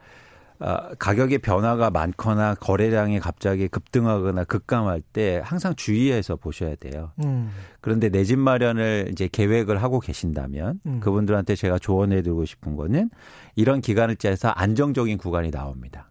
어, 0.59 0.89
가격의 0.97 1.38
변화가 1.39 1.91
많거나 1.91 2.55
거래량이 2.55 3.19
갑자기 3.19 3.67
급등하거나 3.67 4.43
급감할 4.45 5.01
때 5.01 5.39
항상 5.43 5.75
주의해서 5.75 6.35
보셔야 6.35 6.73
돼요. 6.75 7.11
음. 7.23 7.51
그런데 7.79 8.09
내 8.09 8.23
집 8.23 8.39
마련을 8.39 9.09
이제 9.11 9.29
계획을 9.31 9.81
하고 9.83 9.99
계신다면 9.99 10.79
음. 10.88 10.99
그분들한테 10.99 11.55
제가 11.55 11.77
조언해 11.77 12.23
드리고 12.23 12.45
싶은 12.45 12.75
거는 12.75 13.11
이런 13.55 13.81
기간을 13.81 14.15
짜서 14.15 14.49
안정적인 14.49 15.19
구간이 15.19 15.51
나옵니다. 15.51 16.09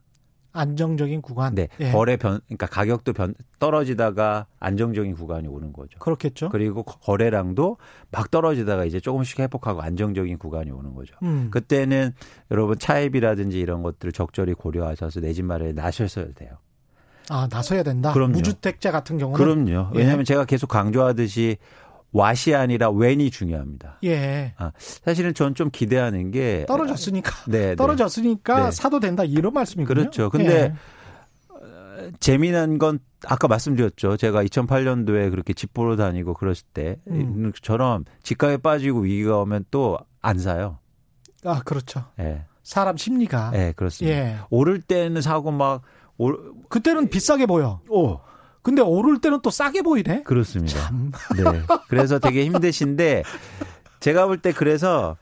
안정적인 0.58 1.22
구간. 1.22 1.54
네. 1.54 1.68
예. 1.80 1.90
거래 1.92 2.16
변 2.16 2.40
그러니까 2.46 2.66
가격도 2.66 3.12
변 3.12 3.34
떨어지다가 3.58 4.46
안정적인 4.58 5.14
구간이 5.14 5.48
오는 5.48 5.72
거죠. 5.72 5.98
그렇겠죠. 5.98 6.48
그리고 6.48 6.82
거래량도 6.82 7.76
막 8.10 8.30
떨어지다가 8.30 8.84
이제 8.84 8.98
조금씩 9.00 9.38
회복하고 9.40 9.82
안정적인 9.82 10.38
구간이 10.38 10.70
오는 10.70 10.94
거죠. 10.94 11.14
음. 11.22 11.48
그때는 11.50 12.12
여러분 12.50 12.78
차입이라든지 12.78 13.58
이런 13.60 13.82
것들을 13.82 14.12
적절히 14.12 14.54
고려하셔서 14.54 15.20
내 15.20 15.32
집 15.32 15.44
마련에 15.44 15.72
나서셔야 15.72 16.28
돼요. 16.34 16.52
아, 17.28 17.48
나서야 17.50 17.82
된다. 17.82 18.12
그럼요. 18.12 18.32
무주택자 18.34 18.92
같은 18.92 19.18
경우는 19.18 19.36
그럼요. 19.36 19.90
왜냐하면 19.92 20.20
예. 20.20 20.24
제가 20.24 20.44
계속 20.44 20.68
강조하듯이 20.68 21.56
왓이 22.14 22.54
아니라 22.56 22.90
웬이 22.90 23.30
중요합니다. 23.30 23.98
예. 24.04 24.54
아, 24.56 24.72
사실은 24.78 25.34
전 25.34 25.54
좀 25.54 25.70
기대하는 25.70 26.30
게 26.30 26.64
떨어졌으니까 26.68 27.30
네, 27.46 27.58
네. 27.68 27.76
떨어졌으니까 27.76 28.64
네. 28.66 28.70
사도 28.70 29.00
된다 29.00 29.24
이런 29.24 29.52
말씀이군요. 29.52 29.86
그렇죠. 29.86 30.30
근데 30.30 30.54
예. 30.54 30.74
어, 31.50 32.10
재미난 32.20 32.78
건 32.78 32.98
아까 33.26 33.48
말씀드렸죠. 33.48 34.16
제가 34.16 34.44
2008년도에 34.44 35.30
그렇게 35.30 35.52
집 35.52 35.72
보러 35.74 35.96
다니고 35.96 36.34
그랬을 36.34 36.64
때처럼 36.74 38.00
음. 38.00 38.04
집값에 38.22 38.58
빠지고 38.58 39.00
위기가 39.00 39.38
오면 39.38 39.66
또 39.70 39.98
안 40.22 40.38
사요. 40.38 40.78
아 41.44 41.60
그렇죠. 41.64 42.04
예. 42.18 42.44
사람 42.64 42.96
심리가. 42.96 43.52
예, 43.54 43.72
그렇습니다. 43.76 44.16
예. 44.18 44.36
오를 44.50 44.80
때는 44.80 45.20
사고 45.22 45.52
막 45.52 45.82
올, 46.18 46.52
그때는 46.68 47.08
비싸게 47.10 47.46
보여. 47.46 47.80
오. 47.88 48.18
근데 48.66 48.82
오를 48.82 49.20
때는 49.20 49.42
또 49.42 49.50
싸게 49.50 49.82
보이네. 49.82 50.24
그렇습니다. 50.24 50.76
참. 50.80 51.12
네. 51.36 51.62
그래서 51.88 52.18
되게 52.18 52.44
힘드신데 52.46 53.22
제가 54.00 54.26
볼 54.26 54.38
때 54.38 54.50
그래서 54.50 55.16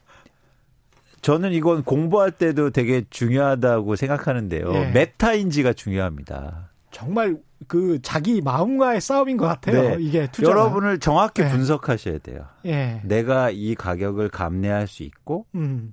저는 1.21 1.53
이건 1.53 1.85
공부할 1.85 2.31
때도 2.31 2.71
되게 2.71 3.05
중요하다고 3.11 3.97
생각하는데요. 3.97 4.73
예. 4.73 4.87
메타인지가 4.93 5.75
중요합니다. 5.75 6.71
정말 6.91 7.37
그 7.69 7.99
자기 8.01 8.41
마음과의 8.41 9.03
싸움인 9.03 9.37
것 9.37 9.47
같아요. 9.47 9.91
네. 9.91 9.97
이게 10.01 10.27
투자 10.33 10.49
여러분을 10.51 10.99
정확히 10.99 11.43
네. 11.43 11.51
분석하셔야 11.51 12.21
돼요. 12.21 12.47
예. 12.65 13.03
내가 13.05 13.51
이 13.51 13.75
가격을 13.75 14.31
감내할 14.31 14.87
수 14.87 15.03
있고 15.03 15.45
음. 15.55 15.93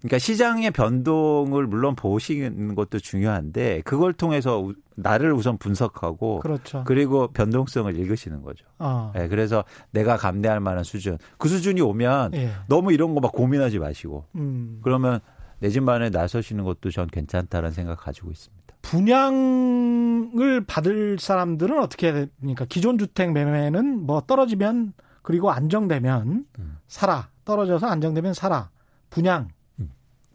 그러니까 0.00 0.18
시장의 0.18 0.70
변동을 0.70 1.66
물론 1.66 1.94
보시는 1.94 2.74
것도 2.74 2.98
중요한데 2.98 3.82
그걸 3.84 4.12
통해서 4.14 4.72
나를 4.96 5.32
우선 5.32 5.58
분석하고 5.58 6.40
그렇죠. 6.40 6.84
그리고 6.86 7.28
변동성을 7.28 7.94
읽으시는 7.98 8.42
거죠. 8.42 8.64
어. 8.78 9.12
네, 9.14 9.28
그래서 9.28 9.64
내가 9.90 10.16
감내할 10.16 10.60
만한 10.60 10.84
수준 10.84 11.18
그 11.38 11.48
수준이 11.48 11.80
오면 11.82 12.34
예. 12.34 12.50
너무 12.66 12.92
이런 12.92 13.14
거 13.14 13.20
막 13.20 13.32
고민하지 13.32 13.78
마시고 13.78 14.24
음. 14.36 14.80
그러면 14.82 15.20
내 15.58 15.68
집만에 15.68 16.08
나서시는 16.08 16.64
것도 16.64 16.90
전 16.90 17.06
괜찮다는 17.06 17.70
생각 17.72 17.96
가지고 18.00 18.30
있습니다. 18.30 18.60
분양을 18.82 20.64
받을 20.66 21.18
사람들은 21.18 21.78
어떻게 21.78 22.10
해야 22.12 22.26
됩니까? 22.38 22.64
기존 22.68 22.96
주택 22.98 23.32
매매는 23.32 24.06
뭐 24.06 24.22
떨어지면 24.22 24.94
그리고 25.22 25.50
안정되면 25.50 26.46
음. 26.58 26.78
사라 26.88 27.28
떨어져서 27.44 27.86
안정되면 27.86 28.32
사라 28.34 28.70
분양 29.10 29.48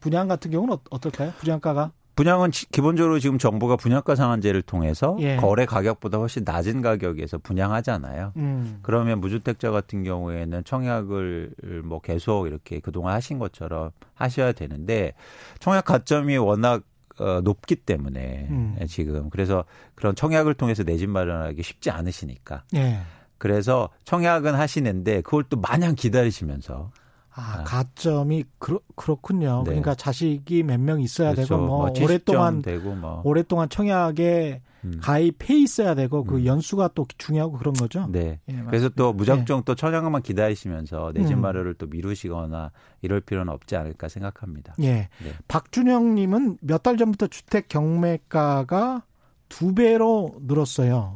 분양 0.05 0.27
같은 0.27 0.51
경우는 0.51 0.75
어, 0.75 0.79
어떨까요? 0.91 1.31
분양가가? 1.39 1.91
분양은 2.15 2.51
기본적으로 2.51 3.17
지금 3.19 3.39
정부가 3.39 3.75
분양가 3.75 4.13
상한제를 4.15 4.61
통해서 4.61 5.17
예. 5.19 5.35
거래 5.37 5.65
가격보다 5.65 6.19
훨씬 6.19 6.43
낮은 6.45 6.83
가격에서 6.83 7.39
분양하잖아요. 7.39 8.33
음. 8.37 8.79
그러면 8.83 9.19
무주택자 9.19 9.71
같은 9.71 10.03
경우에는 10.03 10.63
청약을 10.63 11.55
뭐 11.85 11.99
계속 12.01 12.45
이렇게 12.45 12.79
그동안 12.79 13.15
하신 13.15 13.39
것처럼 13.39 13.89
하셔야 14.13 14.51
되는데 14.51 15.13
청약 15.59 15.85
가점이 15.85 16.37
워낙 16.37 16.83
어, 17.17 17.41
높기 17.41 17.75
때문에 17.75 18.47
음. 18.51 18.77
지금 18.87 19.31
그래서 19.31 19.65
그런 19.95 20.13
청약을 20.15 20.53
통해서 20.53 20.83
내 20.83 20.97
집 20.97 21.09
마련하기 21.09 21.63
쉽지 21.63 21.89
않으시니까. 21.89 22.63
예. 22.75 22.99
그래서 23.39 23.89
청약은 24.05 24.53
하시는데 24.53 25.21
그걸 25.21 25.43
또 25.49 25.57
마냥 25.57 25.95
기다리시면서 25.95 26.91
아, 27.37 27.59
아, 27.59 27.63
가점이 27.65 28.45
그렇, 28.59 28.79
그렇군요. 28.95 29.59
네. 29.65 29.71
그러니까 29.71 29.93
자식이 29.93 30.63
몇 30.63 30.79
명 30.79 31.01
있어야 31.01 31.33
그렇죠. 31.33 31.55
되고 31.55 31.67
뭐, 31.67 31.77
뭐 31.87 31.93
오랫동안 32.01 32.61
되고 32.61 32.95
뭐. 32.95 33.21
오랫동안 33.25 33.67
청약에 33.67 34.61
음. 34.85 34.99
가입해 35.01 35.55
있어야 35.57 35.95
되고 35.95 36.23
그 36.23 36.35
음. 36.37 36.45
연수가 36.45 36.91
또 36.95 37.05
중요하고 37.17 37.57
그런 37.57 37.73
거죠. 37.73 38.07
네. 38.11 38.39
예, 38.49 38.63
그래서 38.67 38.87
또 38.89 39.11
무작정 39.13 39.59
네. 39.59 39.63
또 39.65 39.75
청약만 39.75 40.21
기다리시면서 40.21 41.11
내집 41.15 41.37
음. 41.37 41.41
마련을 41.41 41.73
또 41.73 41.87
미루시거나 41.87 42.71
이럴 43.01 43.19
필요는 43.19 43.51
없지 43.51 43.75
않을까 43.75 44.07
생각합니다. 44.07 44.75
예. 44.79 44.91
네. 44.93 45.33
박준영 45.47 46.15
님은 46.15 46.59
몇 46.61 46.83
달 46.83 46.97
전부터 46.97 47.27
주택 47.27 47.67
경매가가 47.67 49.03
두 49.49 49.73
배로 49.73 50.35
늘었어요. 50.41 51.15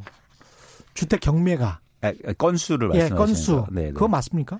주택 0.94 1.20
경매가. 1.20 1.80
아, 2.02 2.12
건수를 2.38 2.88
말씀하시는 2.88 3.14
예, 3.14 3.18
건수. 3.18 3.64
네, 3.70 3.82
네. 3.84 3.92
그거 3.92 4.08
맞습니까? 4.08 4.58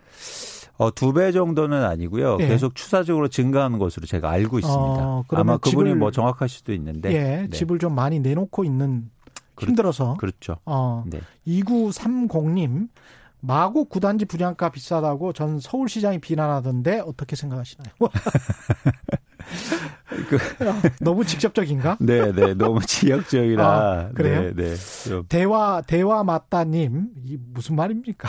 어, 0.81 0.91
두 0.95 1.13
배 1.13 1.31
정도는 1.31 1.85
아니고요. 1.85 2.39
예. 2.41 2.49
계속 2.49 2.75
추사적으로 2.75 3.29
증가하는 3.29 3.79
것으로 3.79 4.07
제가 4.07 4.31
알고 4.31 4.59
있습니다. 4.59 4.81
어, 4.81 5.25
아마 5.29 5.59
그분이 5.59 5.95
뭐 5.95 6.11
정확할 6.11 6.49
수도 6.49 6.73
있는데. 6.73 7.13
예, 7.13 7.43
네. 7.43 7.51
집을 7.51 7.79
좀 7.79 7.95
많이 7.95 8.19
내놓고 8.19 8.65
있는 8.65 9.11
힘들어서. 9.59 10.17
그렇죠. 10.19 10.57
어, 10.65 11.05
네. 11.07 11.21
2930님, 11.47 12.89
마곡 13.41 13.89
구단지 13.89 14.25
분양가 14.25 14.71
비싸다고 14.71 15.33
전 15.33 15.59
서울시장이 15.61 16.19
비난하던데 16.21 17.01
어떻게 17.01 17.37
생각하시나요? 17.37 17.93
그, 20.29 20.39
너무 21.01 21.25
직접적인가? 21.25 21.97
네, 22.01 22.33
네, 22.33 22.55
너무 22.55 22.81
지역적이라. 22.81 23.65
아, 23.67 24.11
그래요? 24.15 24.53
네, 24.55 24.75
네. 24.75 25.23
대화 25.29 25.83
대화 25.87 26.23
맞다님, 26.25 27.09
이 27.25 27.39
무슨 27.53 27.77
말입니까? 27.77 28.29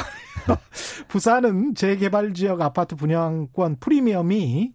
부산은 1.08 1.76
재개발 1.76 2.34
지역 2.34 2.62
아파트 2.62 2.96
분양권 2.96 3.78
프리미엄이 3.80 4.74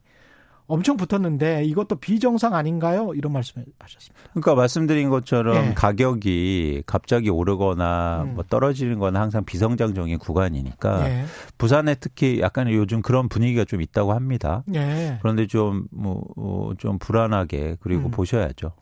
엄청 0.67 0.97
붙었는데 0.97 1.64
이것도 1.64 1.97
비정상 1.97 2.55
아닌가요? 2.55 3.12
이런 3.14 3.33
말씀하셨습니다. 3.33 4.31
그러니까 4.33 4.55
말씀드린 4.55 5.11
것처럼 5.11 5.55
네. 5.55 5.75
가격이 5.75 6.83
갑자기 6.87 7.31
오르거나 7.31 8.23
음. 8.25 8.35
뭐 8.35 8.45
떨어지는 8.45 8.99
건 8.99 9.17
항상 9.17 9.45
비성장적인 9.45 10.19
구간이니까 10.19 11.05
네. 11.05 11.25
부산에 11.57 11.95
특히 11.95 12.41
약간 12.41 12.71
요즘 12.73 13.01
그런 13.01 13.29
분위기가 13.29 13.64
좀 13.64 13.81
있다고 13.81 14.12
합니다. 14.12 14.64
네. 14.67 15.19
그런데 15.23 15.47
좀 15.47 15.87
뭐좀 15.91 16.33
뭐, 16.37 16.75
좀 16.77 16.99
불안하게 16.99 17.77
그리고 17.81 18.07
음. 18.07 18.11
보셔야죠. 18.11 18.73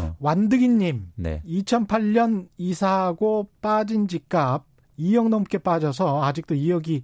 어. 0.00 0.16
완득이님, 0.20 1.12
네. 1.16 1.42
2008년 1.46 2.48
이사하고 2.56 3.48
빠진 3.60 4.08
집값 4.08 4.64
2억 4.98 5.28
넘게 5.28 5.58
빠져서 5.58 6.22
아직도 6.22 6.54
2억이 6.54 7.02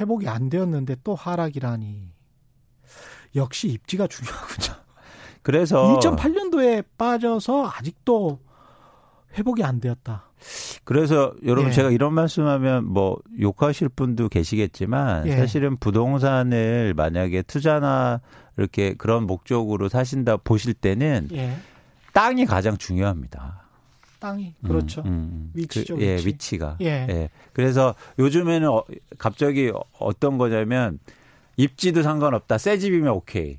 회복이 0.00 0.28
안 0.28 0.48
되었는데 0.48 0.96
또 1.04 1.14
하락이라니. 1.14 2.13
역시 3.36 3.68
입지가 3.68 4.06
중요하군요. 4.06 4.82
그래서 5.42 5.98
2008년도에 6.00 6.84
빠져서 6.96 7.70
아직도 7.74 8.40
회복이 9.36 9.62
안 9.62 9.80
되었다. 9.80 10.24
그래서 10.84 11.34
여러분 11.44 11.70
예. 11.70 11.72
제가 11.74 11.90
이런 11.90 12.12
말씀하면 12.12 12.84
뭐 12.84 13.18
욕하실 13.40 13.88
분도 13.90 14.28
계시겠지만 14.28 15.26
예. 15.26 15.36
사실은 15.36 15.76
부동산을 15.76 16.94
만약에 16.96 17.42
투자나 17.42 18.20
이렇게 18.56 18.94
그런 18.94 19.26
목적으로 19.26 19.88
사신다 19.88 20.36
보실 20.36 20.74
때는 20.74 21.28
예. 21.32 21.56
땅이 22.12 22.46
가장 22.46 22.76
중요합니다. 22.76 23.64
땅이 24.20 24.54
그렇죠. 24.64 25.02
음, 25.02 25.06
음. 25.06 25.12
음. 25.12 25.50
위치죠. 25.54 25.96
그, 25.96 26.02
예, 26.02 26.14
위치. 26.14 26.26
위치가. 26.26 26.76
예. 26.80 27.06
예. 27.10 27.30
그래서 27.52 27.94
요즘에는 28.18 28.68
어, 28.68 28.84
갑자기 29.18 29.72
어떤 29.98 30.38
거냐면 30.38 30.98
입지도 31.56 32.02
상관없다. 32.02 32.58
새 32.58 32.78
집이면 32.78 33.12
오케이. 33.12 33.58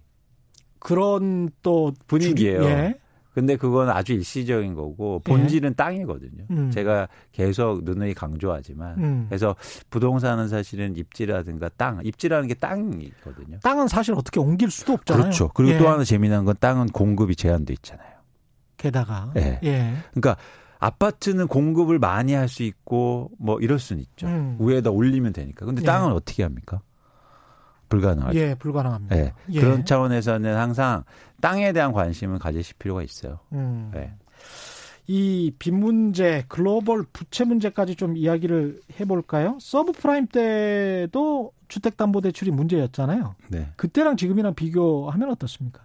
그런 0.79 1.49
또 1.61 1.93
분위기예요. 2.07 2.63
예. 2.63 2.95
근데 3.33 3.57
그건 3.57 3.89
아주 3.89 4.13
일시적인 4.13 4.75
거고 4.75 5.19
본질은 5.25 5.71
예. 5.71 5.73
땅이거든요. 5.73 6.45
음. 6.51 6.71
제가 6.71 7.09
계속 7.33 7.83
누누이 7.83 8.13
강조하지만 8.13 8.97
음. 8.97 9.25
그래서 9.27 9.57
부동산은 9.89 10.47
사실은 10.47 10.95
입지라든가 10.95 11.67
땅, 11.75 11.99
입지라는 12.01 12.47
게 12.47 12.53
땅이거든요. 12.53 13.59
땅은 13.61 13.89
사실 13.89 14.13
어떻게 14.13 14.39
옮길 14.39 14.71
수도 14.71 14.93
없잖아요. 14.93 15.23
그렇죠. 15.23 15.49
그리고 15.53 15.73
예. 15.73 15.77
또 15.77 15.89
하나 15.89 16.05
재미난 16.05 16.45
건 16.45 16.55
땅은 16.59 16.87
공급이 16.87 17.35
제한돼 17.35 17.73
있잖아요. 17.73 18.09
게다가 18.77 19.33
예. 19.35 19.59
예. 19.63 19.93
그러니까 20.13 20.37
아파트는 20.79 21.47
공급을 21.47 21.99
많이 21.99 22.33
할 22.33 22.47
수 22.47 22.63
있고 22.63 23.31
뭐 23.37 23.59
이럴 23.59 23.79
수는 23.79 24.01
있죠. 24.03 24.27
음. 24.27 24.57
위에다 24.61 24.91
올리면 24.91 25.33
되니까. 25.33 25.65
근데 25.65 25.81
예. 25.81 25.85
땅은 25.85 26.13
어떻게 26.13 26.43
합니까? 26.43 26.81
불가능하죠. 27.89 28.37
예, 28.37 28.55
불가능합니다. 28.55 29.17
예. 29.17 29.33
예. 29.51 29.59
그런 29.59 29.85
차원에서는 29.85 30.55
항상 30.57 31.03
땅에 31.41 31.73
대한 31.73 31.91
관심을 31.91 32.39
가지실 32.39 32.75
필요가 32.79 33.03
있어요. 33.03 33.39
음. 33.53 33.91
예. 33.95 34.13
이빚 35.07 35.73
문제, 35.73 36.43
글로벌 36.47 37.03
부채 37.13 37.43
문제까지 37.43 37.95
좀 37.95 38.17
이야기를 38.17 38.81
해볼까요? 38.99 39.57
서브프라임 39.61 40.27
때도 40.27 41.51
주택담보대출이 41.67 42.51
문제였잖아요. 42.51 43.35
네. 43.49 43.69
그때랑 43.75 44.17
지금이랑 44.17 44.55
비교하면 44.55 45.29
어떻습니까? 45.29 45.81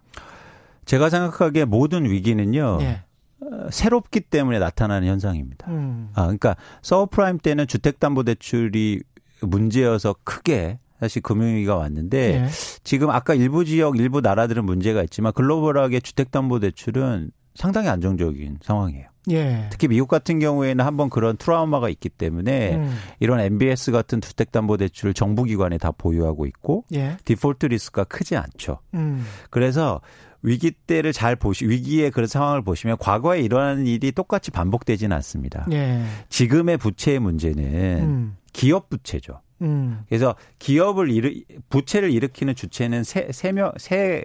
제가 0.86 1.10
생각하기에 1.10 1.66
모든 1.66 2.04
위기는요. 2.04 2.78
예. 2.80 3.02
어, 3.42 3.68
새롭기 3.70 4.20
때문에 4.20 4.58
나타나는 4.58 5.06
현상입니다. 5.08 5.70
음. 5.70 6.10
아, 6.14 6.22
그러니까 6.22 6.56
서브프라임 6.82 7.38
때는 7.38 7.66
주택담보대출이 7.66 9.02
문제여서 9.42 10.16
크게 10.24 10.78
사실 11.00 11.22
금융위기가 11.22 11.76
왔는데 11.76 12.40
네. 12.42 12.48
지금 12.84 13.10
아까 13.10 13.34
일부 13.34 13.64
지역 13.64 13.98
일부 13.98 14.20
나라들은 14.20 14.64
문제가 14.64 15.02
있지만 15.02 15.32
글로벌하게 15.32 16.00
주택담보대출은 16.00 17.30
상당히 17.54 17.88
안정적인 17.88 18.58
상황이에요. 18.62 19.06
예. 19.30 19.66
특히 19.70 19.88
미국 19.88 20.08
같은 20.08 20.38
경우에는 20.38 20.84
한번 20.84 21.10
그런 21.10 21.36
트라우마가 21.36 21.88
있기 21.90 22.08
때문에 22.08 22.76
음. 22.76 22.96
이런 23.18 23.40
MBS 23.40 23.92
같은 23.92 24.20
주택담보대출을 24.20 25.12
정부기관에 25.14 25.78
다 25.78 25.90
보유하고 25.90 26.46
있고 26.46 26.84
예. 26.94 27.16
디폴트 27.24 27.66
리스크가 27.66 28.04
크지 28.04 28.36
않죠. 28.36 28.78
음. 28.94 29.24
그래서 29.50 30.00
위기 30.42 30.70
때를 30.70 31.12
잘 31.12 31.36
보시 31.36 31.66
위기의 31.68 32.10
그런 32.10 32.26
상황을 32.26 32.62
보시면 32.62 32.96
과거에 32.98 33.40
이러한 33.40 33.86
일이 33.86 34.10
똑같이 34.10 34.50
반복되지는 34.50 35.14
않습니다. 35.16 35.66
예. 35.72 36.02
지금의 36.30 36.78
부채의 36.78 37.18
문제는 37.18 37.64
음. 38.02 38.36
기업 38.52 38.88
부채죠. 38.88 39.40
음. 39.62 40.00
그래서 40.08 40.34
기업을 40.58 41.10
일으 41.10 41.42
부채를 41.68 42.10
일으키는 42.10 42.54
주체는 42.54 43.04
세 43.04 43.28
세 43.32 43.52
명세 43.52 44.24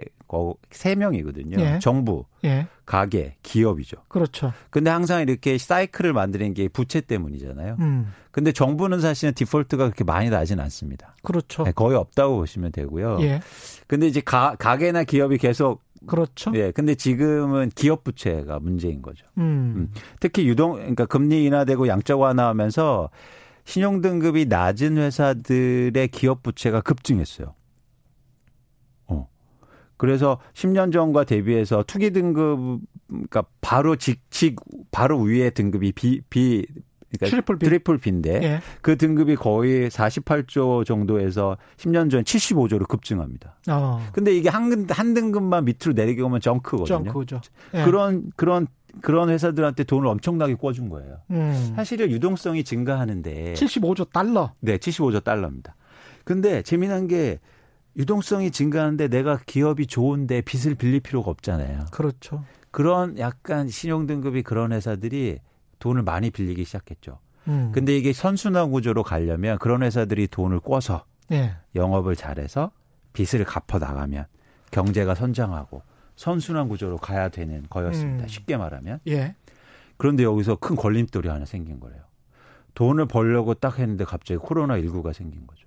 세 0.70 0.94
명이거든요. 0.96 1.60
예. 1.60 1.78
정부, 1.80 2.24
예. 2.44 2.66
가계, 2.84 3.36
기업이죠. 3.42 3.96
그렇죠. 4.08 4.52
근데 4.70 4.90
항상 4.90 5.22
이렇게 5.22 5.56
사이클을 5.56 6.12
만드는 6.12 6.54
게 6.54 6.68
부채 6.68 7.00
때문이잖아요. 7.00 7.76
음. 7.80 8.12
근데 8.32 8.52
정부는 8.52 9.00
사실은 9.00 9.34
디폴트가 9.34 9.84
그렇게 9.84 10.04
많이 10.04 10.28
나진 10.28 10.58
않습니다. 10.60 11.14
그렇죠. 11.22 11.62
네, 11.64 11.72
거의 11.72 11.96
없다고 11.96 12.36
보시면 12.36 12.72
되고요. 12.72 13.18
예. 13.20 13.40
근데 13.86 14.06
이제 14.08 14.20
가, 14.20 14.56
가계나 14.58 15.04
기업이 15.04 15.38
계속 15.38 15.82
그렇죠. 16.06 16.52
예. 16.54 16.70
근데 16.72 16.94
지금은 16.94 17.70
기업 17.74 18.04
부채가 18.04 18.58
문제인 18.60 19.02
거죠. 19.02 19.26
음. 19.38 19.42
음. 19.76 19.92
특히 20.20 20.46
유동 20.46 20.74
그러니까 20.74 21.06
금리 21.06 21.44
인하되고 21.44 21.88
양적 21.88 22.20
완화하면서 22.20 23.10
신용 23.66 24.00
등급이 24.00 24.46
낮은 24.46 24.96
회사들의 24.96 26.08
기업 26.08 26.42
부채가 26.42 26.80
급증했어요. 26.80 27.54
어. 29.08 29.28
그래서 29.96 30.38
10년 30.54 30.92
전과 30.92 31.24
대비해서 31.24 31.82
투기 31.84 32.12
등급 32.12 32.80
그러니까 33.08 33.44
바로 33.60 33.96
직직 33.96 34.56
바로 34.92 35.20
위에 35.20 35.50
등급이 35.50 35.92
B, 35.92 36.20
B 36.30 36.64
그러니까 37.18 37.26
triple, 37.30 37.58
B. 37.58 37.64
triple 37.66 37.98
B인데 37.98 38.40
예. 38.42 38.60
그 38.82 38.96
등급이 38.96 39.34
거의 39.34 39.88
48조 39.90 40.84
정도에서 40.84 41.56
10년 41.76 42.10
전 42.10 42.22
75조로 42.22 42.86
급증합니다. 42.86 43.56
어. 43.68 44.00
근데 44.12 44.34
이게 44.34 44.48
한, 44.48 44.86
한 44.88 45.14
등급만 45.14 45.64
밑으로 45.64 45.92
내리게 45.94 46.22
오면 46.22 46.40
junk거든요. 46.40 47.04
junk죠. 47.04 47.40
예. 47.74 47.84
그런 47.84 48.30
그런 48.36 48.68
그런 49.02 49.28
회사들한테 49.30 49.84
돈을 49.84 50.06
엄청나게 50.08 50.54
꿔준 50.54 50.88
거예요. 50.88 51.18
음. 51.30 51.72
사실은 51.76 52.10
유동성이 52.10 52.64
증가하는데 52.64 53.54
75조 53.54 54.10
달러. 54.12 54.52
네, 54.60 54.78
75조 54.78 55.22
달러입니다. 55.22 55.76
근데 56.24 56.62
재미난 56.62 57.06
게 57.06 57.38
유동성이 57.96 58.50
증가하는데 58.50 59.08
내가 59.08 59.38
기업이 59.46 59.86
좋은데 59.86 60.42
빚을 60.42 60.74
빌릴 60.74 61.00
필요가 61.00 61.30
없잖아요. 61.30 61.86
그렇죠. 61.90 62.44
그런 62.70 63.18
약간 63.18 63.68
신용 63.68 64.06
등급이 64.06 64.42
그런 64.42 64.72
회사들이 64.72 65.38
돈을 65.78 66.02
많이 66.02 66.30
빌리기 66.30 66.64
시작했죠. 66.64 67.18
음. 67.48 67.70
근데 67.72 67.96
이게 67.96 68.12
선순환 68.12 68.70
구조로 68.70 69.02
가려면 69.02 69.58
그런 69.58 69.82
회사들이 69.82 70.28
돈을 70.28 70.60
꿔서 70.60 71.04
예. 71.32 71.56
영업을 71.74 72.16
잘해서 72.16 72.70
빚을 73.12 73.44
갚아 73.44 73.78
나가면 73.78 74.26
경제가 74.70 75.14
선장하고 75.14 75.82
선순환 76.16 76.68
구조로 76.68 76.96
가야 76.98 77.28
되는 77.28 77.64
거였습니다. 77.68 78.24
음. 78.24 78.28
쉽게 78.28 78.56
말하면. 78.56 79.00
예. 79.08 79.34
그런데 79.96 80.24
여기서 80.24 80.56
큰 80.56 80.76
걸림돌이 80.76 81.28
하나 81.28 81.44
생긴 81.44 81.78
거예요. 81.80 82.02
돈을 82.74 83.06
벌려고 83.06 83.54
딱 83.54 83.78
했는데 83.78 84.04
갑자기 84.04 84.38
코로나19가 84.38 85.12
생긴 85.12 85.46
거죠. 85.46 85.66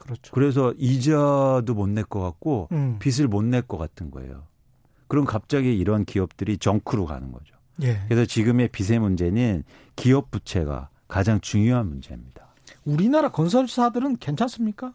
그렇죠. 0.00 0.32
그래서 0.32 0.72
이자도 0.78 1.74
못 1.74 1.88
낼 1.88 2.04
것 2.04 2.20
같고 2.20 2.68
음. 2.72 2.96
빚을 2.98 3.28
못 3.28 3.44
낼 3.44 3.62
것 3.62 3.76
같은 3.78 4.10
거예요. 4.10 4.44
그럼 5.08 5.24
갑자기 5.24 5.76
이런 5.76 6.04
기업들이 6.04 6.56
정크로 6.58 7.04
가는 7.06 7.32
거죠. 7.32 7.54
예. 7.82 8.00
그래서 8.08 8.24
지금의 8.24 8.68
빚의 8.68 8.98
문제는 8.98 9.64
기업 9.96 10.30
부채가 10.30 10.88
가장 11.08 11.40
중요한 11.40 11.86
문제입니다. 11.88 12.46
우리나라 12.84 13.30
건설사들은 13.30 14.16
괜찮습니까? 14.16 14.94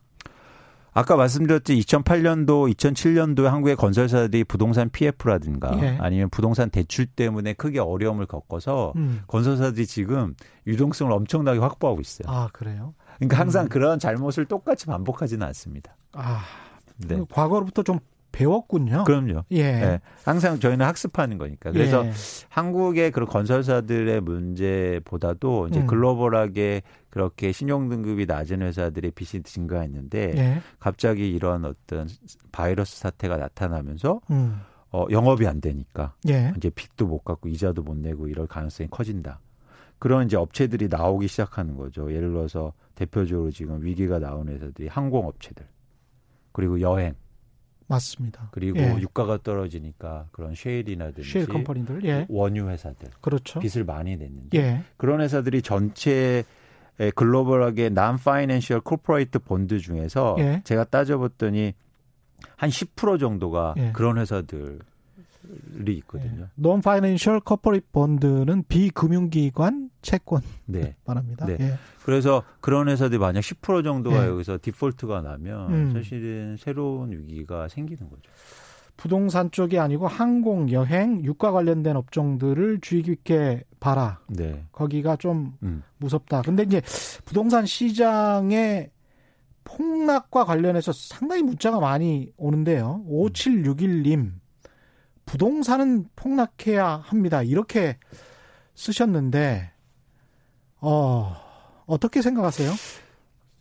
아까 0.98 1.16
말씀드렸듯이 1.16 1.80
2008년도, 1.86 2.74
2007년도에 2.74 3.44
한국의 3.44 3.76
건설사들이 3.76 4.44
부동산 4.46 4.90
PF라든가 4.90 5.78
예. 5.80 5.96
아니면 6.02 6.28
부동산 6.32 6.72
대출 6.72 7.06
때문에 7.06 7.54
크게 7.54 7.80
어려움을 7.80 8.26
겪어서 8.26 8.94
음. 8.96 9.22
건설사들이 9.28 9.86
지금 9.86 10.34
유동성을 10.66 11.14
엄청나게 11.14 11.60
확보하고 11.60 12.02
있어요. 12.02 12.28
아, 12.28 12.50
그래요? 12.52 12.96
그러니까 13.18 13.38
항상 13.38 13.66
음. 13.66 13.70
그런 13.70 14.00
잘못을 14.00 14.46
똑같이 14.46 14.88
반복하지는 14.88 15.46
않습니다. 15.46 15.96
아, 16.14 16.42
네. 16.98 17.22
과거로부터 17.30 17.84
좀 17.84 18.00
배웠군요. 18.38 19.04
그럼요. 19.04 19.46
예. 19.50 19.72
네. 19.72 20.02
항상 20.24 20.60
저희는 20.60 20.86
학습하는 20.86 21.40
거니까. 21.40 21.72
그래서 21.72 22.06
예. 22.06 22.12
한국의 22.50 23.10
그런 23.10 23.28
건설사들의 23.28 24.22
문제보다도 24.22 25.70
이제 25.70 25.80
음. 25.80 25.88
글로벌하게 25.88 26.84
그렇게 27.10 27.52
신용 27.52 27.90
등급이 27.90 28.28
낮은 28.28 28.62
회사들의 28.62 29.12
빚이 29.12 29.42
증가했는데 29.42 30.34
예. 30.38 30.62
갑자기 30.80 31.32
이런 31.32 31.66
어떤 31.66 32.08
바이러스 32.52 33.00
사태가 33.00 33.38
나타나면서 33.38 34.22
음. 34.30 34.62
어, 34.92 35.08
영업이 35.10 35.48
안 35.48 35.60
되니까 35.60 36.14
예. 36.30 36.54
이제 36.58 36.70
빚도 36.70 37.08
못 37.08 37.24
갚고 37.24 37.50
이자도 37.50 37.82
못 37.82 37.98
내고 37.98 38.28
이럴 38.28 38.46
가능성이 38.46 38.88
커진다. 38.92 39.40
그런 39.98 40.28
이제 40.28 40.38
업체들이 40.38 40.90
나오기 40.90 41.28
시작하는 41.28 41.76
거죠. 41.76 42.14
예를 42.14 42.32
들어서 42.32 42.74
대표적으로 42.94 43.50
지금 43.50 43.82
위기가 43.82 44.20
나온 44.20 44.48
회사들이 44.48 44.90
항공업체들 44.90 45.66
그리고 46.52 46.80
여행 46.82 47.16
맞습니다. 47.88 48.50
그리고 48.52 48.80
예. 48.80 48.98
유가가 49.00 49.38
떨어지니까 49.42 50.28
그런 50.32 50.56
쉐일이나든지 50.56 51.30
쉐일 51.30 51.48
컴퍼니들, 51.48 52.04
예. 52.06 52.26
원유 52.30 52.70
회사들, 52.70 53.10
그렇죠. 53.22 53.60
빚을 53.60 53.86
많이 53.86 54.18
냈는데 54.18 54.58
예. 54.58 54.84
그런 54.98 55.22
회사들이 55.22 55.62
전체 55.62 56.44
글로벌하게 57.16 57.90
non-financial 57.90 58.82
corporate 58.82 59.40
bond 59.40 59.80
중에서 59.80 60.36
예. 60.40 60.62
제가 60.66 60.84
따져봤더니 60.84 61.74
한 62.56 62.70
10% 62.70 63.20
정도가 63.20 63.76
예. 63.78 63.92
그런 63.94 64.18
회사들 64.18 64.80
이 65.88 65.92
있거든요. 65.94 66.48
non-financial 66.56 67.40
corporate 67.42 67.88
bond는 67.92 68.64
비금융기관 68.68 69.90
채권 70.02 70.42
네. 70.66 70.96
말합니다. 71.06 71.46
네. 71.46 71.58
예. 71.60 71.74
그래서 72.04 72.44
그런 72.62 72.90
회사들이 72.90 73.20
만약 73.20 73.42
10% 73.42 73.84
정도가 73.84 74.24
예. 74.24 74.28
여기서 74.28 74.60
디폴트가 74.62 75.22
나면 75.22 75.74
음. 75.74 75.94
사실은 75.94 76.58
새로운 76.58 77.12
위기가 77.12 77.68
생기는 77.68 78.10
거죠. 78.10 78.32
부동산 78.98 79.52
쪽이 79.52 79.78
아니고 79.78 80.08
항공, 80.08 80.72
여행, 80.72 81.24
유가 81.24 81.52
관련된 81.52 81.96
업종들을 81.96 82.80
주의 82.82 83.04
깊게 83.04 83.64
봐라. 83.80 84.20
네. 84.28 84.66
거기가 84.72 85.16
좀 85.18 85.54
음. 85.62 85.84
무섭다. 85.98 86.42
근데 86.42 86.64
이제 86.64 86.82
부동산 87.24 87.66
시장의 87.66 88.90
폭락과 89.64 90.46
관련해서 90.46 90.92
상당히 90.94 91.44
문자가 91.44 91.80
많이 91.80 92.32
오는데요. 92.38 93.04
5761님. 93.08 94.32
부동산은 95.28 96.06
폭락해야 96.16 97.04
합니다. 97.06 97.44
이렇게 97.44 97.98
쓰셨는데, 98.74 99.70
어, 100.82 101.36
어떻게 101.86 102.22
생각하세요? 102.24 102.72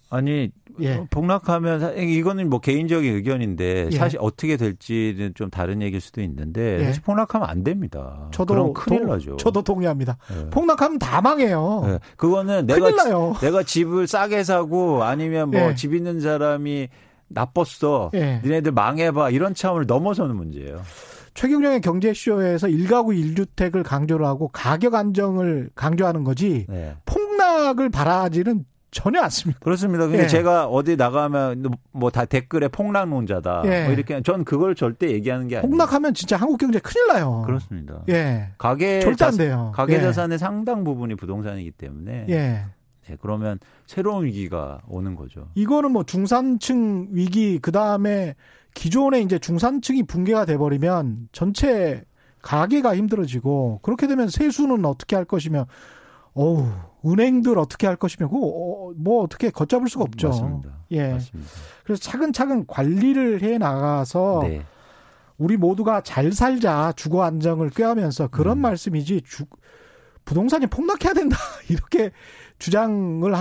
아니 0.09 0.53
예. 0.81 1.05
폭락하면 1.11 1.99
이거는 1.99 2.49
뭐 2.49 2.61
개인적인 2.61 3.13
의견인데 3.17 3.89
예. 3.91 3.97
사실 3.97 4.21
어떻게 4.23 4.57
될지는 4.57 5.35
좀 5.35 5.51
다른 5.51 5.83
얘기일 5.83 6.01
수도 6.01 6.21
있는데 6.23 6.79
예. 6.81 6.85
사실 6.85 7.03
폭락하면 7.03 7.49
안 7.49 7.65
됩니다. 7.65 8.29
저도 8.31 8.73
큰일 8.73 9.01
도, 9.07 9.15
나죠. 9.15 9.37
저도 9.37 9.63
동의합니다. 9.63 10.17
예. 10.33 10.51
폭락하면 10.51 11.01
다 11.01 11.21
망해요. 11.21 11.83
예. 11.87 11.99
그거는 12.17 12.67
내가 12.67 12.91
내가 13.41 13.63
집을 13.65 14.07
싸게 14.07 14.45
사고 14.45 15.03
아니면 15.03 15.51
뭐 15.51 15.75
집 15.75 15.93
있는 15.93 16.21
사람이 16.21 16.89
나빴어. 17.27 18.13
니네들 18.15 18.71
망해봐 18.71 19.31
이런 19.31 19.55
차원을 19.55 19.87
넘어서는 19.87 20.37
문제예요. 20.37 20.83
최경영의 21.37 21.83
경제쇼에서 21.83 22.67
1가구 22.67 23.15
1주택을 23.15 23.83
강조를 23.85 24.27
하고 24.27 24.49
가격 24.49 24.95
안정을 24.95 25.71
강조하는 25.75 26.25
거지 26.25 26.67
네. 26.69 26.95
폭락을 27.05 27.91
바라지는 27.91 28.65
전혀 28.91 29.21
않습니다. 29.21 29.61
그렇습니다. 29.61 30.07
근데 30.07 30.23
예. 30.23 30.27
제가 30.27 30.67
어디 30.69 30.97
나가면 30.97 31.71
뭐 31.93 32.09
다 32.11 32.25
댓글에 32.25 32.69
폭락론자다. 32.69 33.63
예. 33.67 33.85
뭐 33.85 33.93
이렇게 33.93 34.23
전 34.23 34.45
그걸 34.45 34.75
절대 34.75 35.11
얘기하는 35.11 35.49
게 35.49 35.59
아니에요. 35.59 35.69
폭락하면 35.69 36.15
진짜 36.15 36.37
한국 36.37 36.57
경제 36.57 36.79
큰일 36.79 37.09
나요. 37.09 37.43
그렇습니다. 37.45 38.03
예. 38.09 38.49
가계 38.57 39.01
절대 39.01 39.25
안 39.27 39.37
돼요. 39.37 39.73
가계 39.75 39.97
예. 39.97 40.01
자산의 40.01 40.39
상당 40.39 40.85
부분이 40.85 41.17
부동산이기 41.17 41.73
때문에 41.73 42.27
예. 42.31 42.65
네, 43.09 43.17
그러면 43.21 43.59
새로운 43.87 44.25
위기가 44.25 44.81
오는 44.89 45.15
거죠. 45.15 45.49
이거는 45.55 45.91
뭐 45.93 46.05
중산층 46.05 47.09
위기 47.11 47.59
그다음에 47.59 48.35
기존에 48.77 49.23
이제 49.23 49.39
중산층이 49.39 50.03
붕괴가 50.03 50.45
돼 50.45 50.59
버리면 50.59 51.31
전체 51.33 52.05
가계가 52.43 52.95
힘들어지고 52.95 53.81
그렇게 53.83 54.07
되면 54.07 54.29
세수는 54.29 54.85
어떻게 54.85 55.17
할 55.17 55.25
것이며 55.25 55.67
어우 56.35 56.69
은행들 57.07 57.59
어떻게 57.59 57.87
할 57.87 57.97
것이며 57.97 58.29
그거 58.29 58.47
어, 58.47 58.93
뭐 58.95 59.25
어떻게 59.25 59.49
걷잡을 59.49 59.89
수가 59.89 60.05
없죠. 60.05 60.29
맞습니다. 60.29 60.71
예. 60.91 61.13
맞습니다. 61.15 61.51
그래서 61.85 62.03
차근차근 62.03 62.67
관리를 62.67 63.43
해 63.43 63.57
나가서 63.57 64.41
네. 64.43 64.63
우리 65.39 65.57
모두가 65.57 66.03
잘 66.03 66.33
살자 66.33 66.93
주거 66.97 67.23
안정을 67.23 67.71
꾀하면서 67.71 68.29
그런 68.29 68.59
음. 68.59 68.63
말씀이지 68.63 69.23
주, 69.25 69.47
부동산이 70.27 70.67
폭락해야 70.67 71.15
된다 71.15 71.39
이렇게 71.71 72.11
주장을 72.59 73.33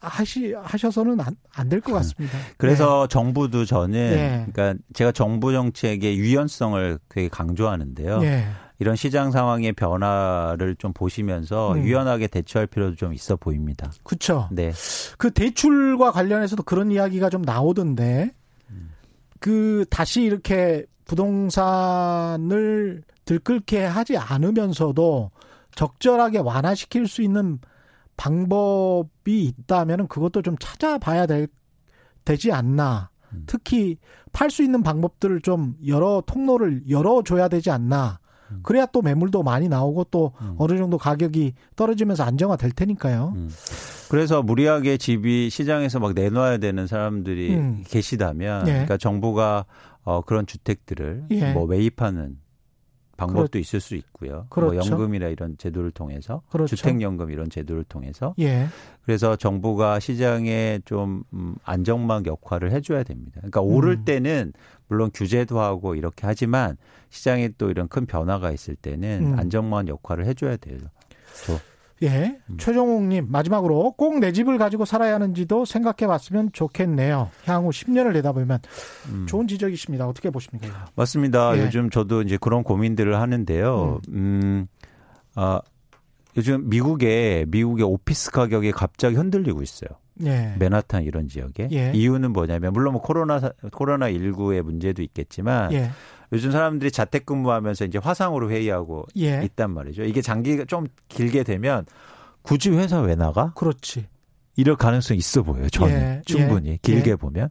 하시 0.00 0.52
하셔서는 0.62 1.18
안 1.54 1.68
될 1.68 1.80
것 1.80 1.92
같습니다. 1.94 2.36
그래서 2.58 3.06
네. 3.06 3.12
정부도 3.12 3.64
저는 3.64 3.92
네. 3.92 4.46
그러니까 4.52 4.82
제가 4.92 5.12
정부 5.12 5.52
정책의 5.52 6.18
유연성을 6.18 6.98
되게 7.08 7.28
강조하는데요. 7.28 8.18
네. 8.20 8.46
이런 8.78 8.96
시장 8.96 9.30
상황의 9.30 9.74
변화를 9.74 10.74
좀 10.76 10.92
보시면서 10.92 11.74
음. 11.74 11.84
유연하게 11.84 12.26
대처할 12.26 12.66
필요도 12.66 12.96
좀 12.96 13.14
있어 13.14 13.36
보입니다. 13.36 13.92
그렇죠. 14.02 14.48
네. 14.50 14.72
그 15.18 15.30
대출과 15.30 16.10
관련해서도 16.10 16.64
그런 16.64 16.90
이야기가 16.90 17.30
좀 17.30 17.42
나오던데 17.42 18.32
그 19.38 19.84
다시 19.90 20.22
이렇게 20.22 20.84
부동산을 21.04 23.02
들끓게 23.24 23.84
하지 23.84 24.16
않으면서도 24.16 25.30
적절하게 25.74 26.38
완화시킬 26.38 27.06
수 27.06 27.22
있는 27.22 27.58
방법이 28.16 29.44
있다면 29.44 30.08
그것도 30.08 30.42
좀 30.42 30.56
찾아봐야 30.58 31.26
될, 31.26 31.48
되지 32.24 32.52
않나. 32.52 33.10
음. 33.32 33.44
특히 33.46 33.98
팔 34.32 34.50
수 34.50 34.62
있는 34.62 34.82
방법들을 34.82 35.40
좀 35.40 35.74
여러 35.86 36.22
통로를 36.26 36.82
열어줘야 36.88 37.48
되지 37.48 37.70
않나. 37.70 38.18
음. 38.50 38.60
그래야 38.62 38.86
또 38.86 39.02
매물도 39.02 39.42
많이 39.42 39.68
나오고 39.68 40.04
또 40.04 40.32
음. 40.40 40.54
어느 40.58 40.76
정도 40.76 40.98
가격이 40.98 41.54
떨어지면서 41.74 42.24
안정화 42.24 42.56
될 42.56 42.70
테니까요. 42.70 43.32
음. 43.34 43.50
그래서 44.10 44.42
무리하게 44.42 44.98
집이 44.98 45.48
시장에서 45.48 45.98
막 45.98 46.12
내놔야 46.12 46.58
되는 46.58 46.86
사람들이 46.86 47.54
음. 47.54 47.84
계시다면, 47.86 48.68
예. 48.68 48.72
그러니까 48.72 48.98
정부가 48.98 49.64
어, 50.04 50.20
그런 50.20 50.46
주택들을 50.46 51.24
예. 51.30 51.52
뭐 51.54 51.66
매입하는 51.66 52.36
방법도 53.16 53.50
그렇, 53.52 53.60
있을 53.60 53.80
수 53.80 53.94
있고요. 53.96 54.32
뭐 54.32 54.46
그렇죠. 54.48 54.74
뭐 54.74 55.00
연금이나 55.00 55.28
이런 55.28 55.56
제도를 55.58 55.90
통해서 55.90 56.42
그렇죠. 56.50 56.76
주택연금 56.76 57.30
이런 57.30 57.50
제도를 57.50 57.84
통해서 57.84 58.34
예. 58.38 58.66
그래서 59.04 59.36
정부가 59.36 60.00
시장에 60.00 60.80
좀 60.84 61.24
음, 61.32 61.54
안정망 61.64 62.26
역할을 62.26 62.72
해줘야 62.72 63.02
됩니다. 63.02 63.32
그러니까 63.36 63.60
오를 63.60 63.92
음. 63.98 64.04
때는 64.04 64.52
물론 64.88 65.10
규제도 65.12 65.60
하고 65.60 65.94
이렇게 65.94 66.26
하지만 66.26 66.76
시장에 67.10 67.50
또 67.58 67.70
이런 67.70 67.88
큰 67.88 68.06
변화가 68.06 68.50
있을 68.52 68.76
때는 68.76 69.32
음. 69.32 69.38
안정망 69.38 69.88
역할을 69.88 70.26
해줘야 70.26 70.56
돼요. 70.56 70.78
예. 72.02 72.38
음. 72.48 72.56
최종욱님, 72.58 73.26
마지막으로 73.30 73.92
꼭 73.92 74.12
내 74.22 74.30
집을 74.30 74.56
가지고 74.56 74.84
살아야 74.84 75.14
하는지도 75.14 75.64
생각해 75.64 76.06
봤으면 76.06 76.50
좋겠네요. 76.52 77.30
향후 77.44 77.70
10년을 77.70 78.12
내다보면 78.12 78.60
음. 79.08 79.26
좋은 79.26 79.48
지적이십니다. 79.48 80.06
어떻게 80.06 80.30
보십니까? 80.30 80.86
맞습니다. 80.94 81.56
예. 81.58 81.64
요즘 81.64 81.90
저도 81.90 82.22
이제 82.22 82.38
그런 82.40 82.62
고민들을 82.62 83.20
하는데요. 83.20 84.00
음, 84.08 84.14
음 84.14 84.66
아, 85.34 85.60
요즘 86.36 86.68
미국에, 86.68 87.46
미국의 87.48 87.84
오피스 87.84 88.30
가격이 88.30 88.72
갑자기 88.72 89.16
흔들리고 89.16 89.62
있어요. 89.62 89.90
예. 90.24 90.54
맨하탄 90.58 91.02
이런 91.02 91.26
지역에. 91.26 91.68
예. 91.72 91.90
이유는 91.94 92.32
뭐냐면, 92.32 92.72
물론 92.72 92.92
뭐 92.92 93.02
코로나, 93.02 93.40
코로나19의 93.40 94.62
문제도 94.62 95.02
있겠지만, 95.02 95.72
예. 95.72 95.90
요즘 96.32 96.50
사람들이 96.50 96.90
자택근무하면서 96.90 97.84
이제 97.84 97.98
화상으로 97.98 98.50
회의하고 98.50 99.06
예. 99.18 99.42
있단 99.44 99.70
말이죠. 99.70 100.04
이게 100.04 100.22
장기가 100.22 100.64
좀 100.64 100.86
길게 101.08 101.42
되면 101.44 101.84
굳이 102.42 102.70
회사 102.70 103.00
왜 103.00 103.14
나가? 103.14 103.52
그렇지. 103.54 104.06
이럴 104.56 104.76
가능성이 104.76 105.18
있어 105.18 105.42
보여요. 105.42 105.68
저는 105.68 105.94
예. 105.94 106.22
충분히 106.24 106.70
예. 106.70 106.78
길게 106.80 107.12
예. 107.12 107.16
보면. 107.16 107.50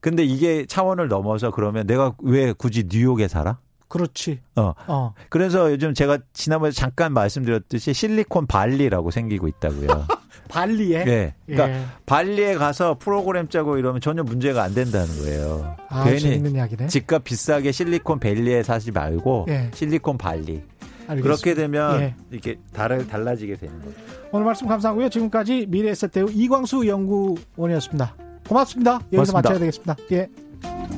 근데 0.00 0.24
이게 0.24 0.66
차원을 0.66 1.08
넘어서 1.08 1.50
그러면 1.50 1.86
내가 1.86 2.14
왜 2.20 2.52
굳이 2.52 2.84
뉴욕에 2.88 3.26
살아? 3.28 3.58
그렇지. 3.88 4.40
어. 4.56 4.74
어. 4.86 5.14
그래서 5.28 5.72
요즘 5.72 5.94
제가 5.94 6.18
지난번에 6.32 6.72
잠깐 6.72 7.12
말씀드렸듯이 7.12 7.94
실리콘 7.94 8.46
발리라고 8.46 9.10
생기고 9.10 9.48
있다고요. 9.48 9.88
발리에? 10.48 11.04
네. 11.04 11.34
그러니까 11.46 11.78
예. 11.78 11.84
발리에 12.06 12.54
가서 12.54 12.96
프로그램 12.98 13.48
짜고 13.48 13.78
이러면 13.78 14.00
전혀 14.00 14.22
문제가 14.22 14.62
안 14.62 14.74
된다는 14.74 15.06
거예요. 15.18 15.76
아, 15.88 16.04
괜히 16.04 16.20
재밌는 16.20 16.54
이야기네. 16.54 16.86
집값 16.88 17.24
비싸게 17.24 17.72
실리콘 17.72 18.18
밸리에 18.20 18.62
사지 18.62 18.90
말고 18.90 19.46
예. 19.48 19.70
실리콘 19.74 20.18
발리. 20.18 20.62
알겠습니다. 21.08 21.22
그렇게 21.22 21.54
되면 21.54 22.00
예. 22.02 22.14
이렇게 22.30 22.56
달을 22.72 23.06
달라지게 23.06 23.56
되는 23.56 23.78
거죠. 23.80 23.94
오늘 24.30 24.44
말씀 24.44 24.66
감사하고요. 24.66 25.08
지금까지 25.08 25.66
미래에셋 25.68 26.12
대우 26.12 26.28
이광수 26.30 26.86
연구원이었습니다. 26.86 28.14
고맙습니다. 28.48 28.92
여기서 29.12 29.32
고맙습니다. 29.32 29.36
마쳐야 29.38 29.58
되겠습니다. 29.58 29.96
예. 30.12 30.97